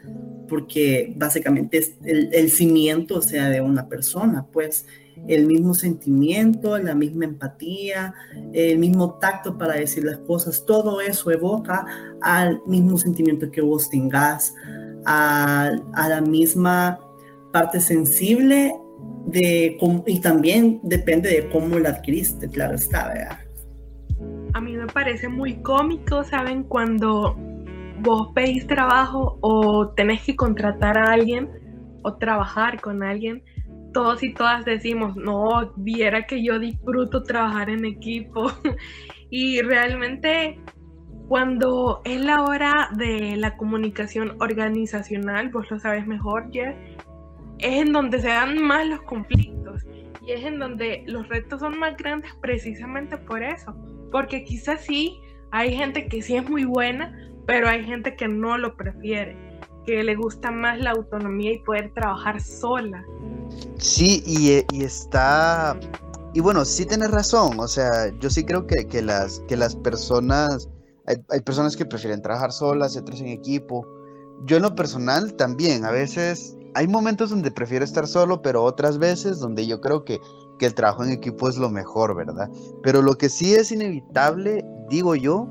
porque 0.47 1.15
básicamente 1.17 1.79
es 1.79 1.95
el, 2.05 2.51
cimiento, 2.51 3.17
o 3.17 3.23
sea, 3.23 3.49
de 3.49 3.63
una 3.63 3.89
persona, 3.89 4.45
pues 4.53 4.85
el 5.27 5.47
mismo 5.47 5.73
sentimiento, 5.73 6.77
la 6.77 6.95
misma 6.95 7.25
empatía, 7.25 8.13
el 8.53 8.79
mismo 8.79 9.15
tacto 9.15 9.57
para 9.57 9.77
decir 9.77 10.05
las 10.05 10.19
cosas, 10.19 10.67
todo 10.67 11.01
eso 11.01 11.31
evoca 11.31 11.87
al 12.21 12.61
mismo 12.67 12.99
sentimiento 12.99 13.51
que 13.51 13.63
vos 13.63 13.89
tengas, 13.89 14.55
a, 15.07 15.73
la 16.07 16.21
misma 16.21 17.01
parte 17.51 17.81
sensible 17.81 18.75
de, 19.25 19.79
y 20.05 20.21
también 20.21 20.81
depende 20.83 21.31
de 21.31 21.49
cómo 21.49 21.79
la 21.79 21.89
adquiriste, 21.89 22.47
claro 22.51 22.75
está, 22.75 23.09
¿verdad? 23.09 23.48
Parece 24.89 25.29
muy 25.29 25.63
cómico, 25.63 26.25
¿saben? 26.25 26.65
Cuando 26.65 27.37
vos 28.01 28.33
pedís 28.35 28.67
trabajo 28.67 29.39
o 29.41 29.91
tenés 29.91 30.23
que 30.23 30.37
contratar 30.37 30.99
a 30.99 31.13
alguien 31.13 31.51
o 32.03 32.17
trabajar 32.17 32.81
con 32.81 33.03
alguien, 33.03 33.43
todos 33.93 34.23
y 34.23 34.35
todas 34.35 34.65
decimos, 34.65 35.17
no, 35.17 35.73
viera 35.77 36.27
que 36.27 36.43
yo 36.43 36.59
disfruto 36.59 37.23
trabajar 37.23 37.71
en 37.71 37.85
equipo. 37.85 38.51
y 39.31 39.61
realmente 39.63 40.61
cuando 41.29 42.01
es 42.05 42.21
la 42.21 42.43
hora 42.43 42.89
de 42.97 43.37
la 43.37 43.57
comunicación 43.57 44.37
organizacional, 44.41 45.51
vos 45.51 45.71
lo 45.71 45.79
sabes 45.79 46.07
mejor, 46.07 46.51
Jeff, 46.53 46.75
es 47.59 47.83
en 47.83 47.93
donde 47.93 48.21
se 48.21 48.29
dan 48.29 48.63
más 48.63 48.87
los 48.87 49.03
conflictos 49.03 49.85
y 50.27 50.33
es 50.33 50.45
en 50.45 50.59
donde 50.59 51.05
los 51.07 51.29
retos 51.29 51.61
son 51.61 51.79
más 51.79 51.97
grandes 51.97 52.33
precisamente 52.41 53.17
por 53.17 53.43
eso 53.43 53.75
porque 54.11 54.45
quizás 54.45 54.81
sí, 54.85 55.21
hay 55.51 55.75
gente 55.75 56.09
que 56.09 56.23
sí 56.23 56.37
es 56.37 56.49
muy 56.49 56.65
buena, 56.65 57.15
pero 57.47 57.69
hay 57.69 57.85
gente 57.85 58.15
que 58.17 58.29
no 58.29 58.59
lo 58.59 58.77
prefiere, 58.77 59.37
que 59.87 60.03
le 60.03 60.15
gusta 60.17 60.51
más 60.51 60.79
la 60.79 60.91
autonomía 60.91 61.53
y 61.53 61.59
poder 61.61 61.93
trabajar 61.95 62.41
sola. 62.41 63.05
Sí, 63.79 64.23
y, 64.27 64.51
eh, 64.51 64.67
está... 64.73 65.79
Y 66.35 66.41
bueno, 66.41 66.65
sí 66.65 66.85
tienes 66.85 67.11
razón, 67.11 67.59
o 67.59 67.67
sea, 67.67 68.13
yo 68.21 68.29
sí 68.29 68.45
creo 68.45 68.67
que, 68.67 68.87
que 68.87 69.01
las, 69.01 69.41
que 69.49 69.57
las 69.57 69.75
personas, 69.77 70.69
hay, 71.07 71.17
hay, 71.31 71.41
personas 71.41 71.75
que 71.75 71.87
prefieren 71.87 72.21
trabajar 72.21 72.53
solas 72.53 72.95
y 72.95 72.99
otras 72.99 73.21
en 73.23 73.29
equipo. 73.29 73.87
Yo 74.45 74.59
en 74.59 74.63
lo 74.63 74.75
personal 74.75 75.35
también, 75.35 75.87
a 75.87 75.91
veces 75.91 76.59
hay 76.75 76.87
momentos 76.87 77.31
donde 77.31 77.51
prefiero 77.51 77.85
estar 77.85 78.07
solo, 78.07 78.43
pero 78.43 78.63
otras 78.63 78.99
veces 78.99 79.41
donde 79.41 79.67
yo 79.67 79.81
creo 79.81 80.05
que 80.05 80.21
que 80.59 80.67
el 80.67 80.75
trabajo 80.75 81.05
en 81.05 81.11
equipo 81.11 81.49
es 81.49 81.57
lo 81.57 81.71
mejor, 81.71 82.15
¿verdad? 82.15 82.51
Pero 82.83 83.03
lo 83.03 83.17
que 83.17 83.29
sí 83.29 83.55
es 83.55 83.73
inevitable, 83.73 84.65
digo 84.91 85.15
yo, 85.15 85.49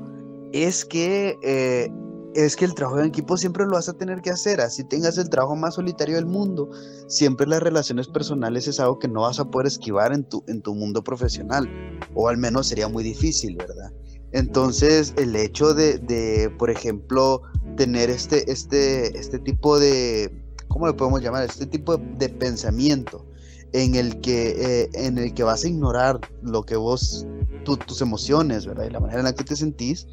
es 0.52 0.84
que, 0.84 1.36
eh, 1.42 1.90
es 2.34 2.54
que 2.54 2.64
el 2.64 2.74
trabajo 2.74 3.00
en 3.00 3.06
equipo 3.06 3.36
siempre 3.36 3.64
lo 3.64 3.72
vas 3.72 3.88
a 3.88 3.94
tener 3.94 4.20
que 4.20 4.30
hacer, 4.30 4.60
así 4.60 4.84
tengas 4.84 5.18
el 5.18 5.28
trabajo 5.28 5.56
más 5.56 5.74
solitario 5.74 6.16
del 6.16 6.26
mundo, 6.26 6.70
siempre 7.08 7.46
las 7.46 7.62
relaciones 7.62 8.06
personales 8.06 8.68
es 8.68 8.78
algo 8.78 8.98
que 8.98 9.08
no 9.08 9.22
vas 9.22 9.40
a 9.40 9.50
poder 9.50 9.66
esquivar 9.66 10.12
en 10.12 10.24
tu, 10.24 10.44
en 10.46 10.62
tu 10.62 10.74
mundo 10.74 11.02
profesional, 11.02 11.68
o 12.14 12.28
al 12.28 12.36
menos 12.36 12.68
sería 12.68 12.88
muy 12.88 13.02
difícil, 13.02 13.56
¿verdad? 13.56 13.92
Entonces, 14.32 15.14
el 15.16 15.34
hecho 15.34 15.72
de, 15.72 15.98
de 15.98 16.50
por 16.58 16.70
ejemplo, 16.70 17.42
tener 17.76 18.10
este, 18.10 18.50
este, 18.50 19.18
este 19.18 19.38
tipo 19.38 19.78
de, 19.78 20.30
¿cómo 20.68 20.86
le 20.86 20.92
podemos 20.92 21.22
llamar? 21.22 21.44
Este 21.44 21.64
tipo 21.64 21.96
de 21.96 22.28
pensamiento 22.28 23.24
en 23.72 23.94
el 23.94 24.20
que, 24.20 24.82
eh, 24.82 24.90
en 24.94 25.18
el 25.18 25.34
que 25.34 25.42
vas 25.42 25.64
a 25.64 25.68
ignorar 25.68 26.20
lo 26.42 26.62
que 26.62 26.76
vos, 26.76 27.26
tus 27.64 28.00
emociones, 28.00 28.64
¿verdad? 28.66 28.86
Y 28.86 28.90
la 28.90 29.00
manera 29.00 29.20
en 29.20 29.24
la 29.26 29.34
que 29.34 29.44
te 29.44 29.54
sentís, 29.54 30.06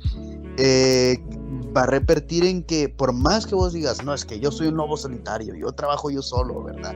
eh, 0.58 1.18
va 1.76 1.84
a 1.84 1.86
repetir 1.86 2.46
en 2.46 2.64
que 2.64 2.90
por 2.90 3.14
más 3.14 3.46
que 3.46 3.56
vos 3.56 3.74
digas, 3.74 4.04
no, 4.04 4.14
es 4.14 4.26
que 4.26 4.40
yo 4.40 4.52
soy 4.52 4.68
un 4.68 4.76
lobo 4.76 4.98
solitario, 4.98 5.56
yo 5.56 5.72
trabajo 5.72 6.10
yo 6.10 6.22
solo, 6.22 6.64
¿verdad? 6.64 6.96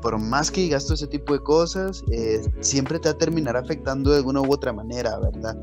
por 0.00 0.18
más 0.18 0.50
que 0.50 0.62
digas 0.62 0.84
todo 0.84 0.94
ese 0.94 1.06
tipo 1.06 1.32
de 1.32 1.40
cosas, 1.40 2.02
eh, 2.10 2.42
siempre 2.60 2.98
te 2.98 3.08
va 3.08 3.14
a 3.14 3.18
terminar 3.18 3.56
afectando 3.56 4.10
de 4.10 4.18
alguna 4.18 4.40
u 4.40 4.52
otra 4.52 4.72
manera, 4.72 5.18
¿verdad? 5.18 5.56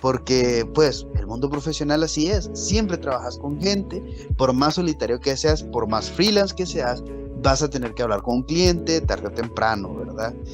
Porque 0.00 0.68
pues 0.74 1.06
el 1.16 1.26
mundo 1.26 1.48
profesional 1.48 2.02
así 2.02 2.28
es, 2.28 2.50
siempre 2.54 2.98
trabajas 2.98 3.38
con 3.38 3.60
gente, 3.60 4.02
por 4.36 4.52
más 4.52 4.74
solitario 4.74 5.20
que 5.20 5.36
seas, 5.36 5.62
por 5.62 5.88
más 5.88 6.10
freelance 6.10 6.54
que 6.54 6.66
seas, 6.66 7.02
vas 7.44 7.62
a 7.62 7.68
tener 7.68 7.94
que 7.94 8.02
hablar 8.02 8.22
con 8.22 8.36
un 8.36 8.42
cliente 8.42 9.00
tarde 9.02 9.28
o 9.28 9.30
temprano, 9.30 9.94
¿verdad? 9.94 10.34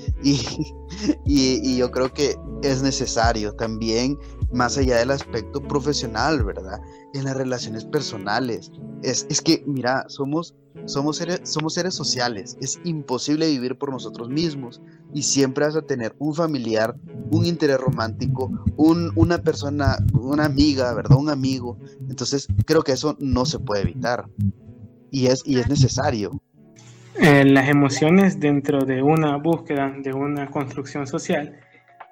Y, 1.25 1.61
y, 1.63 1.77
yo 1.77 1.91
creo 1.93 2.13
que 2.13 2.37
es 2.63 2.83
necesario 2.83 3.53
también, 3.53 4.19
más 4.53 4.77
allá 4.77 4.99
del 4.99 5.13
aspecto 5.13 5.63
profesional, 5.63 6.45
¿verdad? 6.45 6.81
En 7.15 7.25
las 7.25 7.37
relaciones 7.37 7.85
personales. 7.85 8.73
Es, 9.03 9.25
es 9.31 9.41
que, 9.41 9.63
mira, 9.67 10.05
somos, 10.09 10.57
somos, 10.87 11.17
seres, 11.17 11.43
somos 11.45 11.75
seres 11.75 11.95
sociales. 11.95 12.57
Es 12.61 12.81
imposible 12.85 13.49
vivir 13.49 13.79
por 13.79 13.93
nosotros 13.93 14.29
mismos. 14.29 14.83
Y 15.15 15.23
siempre 15.23 15.65
vas 15.65 15.77
a 15.77 15.83
tener 15.83 16.15
un 16.19 16.35
familiar, 16.35 16.97
un 17.31 17.47
interés 17.47 17.79
romántico, 17.79 18.51
un, 18.77 19.13
una 19.15 19.39
persona, 19.39 20.05
una 20.13 20.45
amiga, 20.45 20.93
¿verdad? 20.93 21.17
Un 21.17 21.31
amigo. 21.31 21.79
Entonces, 22.09 22.49
creo 22.67 22.83
que 22.83 22.93
eso 22.93 23.17
no 23.21 23.47
se 23.47 23.61
puede 23.61 23.83
evitar. 23.83 24.29
Y 25.13 25.27
es, 25.27 25.43
y 25.47 25.61
es 25.61 25.69
necesario. 25.69 26.40
Las 27.21 27.69
emociones 27.69 28.41
dentro 28.41 28.87
de 28.87 29.03
una 29.03 29.37
búsqueda, 29.37 29.93
de 29.95 30.11
una 30.15 30.47
construcción 30.47 31.07
social, 31.07 31.55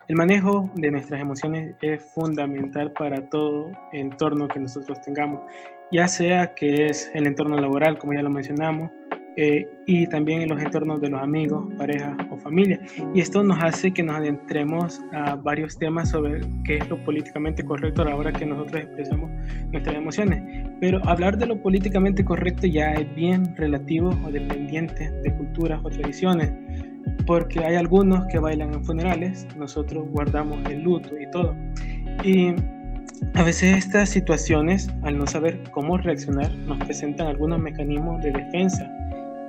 el 0.07 0.17
manejo 0.17 0.69
de 0.75 0.91
nuestras 0.91 1.23
emociones 1.23 1.77
es 1.81 2.03
fundamental 2.13 2.93
para 2.93 3.27
todo 3.31 3.71
entorno 3.93 4.49
que 4.49 4.61
nosotros 4.61 5.01
tengamos, 5.01 5.41
ya 5.91 6.09
sea 6.09 6.55
que 6.55 6.87
es 6.87 7.11
el 7.15 7.27
entorno 7.27 7.59
laboral, 7.59 7.99
como 7.99 8.13
ya 8.13 8.23
lo 8.23 8.29
mencionamos, 8.29 8.91
eh, 9.41 9.69
y 9.87 10.05
también 10.09 10.43
en 10.43 10.49
los 10.49 10.61
entornos 10.61 11.01
de 11.01 11.11
los 11.11 11.23
amigos, 11.23 11.65
pareja 11.79 12.17
o 12.29 12.37
familia. 12.39 12.81
Y 13.15 13.21
esto 13.21 13.45
nos 13.45 13.63
hace 13.63 13.93
que 13.93 14.03
nos 14.03 14.17
adentremos 14.17 15.01
a 15.13 15.37
varios 15.37 15.79
temas 15.79 16.11
sobre 16.11 16.41
qué 16.65 16.79
es 16.79 16.89
lo 16.89 16.97
políticamente 17.05 17.65
correcto 17.65 18.03
a 18.03 18.07
la 18.07 18.17
hora 18.17 18.33
que 18.33 18.45
nosotros 18.45 18.83
expresamos 18.83 19.31
nuestras 19.71 19.95
emociones. 19.95 20.43
Pero 20.81 21.01
hablar 21.09 21.39
de 21.39 21.47
lo 21.47 21.63
políticamente 21.63 22.25
correcto 22.25 22.67
ya 22.67 22.95
es 22.95 23.15
bien 23.15 23.55
relativo 23.55 24.11
o 24.27 24.33
dependiente 24.33 25.09
de 25.09 25.33
culturas 25.37 25.81
o 25.85 25.89
tradiciones, 25.89 26.53
porque 27.25 27.61
hay 27.61 27.77
algunos 27.77 28.27
que 28.33 28.41
bailan 28.41 28.75
en 28.75 28.85
funerales, 28.85 29.47
nosotros 29.57 30.05
guardamos 30.11 30.69
el 30.69 30.83
luto 30.83 31.17
y 31.17 31.31
todo. 31.31 31.55
Y 32.25 32.57
a 33.35 33.45
veces 33.45 33.77
estas 33.77 34.09
situaciones, 34.09 34.91
al 35.03 35.17
no 35.17 35.29
saber 35.29 35.63
cómo 35.71 35.97
reaccionar, 35.97 36.53
nos 36.67 36.79
presentan 36.79 37.29
algunos 37.29 37.61
mecanismos 37.61 38.21
de 38.21 38.33
defensa 38.33 38.93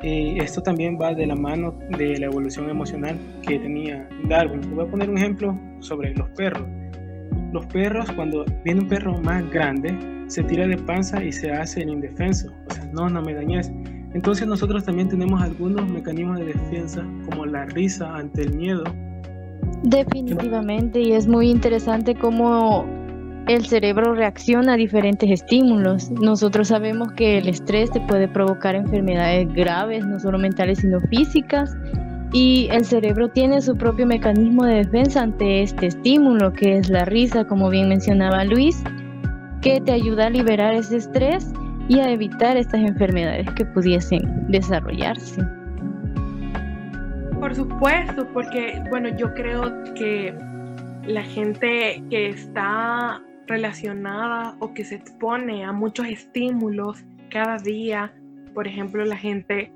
y 0.02 0.40
esto 0.40 0.62
también 0.62 0.98
va 1.00 1.14
de 1.14 1.26
la 1.28 1.36
mano 1.36 1.74
de 1.98 2.18
la 2.18 2.28
evolución 2.28 2.70
emocional 2.70 3.18
que 3.46 3.60
tenía 3.60 4.08
Darwin. 4.28 4.62
Voy 4.74 4.86
a 4.86 4.90
poner 4.90 5.10
un 5.10 5.18
ejemplo 5.18 5.60
sobre 5.80 6.14
los 6.16 6.30
perros. 6.30 6.66
Los 7.52 7.66
perros, 7.68 8.12
cuando 8.12 8.46
viene 8.64 8.82
un 8.82 8.88
perro 8.88 9.20
más 9.22 9.50
grande, 9.52 9.98
se 10.28 10.44
tira 10.44 10.68
de 10.68 10.78
panza 10.78 11.24
y 11.24 11.32
se 11.32 11.52
hace 11.52 11.82
el 11.82 11.90
indefenso. 11.90 12.52
O 12.70 12.74
sea, 12.74 12.86
no, 12.94 13.10
no 13.10 13.22
me 13.22 13.34
dañes. 13.34 13.72
Entonces 14.14 14.48
nosotros 14.48 14.84
también 14.84 15.10
tenemos 15.10 15.42
algunos 15.42 15.88
mecanismos 15.90 16.40
de 16.40 16.46
defensa, 16.46 17.06
como 17.26 17.46
la 17.46 17.66
risa 17.66 18.16
ante 18.16 18.44
el 18.44 18.56
miedo. 18.56 18.84
Definitivamente, 19.84 21.00
y 21.00 21.14
es 21.14 21.28
muy 21.28 21.50
interesante 21.50 22.16
cómo 22.16 22.86
el 23.50 23.66
cerebro 23.66 24.14
reacciona 24.14 24.74
a 24.74 24.78
diferentes 24.78 25.28
estímulos. 25.32 26.12
Nosotros 26.12 26.68
sabemos 26.68 27.12
que 27.14 27.40
el 27.40 27.50
estrés 27.50 27.90
te 27.90 28.00
puede 28.02 28.28
provocar 28.28 28.76
enfermedades 28.76 29.52
graves, 29.56 30.06
no 30.06 30.20
solo 30.20 30.38
mentales, 30.38 30.78
sino 30.80 31.00
físicas. 31.10 31.76
Y 32.32 32.68
el 32.72 32.86
cerebro 32.86 33.30
tiene 33.30 33.60
su 33.62 33.76
propio 33.76 34.06
mecanismo 34.06 34.66
de 34.66 34.76
defensa 34.76 35.24
ante 35.24 35.64
este 35.64 35.88
estímulo, 35.88 36.54
que 36.54 36.78
es 36.78 36.90
la 36.90 37.06
risa, 37.06 37.44
como 37.44 37.72
bien 37.72 37.90
mencionaba 37.90 38.44
Luis, 38.44 38.84
que 39.64 39.82
te 39.82 39.94
ayuda 39.94 40.28
a 40.28 40.30
liberar 40.30 40.76
ese 40.76 40.98
estrés 40.98 41.52
y 41.88 41.98
a 42.02 42.12
evitar 42.12 42.56
estas 42.56 42.82
enfermedades 42.82 43.50
que 43.54 43.66
pudiesen 43.66 44.46
desarrollarse. 44.48 45.42
Por 47.40 47.56
supuesto, 47.56 48.28
porque 48.32 48.80
bueno, 48.92 49.10
yo 49.18 49.34
creo 49.34 49.74
que 49.96 50.36
la 51.08 51.24
gente 51.24 52.04
que 52.12 52.30
está 52.30 53.24
relacionada 53.50 54.56
o 54.60 54.74
que 54.74 54.86
se 54.86 54.96
expone 54.96 55.66
a 55.66 55.74
muchos 55.74 56.08
estímulos 56.08 57.04
cada 57.30 57.58
día. 57.58 58.14
Por 58.54 58.68
ejemplo, 58.68 59.04
la 59.04 59.18
gente 59.18 59.72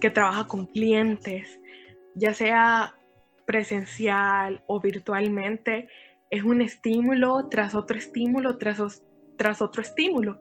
que 0.00 0.10
trabaja 0.10 0.46
con 0.46 0.66
clientes, 0.66 1.60
ya 2.14 2.32
sea 2.32 2.94
presencial 3.44 4.62
o 4.66 4.80
virtualmente, 4.80 5.88
es 6.30 6.44
un 6.44 6.62
estímulo 6.62 7.48
tras 7.48 7.74
otro 7.74 7.98
estímulo, 7.98 8.56
tras, 8.56 8.80
otro 9.60 9.82
estímulo. 9.82 10.40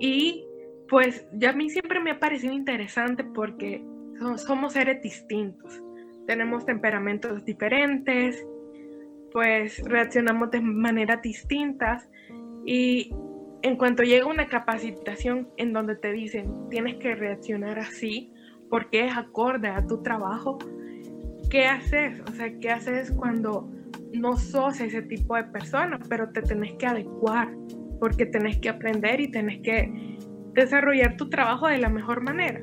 Y 0.00 0.44
pues 0.88 1.28
ya 1.32 1.50
a 1.50 1.52
mí 1.52 1.70
siempre 1.70 2.00
me 2.00 2.10
ha 2.10 2.18
parecido 2.18 2.52
interesante 2.52 3.22
porque 3.22 3.84
somos 4.36 4.72
seres 4.72 5.00
distintos, 5.00 5.80
tenemos 6.26 6.66
temperamentos 6.66 7.44
diferentes, 7.44 8.44
pues 9.32 9.82
reaccionamos 9.84 10.50
de 10.50 10.60
maneras 10.60 11.22
distintas 11.22 12.08
y 12.64 13.14
en 13.62 13.76
cuanto 13.76 14.02
llega 14.02 14.26
una 14.26 14.46
capacitación 14.46 15.48
en 15.56 15.72
donde 15.72 15.96
te 15.96 16.12
dicen 16.12 16.68
tienes 16.70 16.96
que 16.96 17.14
reaccionar 17.14 17.78
así 17.78 18.32
porque 18.68 19.06
es 19.06 19.16
acorde 19.16 19.68
a 19.68 19.86
tu 19.86 20.02
trabajo, 20.02 20.58
¿qué 21.50 21.66
haces? 21.66 22.20
O 22.28 22.32
sea, 22.32 22.52
¿qué 22.58 22.70
haces 22.70 23.10
cuando 23.12 23.70
no 24.12 24.36
sos 24.36 24.80
ese 24.80 25.02
tipo 25.02 25.36
de 25.36 25.44
persona, 25.44 25.98
pero 26.08 26.30
te 26.30 26.42
tenés 26.42 26.74
que 26.74 26.86
adecuar 26.86 27.48
porque 27.98 28.26
tenés 28.26 28.58
que 28.58 28.68
aprender 28.68 29.20
y 29.20 29.30
tenés 29.30 29.60
que 29.62 30.18
desarrollar 30.52 31.16
tu 31.16 31.28
trabajo 31.28 31.66
de 31.68 31.78
la 31.78 31.88
mejor 31.88 32.22
manera? 32.22 32.62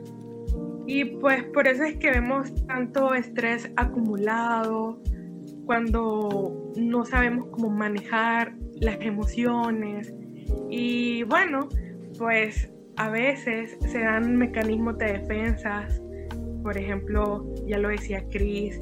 Y 0.87 1.05
pues 1.05 1.43
por 1.45 1.67
eso 1.67 1.83
es 1.83 1.97
que 1.97 2.11
vemos 2.11 2.53
tanto 2.67 3.13
estrés 3.15 3.71
acumulado, 3.75 5.01
cuando 5.65 6.71
no 6.75 7.05
sabemos 7.05 7.47
cómo 7.51 7.69
manejar 7.69 8.53
las 8.79 8.97
emociones. 9.01 10.13
Y 10.69 11.23
bueno, 11.23 11.67
pues 12.17 12.71
a 12.97 13.09
veces 13.09 13.77
se 13.79 13.99
dan 13.99 14.37
mecanismos 14.37 14.97
de 14.97 15.19
defensas, 15.19 16.01
por 16.63 16.77
ejemplo, 16.77 17.45
ya 17.67 17.77
lo 17.77 17.89
decía 17.89 18.23
Chris, 18.29 18.79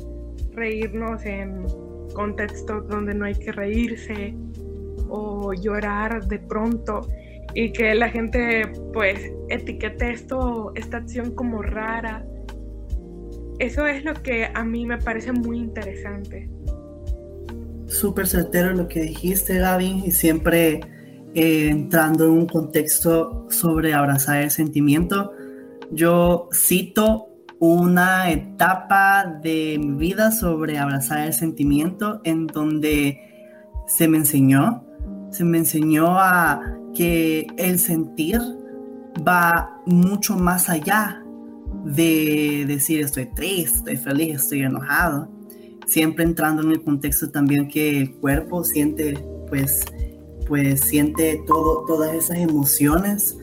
reírnos 0.52 1.26
en 1.26 1.66
contextos 2.14 2.88
donde 2.88 3.14
no 3.14 3.26
hay 3.26 3.36
que 3.36 3.52
reírse 3.52 4.36
o 5.10 5.54
llorar 5.54 6.26
de 6.28 6.40
pronto 6.40 7.02
y 7.56 7.72
que 7.72 7.94
la 7.96 8.10
gente 8.10 8.64
pues 8.94 9.32
etiquete 9.50 10.12
esto, 10.12 10.72
esta 10.76 10.98
acción 10.98 11.34
como 11.36 11.62
rara. 11.62 12.26
Eso 13.60 13.86
es 13.86 14.04
lo 14.04 14.14
que 14.14 14.48
a 14.54 14.64
mí 14.64 14.86
me 14.86 14.98
parece 14.98 15.32
muy 15.32 15.58
interesante 15.58 16.50
súper 17.94 18.28
certero 18.28 18.74
lo 18.74 18.88
que 18.88 19.02
dijiste, 19.02 19.60
Gaby, 19.60 20.04
y 20.08 20.12
siempre 20.12 20.82
eh, 21.34 21.70
entrando 21.70 22.26
en 22.26 22.32
un 22.32 22.46
contexto 22.48 23.48
sobre 23.50 23.94
abrazar 23.94 24.42
el 24.42 24.52
sentimiento. 24.52 25.32
Yo 25.92 26.50
cito 26.54 27.28
una 27.60 28.32
etapa 28.32 29.40
de 29.42 29.80
mi 29.80 29.98
vida 29.98 30.32
sobre 30.32 30.78
abrazar 30.78 31.28
el 31.28 31.34
sentimiento 31.34 32.20
en 32.24 32.48
donde 32.48 33.20
se 33.88 34.08
me 34.08 34.18
enseñó, 34.18 34.84
se 35.32 35.44
me 35.44 35.60
enseñó 35.60 36.20
a 36.20 36.62
que 36.94 37.48
el 37.58 37.80
sentir 37.80 38.42
va 39.28 39.80
mucho 39.86 40.36
más 40.36 40.70
allá 40.70 41.24
de 41.86 42.66
decir 42.68 43.02
estoy 43.02 43.28
triste, 43.28 43.78
estoy 43.78 43.98
feliz, 43.98 44.36
estoy 44.36 44.64
enojado 44.64 45.33
siempre 45.88 46.24
entrando 46.24 46.64
en 46.64 46.72
el 46.72 46.84
contexto 46.84 47.30
también 47.30 47.68
que 47.68 48.02
el 48.02 48.14
cuerpo 48.16 48.64
siente, 48.64 49.18
pues, 49.50 49.82
pues 50.48 50.82
siente 50.82 51.42
todo, 51.48 51.86
todas 51.86 52.14
esas 52.14 52.38
emociones 52.38 53.38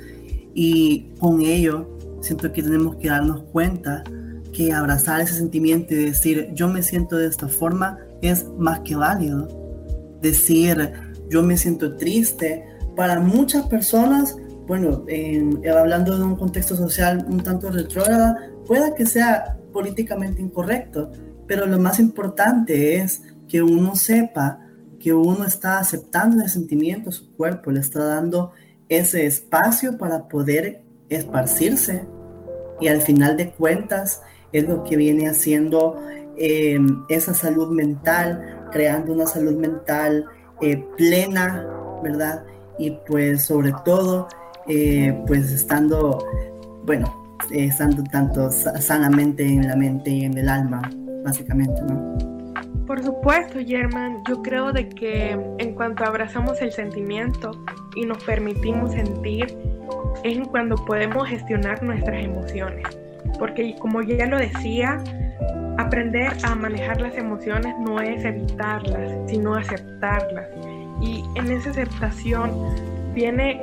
y 0.54 1.10
con 1.18 1.40
ello 1.40 1.88
siento 2.20 2.52
que 2.52 2.62
tenemos 2.62 2.96
que 2.96 3.08
darnos 3.08 3.42
cuenta 3.52 4.04
que 4.52 4.72
abrazar 4.72 5.20
ese 5.20 5.34
sentimiento 5.34 5.94
y 5.94 6.06
decir 6.06 6.50
yo 6.54 6.68
me 6.68 6.82
siento 6.82 7.16
de 7.16 7.26
esta 7.26 7.48
forma 7.48 7.98
es 8.20 8.46
más 8.58 8.80
que 8.80 8.96
válido. 8.96 9.48
Decir 10.20 10.92
yo 11.30 11.42
me 11.42 11.56
siento 11.56 11.96
triste, 11.96 12.64
para 12.96 13.20
muchas 13.20 13.66
personas, 13.66 14.36
bueno, 14.66 15.04
hablando 15.74 16.18
de 16.18 16.24
un 16.24 16.36
contexto 16.36 16.76
social 16.76 17.24
un 17.28 17.42
tanto 17.42 17.70
retrógrada, 17.70 18.50
pueda 18.66 18.94
que 18.94 19.06
sea 19.06 19.56
políticamente 19.72 20.42
incorrecto, 20.42 21.10
pero 21.50 21.66
lo 21.66 21.80
más 21.80 21.98
importante 21.98 22.94
es 22.94 23.22
que 23.48 23.60
uno 23.60 23.96
sepa 23.96 24.60
que 25.00 25.12
uno 25.12 25.44
está 25.44 25.80
aceptando 25.80 26.44
el 26.44 26.48
sentimiento, 26.48 27.10
su 27.10 27.32
cuerpo 27.32 27.72
le 27.72 27.80
está 27.80 28.04
dando 28.04 28.52
ese 28.88 29.26
espacio 29.26 29.98
para 29.98 30.28
poder 30.28 30.82
esparcirse 31.08 32.06
y 32.80 32.86
al 32.86 33.00
final 33.00 33.36
de 33.36 33.50
cuentas 33.50 34.22
es 34.52 34.68
lo 34.68 34.84
que 34.84 34.96
viene 34.96 35.28
haciendo 35.28 36.00
em, 36.36 37.02
esa 37.08 37.34
salud 37.34 37.72
mental, 37.72 38.68
creando 38.70 39.12
una 39.12 39.26
salud 39.26 39.56
mental 39.56 40.26
eh, 40.60 40.86
plena, 40.96 41.66
¿verdad? 42.00 42.44
Y 42.78 42.92
pues 43.08 43.42
sobre 43.42 43.74
todo, 43.84 44.28
eh, 44.68 45.20
pues 45.26 45.50
estando, 45.50 46.24
bueno, 46.84 47.36
estando 47.50 48.04
tanto 48.04 48.52
sanamente 48.52 49.44
en 49.44 49.66
la 49.66 49.74
mente 49.74 50.10
y 50.10 50.26
en 50.26 50.38
el 50.38 50.48
alma, 50.48 50.88
básicamente, 51.24 51.82
¿no? 51.82 52.18
Por 52.86 53.02
supuesto, 53.02 53.60
German, 53.64 54.22
yo 54.28 54.42
creo 54.42 54.72
de 54.72 54.88
que 54.88 55.30
en 55.58 55.74
cuanto 55.74 56.04
abrazamos 56.04 56.60
el 56.60 56.72
sentimiento 56.72 57.52
y 57.94 58.04
nos 58.04 58.22
permitimos 58.24 58.92
sentir, 58.92 59.46
es 60.24 60.36
en 60.36 60.44
cuando 60.46 60.74
podemos 60.74 61.28
gestionar 61.28 61.82
nuestras 61.82 62.24
emociones. 62.24 62.84
Porque 63.38 63.76
como 63.78 64.02
ya 64.02 64.26
lo 64.26 64.38
decía, 64.38 64.98
aprender 65.78 66.32
a 66.42 66.54
manejar 66.54 67.00
las 67.00 67.14
emociones 67.14 67.74
no 67.78 68.00
es 68.00 68.24
evitarlas, 68.24 69.12
sino 69.26 69.54
aceptarlas. 69.54 70.48
Y 71.00 71.24
en 71.36 71.50
esa 71.50 71.70
aceptación 71.70 72.50
viene 73.14 73.60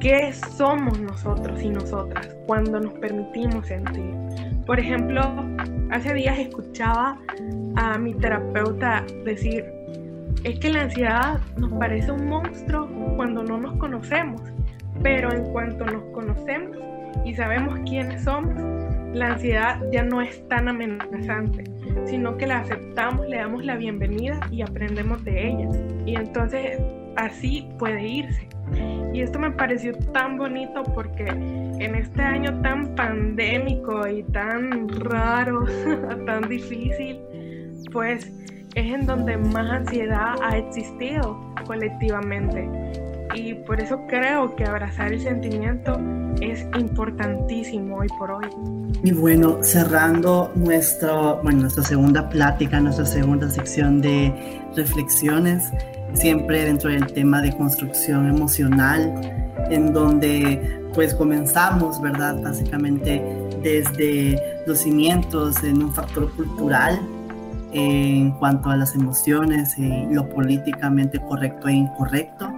qué 0.00 0.32
somos 0.32 0.98
nosotros 0.98 1.62
y 1.62 1.68
nosotras 1.68 2.34
cuando 2.46 2.80
nos 2.80 2.94
permitimos 2.94 3.66
sentir. 3.66 4.14
Por 4.66 4.80
ejemplo, 4.80 5.20
hace 5.90 6.14
días 6.14 6.38
escuchaba 6.38 7.18
a 7.76 7.98
mi 7.98 8.14
terapeuta 8.14 9.04
decir, 9.24 9.64
es 10.44 10.58
que 10.58 10.70
la 10.70 10.82
ansiedad 10.82 11.40
nos 11.56 11.72
parece 11.74 12.10
un 12.12 12.26
monstruo 12.28 12.88
cuando 13.16 13.44
no 13.44 13.58
nos 13.58 13.76
conocemos, 13.76 14.40
pero 15.02 15.32
en 15.32 15.44
cuanto 15.52 15.84
nos 15.84 16.02
conocemos 16.14 16.78
y 17.24 17.34
sabemos 17.34 17.78
quiénes 17.86 18.24
somos, 18.24 18.54
la 19.12 19.32
ansiedad 19.32 19.80
ya 19.92 20.02
no 20.02 20.22
es 20.22 20.46
tan 20.48 20.68
amenazante, 20.68 21.64
sino 22.06 22.36
que 22.38 22.46
la 22.46 22.60
aceptamos, 22.60 23.28
le 23.28 23.36
damos 23.36 23.64
la 23.64 23.76
bienvenida 23.76 24.40
y 24.50 24.62
aprendemos 24.62 25.22
de 25.24 25.48
ella. 25.48 25.68
Y 26.06 26.14
entonces 26.14 26.78
así 27.16 27.68
puede 27.78 28.06
irse. 28.06 28.48
Y 29.12 29.22
esto 29.22 29.38
me 29.38 29.50
pareció 29.50 29.92
tan 30.12 30.38
bonito 30.38 30.82
porque 30.94 31.26
en 31.26 31.94
este 31.94 32.22
año 32.22 32.60
tan 32.62 32.94
pandémico 32.94 34.06
y 34.06 34.22
tan 34.24 34.88
raro, 34.88 35.64
tan 36.26 36.48
difícil, 36.48 37.18
pues 37.92 38.30
es 38.74 38.86
en 38.94 39.06
donde 39.06 39.36
más 39.36 39.68
ansiedad 39.70 40.34
ha 40.42 40.56
existido 40.56 41.38
colectivamente. 41.66 42.68
Y 43.34 43.54
por 43.54 43.80
eso 43.80 44.00
creo 44.08 44.54
que 44.56 44.64
abrazar 44.64 45.12
el 45.12 45.20
sentimiento 45.20 46.00
es 46.40 46.66
importantísimo 46.78 47.98
hoy 47.98 48.08
por 48.18 48.30
hoy. 48.30 48.46
Y 49.04 49.12
bueno, 49.12 49.62
cerrando 49.62 50.50
nuestro, 50.56 51.40
bueno, 51.42 51.62
nuestra 51.62 51.84
segunda 51.84 52.28
plática, 52.28 52.80
nuestra 52.80 53.06
segunda 53.06 53.48
sección 53.48 54.00
de 54.00 54.34
reflexiones, 54.74 55.62
siempre 56.14 56.64
dentro 56.64 56.90
del 56.90 57.06
tema 57.12 57.40
de 57.40 57.56
construcción 57.56 58.28
emocional, 58.28 59.12
en 59.70 59.92
donde 59.92 60.80
pues 60.94 61.14
comenzamos, 61.14 62.00
¿verdad? 62.00 62.40
Básicamente 62.42 63.22
desde 63.62 64.40
los 64.66 64.78
cimientos 64.78 65.62
en 65.62 65.82
un 65.82 65.92
factor 65.92 66.30
cultural 66.34 66.98
en 67.72 68.32
cuanto 68.32 68.70
a 68.70 68.76
las 68.76 68.94
emociones 68.94 69.78
y 69.78 70.06
lo 70.12 70.28
políticamente 70.28 71.20
correcto 71.20 71.68
e 71.68 71.74
incorrecto. 71.74 72.50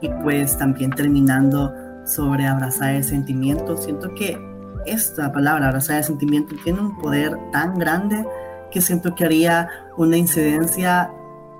Y 0.00 0.08
pues 0.22 0.56
también 0.56 0.90
terminando 0.90 1.72
sobre 2.04 2.46
abrazar 2.46 2.94
el 2.94 3.04
sentimiento. 3.04 3.76
Siento 3.76 4.14
que 4.14 4.38
esta 4.86 5.32
palabra, 5.32 5.68
abrazar 5.68 5.98
el 5.98 6.04
sentimiento, 6.04 6.54
tiene 6.62 6.80
un 6.80 6.96
poder 6.98 7.36
tan 7.52 7.78
grande 7.78 8.24
que 8.70 8.80
siento 8.80 9.14
que 9.14 9.24
haría 9.24 9.68
una 9.96 10.16
incidencia 10.16 11.10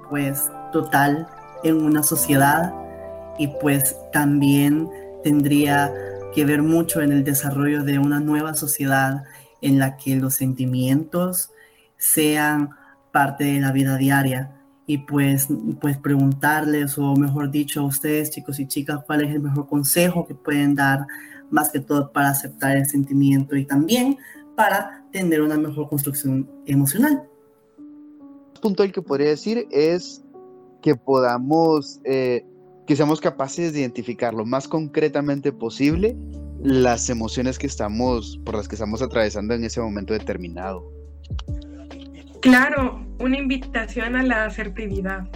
pues 0.09 0.51
total 0.77 1.27
en 1.65 1.83
una 1.83 2.03
sociedad 2.03 2.75
y 3.39 3.49
pues 3.49 3.97
también 4.13 4.91
tendría 5.25 5.91
que 6.35 6.45
ver 6.45 6.63
mucho 6.63 7.01
en 7.01 7.13
el 7.13 7.25
desarrollo 7.25 7.83
de 7.83 7.99
una 7.99 8.21
nueva 8.21 8.53
sociedad 8.53 9.25
en 9.63 9.79
la 9.79 9.97
que 9.97 10.17
los 10.17 10.35
sentimientos 10.35 11.51
sean 11.97 12.71
parte 13.11 13.45
de 13.45 13.61
la 13.61 13.73
vida 13.73 13.97
diaria 13.97 14.53
y 14.87 14.99
pues, 14.99 15.49
pues 15.81 15.97
preguntarles 15.97 16.99
o 16.99 17.17
mejor 17.17 17.51
dicho 17.51 17.81
a 17.81 17.85
ustedes 17.85 18.31
chicos 18.31 18.61
y 18.61 18.69
chicas 18.69 19.01
cuál 19.07 19.25
es 19.25 19.35
el 19.35 19.41
mejor 19.41 19.67
consejo 19.67 20.27
que 20.27 20.35
pueden 20.35 20.75
dar 20.75 21.07
más 21.51 21.71
que 21.71 21.81
todo 21.81 22.13
para 22.13 22.29
aceptar 22.29 22.77
el 22.77 22.85
sentimiento 22.85 23.57
y 23.57 23.65
también 23.65 24.19
para 24.55 25.07
tener 25.11 25.41
una 25.41 25.57
mejor 25.57 25.89
construcción 25.89 26.47
emocional. 26.67 27.23
punto 28.61 28.83
el 28.83 28.93
que 28.93 29.01
podría 29.01 29.31
decir 29.31 29.67
es 29.71 30.23
que 30.83 30.95
podamos, 30.95 32.01
eh, 32.05 32.45
que 32.87 32.97
seamos 32.97 33.21
capaces 33.21 33.73
de 33.73 33.81
identificar 33.81 34.35
lo 34.35 34.45
más 34.45 34.69
concretamente 34.69 35.53
posible 35.53 36.17
las 36.63 37.11
emociones 37.11 37.59
que 37.59 37.67
estamos, 37.67 38.41
por 38.45 38.57
las 38.57 38.69
que 38.69 38.75
estamos 38.75 39.03
atravesando 39.03 39.55
en 39.55 39.65
ese 39.65 39.81
momento 39.81 40.15
determinado. 40.15 40.91
Claro, 42.41 43.05
una 43.21 43.39
invitación 43.39 44.17
a 44.17 44.23
la 44.23 44.45
asertividad, 44.47 45.29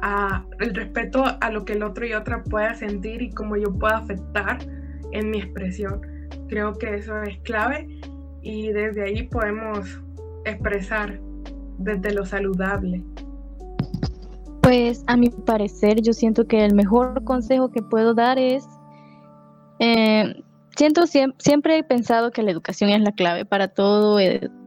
a 0.00 0.44
respeto 0.58 1.24
a 1.40 1.50
lo 1.50 1.64
que 1.64 1.74
el 1.74 1.82
otro 1.82 2.06
y 2.06 2.12
otra 2.12 2.42
pueda 2.44 2.74
sentir 2.74 3.22
y 3.22 3.30
cómo 3.30 3.56
yo 3.56 3.72
pueda 3.72 3.98
afectar 3.98 4.58
en 5.12 5.30
mi 5.30 5.38
expresión. 5.38 6.00
Creo 6.48 6.74
que 6.74 6.96
eso 6.96 7.22
es 7.22 7.38
clave 7.40 7.88
y 8.42 8.72
desde 8.72 9.04
ahí 9.04 9.24
podemos 9.24 10.00
expresar 10.44 11.20
desde 11.78 12.12
lo 12.12 12.24
saludable. 12.24 13.02
Pues 14.68 15.02
a 15.06 15.16
mi 15.16 15.30
parecer 15.30 16.02
yo 16.02 16.12
siento 16.12 16.46
que 16.46 16.62
el 16.62 16.74
mejor 16.74 17.24
consejo 17.24 17.70
que 17.70 17.80
puedo 17.80 18.12
dar 18.12 18.38
es, 18.38 18.68
eh, 19.78 20.42
siento 20.76 21.06
siempre, 21.06 21.78
he 21.78 21.82
pensado 21.82 22.30
que 22.30 22.42
la 22.42 22.50
educación 22.50 22.90
es 22.90 23.00
la 23.00 23.12
clave 23.12 23.46
para 23.46 23.68
todo, 23.68 24.18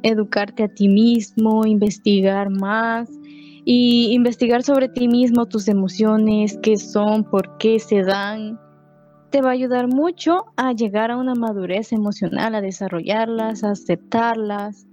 educarte 0.02 0.64
a 0.64 0.70
ti 0.70 0.88
mismo, 0.88 1.68
investigar 1.68 2.50
más 2.50 3.12
y 3.64 4.12
investigar 4.12 4.64
sobre 4.64 4.90
ti 4.90 5.08
mismo, 5.08 5.46
tus 5.46 5.68
emociones, 5.68 6.58
qué 6.64 6.78
son, 6.78 7.24
por 7.24 7.60
qué 7.60 7.78
se 7.78 8.02
dan, 8.02 8.60
te 9.30 9.44
va 9.44 9.50
a 9.50 9.54
ayudar 9.54 9.88
mucho 9.88 10.46
a 10.58 10.74
llegar 10.74 11.12
a 11.12 11.18
una 11.18 11.36
madurez 11.36 11.94
emocional, 11.94 12.56
a 12.56 12.62
desarrollarlas, 12.62 13.64
a 13.64 13.74
aceptarlas 13.74 14.88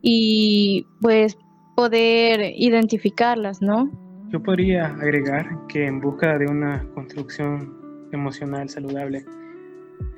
y 0.00 0.86
pues 1.02 1.36
poder 1.76 2.54
identificarlas, 2.56 3.60
¿no? 3.60 4.08
Yo 4.30 4.40
podría 4.40 4.86
agregar 4.86 5.66
que 5.66 5.88
en 5.88 6.00
busca 6.00 6.38
de 6.38 6.46
una 6.46 6.86
construcción 6.94 8.08
emocional 8.12 8.68
saludable, 8.68 9.24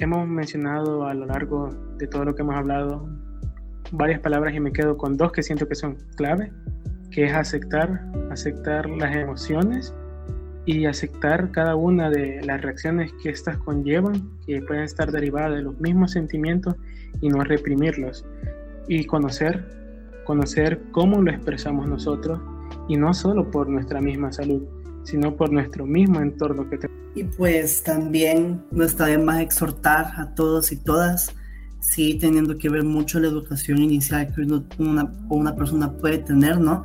hemos 0.00 0.28
mencionado 0.28 1.06
a 1.06 1.14
lo 1.14 1.24
largo 1.24 1.70
de 1.96 2.06
todo 2.06 2.26
lo 2.26 2.34
que 2.34 2.42
hemos 2.42 2.56
hablado 2.56 3.08
varias 3.90 4.20
palabras 4.20 4.54
y 4.54 4.60
me 4.60 4.70
quedo 4.70 4.98
con 4.98 5.16
dos 5.16 5.32
que 5.32 5.42
siento 5.42 5.66
que 5.66 5.74
son 5.74 5.96
clave, 6.16 6.52
que 7.10 7.24
es 7.24 7.32
aceptar, 7.32 8.02
aceptar 8.30 8.86
las 8.90 9.16
emociones 9.16 9.94
y 10.66 10.84
aceptar 10.84 11.50
cada 11.50 11.74
una 11.74 12.10
de 12.10 12.42
las 12.44 12.60
reacciones 12.60 13.14
que 13.22 13.30
éstas 13.30 13.56
conllevan, 13.56 14.28
que 14.46 14.60
pueden 14.60 14.82
estar 14.82 15.10
derivadas 15.10 15.54
de 15.54 15.62
los 15.62 15.80
mismos 15.80 16.10
sentimientos 16.10 16.76
y 17.22 17.30
no 17.30 17.44
reprimirlos. 17.44 18.26
Y 18.88 19.06
conocer, 19.06 19.64
conocer 20.26 20.82
cómo 20.90 21.22
lo 21.22 21.30
expresamos 21.30 21.86
nosotros 21.86 22.38
y 22.92 22.96
no 22.96 23.14
solo 23.14 23.50
por 23.50 23.68
nuestra 23.68 24.02
misma 24.02 24.30
salud, 24.32 24.62
sino 25.04 25.34
por 25.34 25.50
nuestro 25.50 25.86
mismo 25.86 26.20
entorno 26.20 26.68
que 26.68 26.78
Y 27.14 27.24
pues 27.24 27.82
también 27.82 28.62
no 28.70 28.84
está 28.84 29.18
más 29.18 29.40
exhortar 29.40 30.12
a 30.18 30.34
todos 30.34 30.72
y 30.72 30.76
todas, 30.76 31.34
sí 31.80 32.18
teniendo 32.20 32.58
que 32.58 32.68
ver 32.68 32.84
mucho 32.84 33.18
la 33.18 33.28
educación 33.28 33.78
inicial 33.78 34.30
que 34.34 34.42
una, 34.78 35.10
una 35.30 35.56
persona 35.56 35.90
puede 35.90 36.18
tener, 36.18 36.60
¿no? 36.60 36.82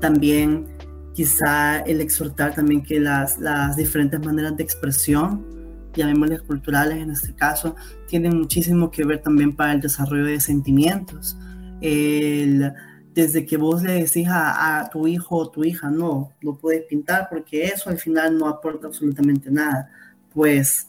También 0.00 0.66
quizá 1.12 1.80
el 1.80 2.00
exhortar 2.00 2.54
también 2.54 2.84
que 2.84 3.00
las, 3.00 3.38
las 3.40 3.76
diferentes 3.76 4.24
maneras 4.24 4.56
de 4.56 4.62
expresión, 4.62 5.44
llamémosles 5.94 6.42
culturales 6.42 6.98
en 6.98 7.10
este 7.10 7.34
caso, 7.34 7.74
tienen 8.06 8.38
muchísimo 8.38 8.92
que 8.92 9.04
ver 9.04 9.22
también 9.22 9.56
para 9.56 9.72
el 9.72 9.80
desarrollo 9.80 10.26
de 10.26 10.38
sentimientos. 10.38 11.36
El, 11.80 12.72
desde 13.18 13.44
que 13.44 13.56
vos 13.56 13.82
le 13.82 13.94
decís 13.94 14.28
a, 14.30 14.88
tu 14.92 15.08
hijo 15.08 15.38
o 15.38 15.50
tu 15.50 15.64
hija, 15.64 15.90
no, 15.90 16.30
no 16.40 16.54
puedes 16.54 16.84
pintar 16.84 17.26
porque 17.28 17.64
eso 17.64 17.90
al 17.90 17.98
final 17.98 18.38
no 18.38 18.46
aporta 18.46 18.86
absolutamente 18.86 19.50
nada. 19.50 19.90
Pues, 20.32 20.86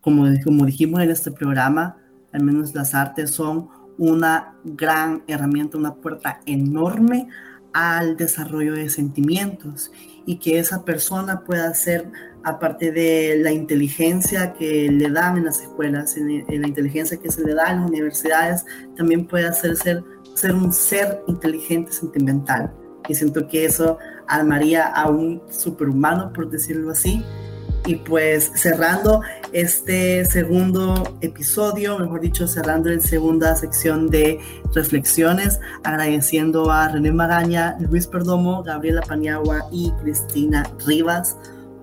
como, 0.00 0.26
como 0.42 0.66
dijimos 0.66 1.00
en 1.02 1.10
este 1.10 1.30
programa, 1.30 1.96
al 2.32 2.42
menos 2.42 2.74
las 2.74 2.96
artes 2.96 3.30
son 3.30 3.68
una 3.96 4.56
gran 4.64 5.22
herramienta, 5.28 5.78
una 5.78 5.94
puerta 5.94 6.40
enorme 6.46 7.28
al 7.72 8.16
desarrollo 8.16 8.74
de 8.74 8.88
sentimientos 8.88 9.92
y 10.26 10.40
que 10.40 10.58
esa 10.58 10.84
persona 10.84 11.44
pueda 11.44 11.72
ser 11.74 12.10
aparte 12.42 12.92
de 12.92 13.38
la 13.38 13.52
inteligencia 13.52 14.52
que 14.52 14.90
le 14.90 15.10
dan 15.10 15.38
en 15.38 15.44
las 15.44 15.60
escuelas, 15.60 16.16
en, 16.16 16.44
la 16.60 16.66
inteligencia 16.66 17.18
que 17.18 17.30
se 17.30 17.44
le 17.44 17.54
da 17.54 17.70
en 17.70 17.80
las 17.82 17.90
universidades, 17.90 18.64
también 18.96 19.26
puede 19.26 19.46
hacer 19.46 19.76
ser, 19.76 20.02
ser 20.38 20.54
un 20.54 20.72
ser 20.72 21.22
inteligente 21.26 21.92
sentimental. 21.92 22.72
Y 23.08 23.14
siento 23.14 23.46
que 23.48 23.64
eso 23.64 23.98
armaría 24.26 24.86
a 24.86 25.08
un 25.08 25.42
superhumano, 25.50 26.32
por 26.32 26.50
decirlo 26.50 26.92
así. 26.92 27.24
Y 27.86 27.96
pues 27.96 28.50
cerrando 28.54 29.22
este 29.52 30.24
segundo 30.26 31.16
episodio, 31.22 31.98
mejor 31.98 32.20
dicho, 32.20 32.46
cerrando 32.46 32.90
la 32.90 33.00
segunda 33.00 33.56
sección 33.56 34.10
de 34.10 34.38
reflexiones, 34.74 35.58
agradeciendo 35.84 36.70
a 36.70 36.88
René 36.88 37.12
Magaña, 37.12 37.78
Luis 37.80 38.06
Perdomo, 38.06 38.62
Gabriela 38.62 39.00
Paniagua 39.00 39.68
y 39.72 39.90
Cristina 40.02 40.64
Rivas 40.86 41.36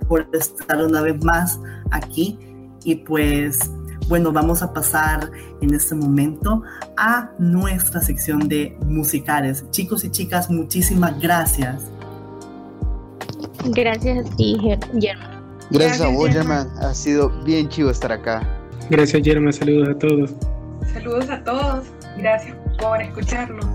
por 0.08 0.30
estar 0.34 0.84
una 0.84 1.02
vez 1.02 1.24
más 1.24 1.60
aquí. 1.90 2.38
Y 2.84 2.98
pues 2.98 3.72
bueno, 4.08 4.32
vamos 4.32 4.62
a 4.62 4.74
pasar 4.74 5.32
en 5.62 5.74
este 5.74 5.96
momento 5.96 6.64
a 6.98 7.32
nuestra 7.40 8.02
sección 8.02 8.48
de 8.48 8.78
musicales. 8.86 9.66
Chicos 9.72 10.04
y 10.04 10.12
chicas, 10.12 10.50
muchísimas 10.50 11.20
gracias. 11.20 11.84
Gracias 13.66 14.26
a 14.26 14.36
ti, 14.36 14.58
Germán. 14.62 15.36
Gracias, 15.72 16.02
a 16.02 16.08
vos, 16.08 16.30
Germán. 16.30 16.70
Ha 16.80 16.94
sido 16.94 17.30
bien 17.44 17.68
chivo 17.70 17.90
estar 17.90 18.12
acá. 18.12 18.48
Gracias, 18.90 19.24
Germán. 19.24 19.54
Saludos 19.54 19.90
a 19.90 19.98
todos. 19.98 20.34
Saludos 20.94 21.30
a 21.30 21.44
todos. 21.44 21.86
Gracias 22.18 22.56
por 22.80 23.02
escucharnos. 23.02 23.66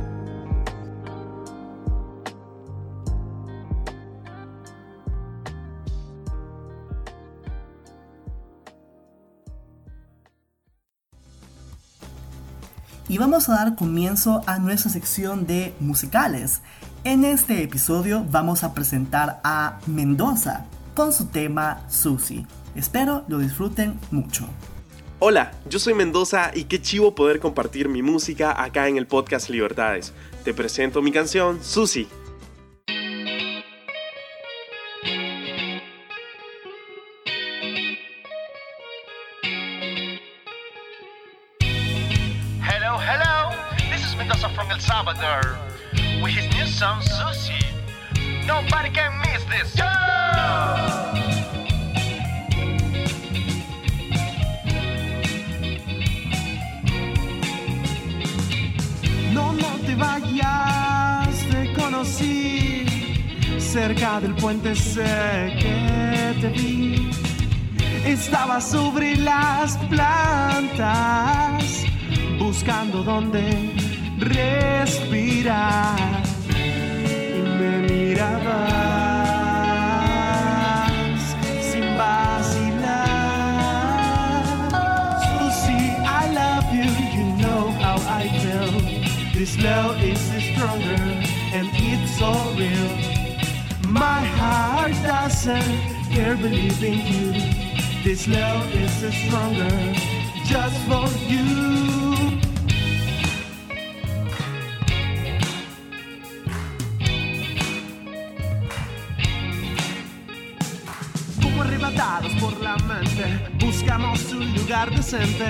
Y 13.10 13.18
vamos 13.18 13.48
a 13.48 13.54
dar 13.54 13.74
comienzo 13.74 14.40
a 14.46 14.60
nuestra 14.60 14.88
sección 14.88 15.44
de 15.44 15.74
musicales. 15.80 16.62
En 17.02 17.24
este 17.24 17.64
episodio 17.64 18.24
vamos 18.30 18.62
a 18.62 18.72
presentar 18.72 19.40
a 19.42 19.80
Mendoza 19.88 20.64
con 20.94 21.12
su 21.12 21.26
tema 21.26 21.82
Susi. 21.88 22.46
Espero 22.76 23.24
lo 23.26 23.38
disfruten 23.38 23.98
mucho. 24.12 24.46
Hola, 25.18 25.50
yo 25.68 25.80
soy 25.80 25.94
Mendoza 25.94 26.52
y 26.54 26.64
qué 26.64 26.80
chivo 26.80 27.16
poder 27.16 27.40
compartir 27.40 27.88
mi 27.88 28.00
música 28.00 28.62
acá 28.62 28.86
en 28.86 28.96
el 28.96 29.08
podcast 29.08 29.50
Libertades. 29.50 30.12
Te 30.44 30.54
presento 30.54 31.02
mi 31.02 31.10
canción 31.10 31.58
Susi. 31.64 32.06
Salvador 45.20 45.58
with 46.22 46.32
his 46.32 46.46
new 46.54 46.66
song 46.66 47.02
Susie. 47.02 47.52
Nobody 48.46 48.90
can 48.90 49.12
miss 49.20 49.44
this. 49.44 49.76
Yo! 49.76 49.84
No, 59.32 59.52
no 59.52 59.70
te 59.84 59.94
vayas, 59.94 61.36
te 61.50 61.72
conocí 61.74 62.86
cerca 63.58 64.20
del 64.20 64.34
puente 64.34 64.74
sé 64.74 65.54
que 65.60 66.34
te 66.40 66.48
vi. 66.48 67.10
Estaba 68.06 68.60
sobre 68.60 69.16
las 69.16 69.76
plantas 69.90 71.84
buscando 72.38 73.02
dónde 73.02 73.74
respirar 74.90 76.22
y 76.48 77.42
me 77.58 77.72
mirabas 77.88 78.80
I 86.02 86.32
love 86.34 86.72
you, 86.72 86.90
you 87.16 87.24
know 87.42 87.70
how 87.82 87.96
I 88.20 88.28
feel. 88.40 88.72
This 89.32 89.56
love 89.62 90.02
is 90.02 90.18
stronger 90.52 91.02
and 91.56 91.68
it's 91.72 92.18
so 92.18 92.32
real. 92.58 92.92
My 93.88 94.20
heart 94.38 94.92
doesn't 95.04 95.70
care 96.10 96.36
believing 96.36 97.00
you. 97.06 97.32
This 98.02 98.26
love 98.26 98.66
is 98.74 98.92
stronger 99.24 99.94
just 100.46 100.78
for 100.88 101.06
you. 101.28 102.49
Buscamos 113.58 114.32
un 114.32 114.54
lugar 114.54 114.90
decente. 114.90 115.44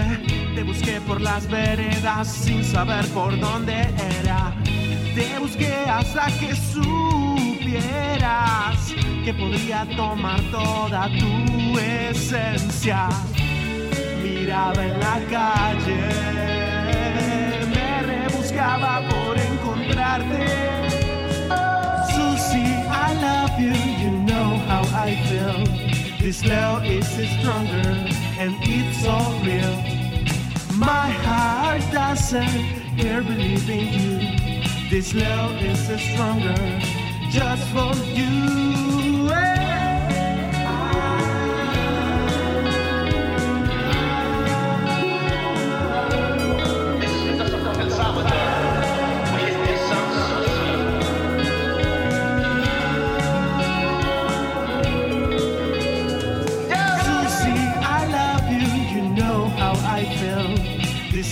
Te 0.54 0.62
busqué 0.62 1.00
por 1.00 1.20
las 1.20 1.48
veredas 1.48 2.28
sin 2.28 2.64
saber 2.64 3.06
por 3.08 3.38
dónde 3.38 3.88
era. 4.20 4.54
Te 5.14 5.38
busqué 5.38 5.74
hasta 5.88 6.26
que 6.38 6.54
supieras 6.54 7.60
que 9.24 9.34
podía 9.34 9.86
tomar 9.96 10.40
toda 10.50 11.08
tu 11.18 11.78
esencia. 11.78 13.08
Miraba 14.22 14.84
en 14.84 15.00
la 15.00 15.20
calle, 15.30 16.00
me 17.74 18.02
rebuscaba 18.02 19.02
por 19.08 19.38
encontrarte. 19.38 20.46
Susie, 22.12 22.84
I 22.88 23.14
love 23.20 23.58
you, 23.58 23.99
This 26.30 26.44
love 26.44 26.84
is 26.84 27.08
stronger 27.40 27.90
and 28.38 28.54
it's 28.60 29.04
all 29.04 29.32
real. 29.42 29.74
My 30.78 31.10
heart 31.26 31.82
doesn't 31.90 32.96
care 32.96 33.20
believing 33.20 33.92
you. 33.92 34.90
This 34.90 35.12
love 35.12 35.60
is 35.60 35.80
stronger 36.12 36.54
just 37.32 37.66
for 37.72 37.96
you. 38.14 38.69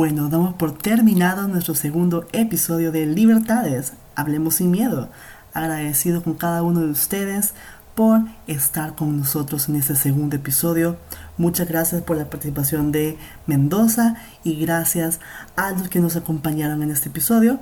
bueno, 0.00 0.30
damos 0.30 0.54
por 0.54 0.72
terminado 0.72 1.46
nuestro 1.46 1.74
segundo 1.74 2.26
episodio 2.32 2.90
de 2.90 3.04
Libertades. 3.04 3.92
Hablemos 4.16 4.54
sin 4.54 4.70
miedo. 4.70 5.10
Agradecido 5.52 6.22
con 6.22 6.36
cada 6.36 6.62
uno 6.62 6.80
de 6.80 6.90
ustedes 6.90 7.52
por 7.94 8.22
estar 8.46 8.94
con 8.94 9.18
nosotros 9.18 9.68
en 9.68 9.76
este 9.76 9.94
segundo 9.96 10.36
episodio. 10.36 10.96
Muchas 11.36 11.68
gracias 11.68 12.00
por 12.00 12.16
la 12.16 12.30
participación 12.30 12.92
de 12.92 13.18
Mendoza 13.46 14.16
y 14.42 14.58
gracias 14.64 15.20
a 15.54 15.72
los 15.72 15.90
que 15.90 16.00
nos 16.00 16.16
acompañaron 16.16 16.82
en 16.82 16.90
este 16.90 17.10
episodio. 17.10 17.60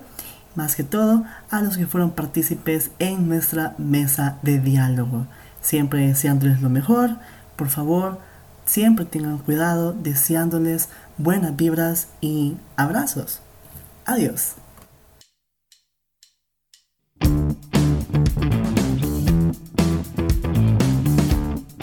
Más 0.54 0.76
que 0.76 0.84
todo, 0.84 1.24
a 1.50 1.60
los 1.60 1.76
que 1.76 1.88
fueron 1.88 2.12
partícipes 2.12 2.92
en 3.00 3.28
nuestra 3.28 3.74
mesa 3.78 4.38
de 4.42 4.60
diálogo. 4.60 5.26
Siempre 5.60 6.06
deseándoles 6.06 6.62
lo 6.62 6.70
mejor. 6.70 7.16
Por 7.56 7.68
favor, 7.68 8.20
siempre 8.64 9.06
tengan 9.06 9.38
cuidado, 9.38 9.92
deseándoles 9.92 10.88
buenas 11.18 11.56
vibras 11.56 12.08
y 12.20 12.56
abrazos. 12.76 13.40
Adiós. 14.06 14.54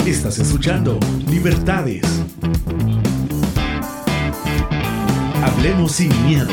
Estás 0.06 0.38
escuchando 0.38 0.98
Libertades. 1.28 2.04
Hablemos 5.42 5.92
sin 5.92 6.10
miedo. 6.26 6.52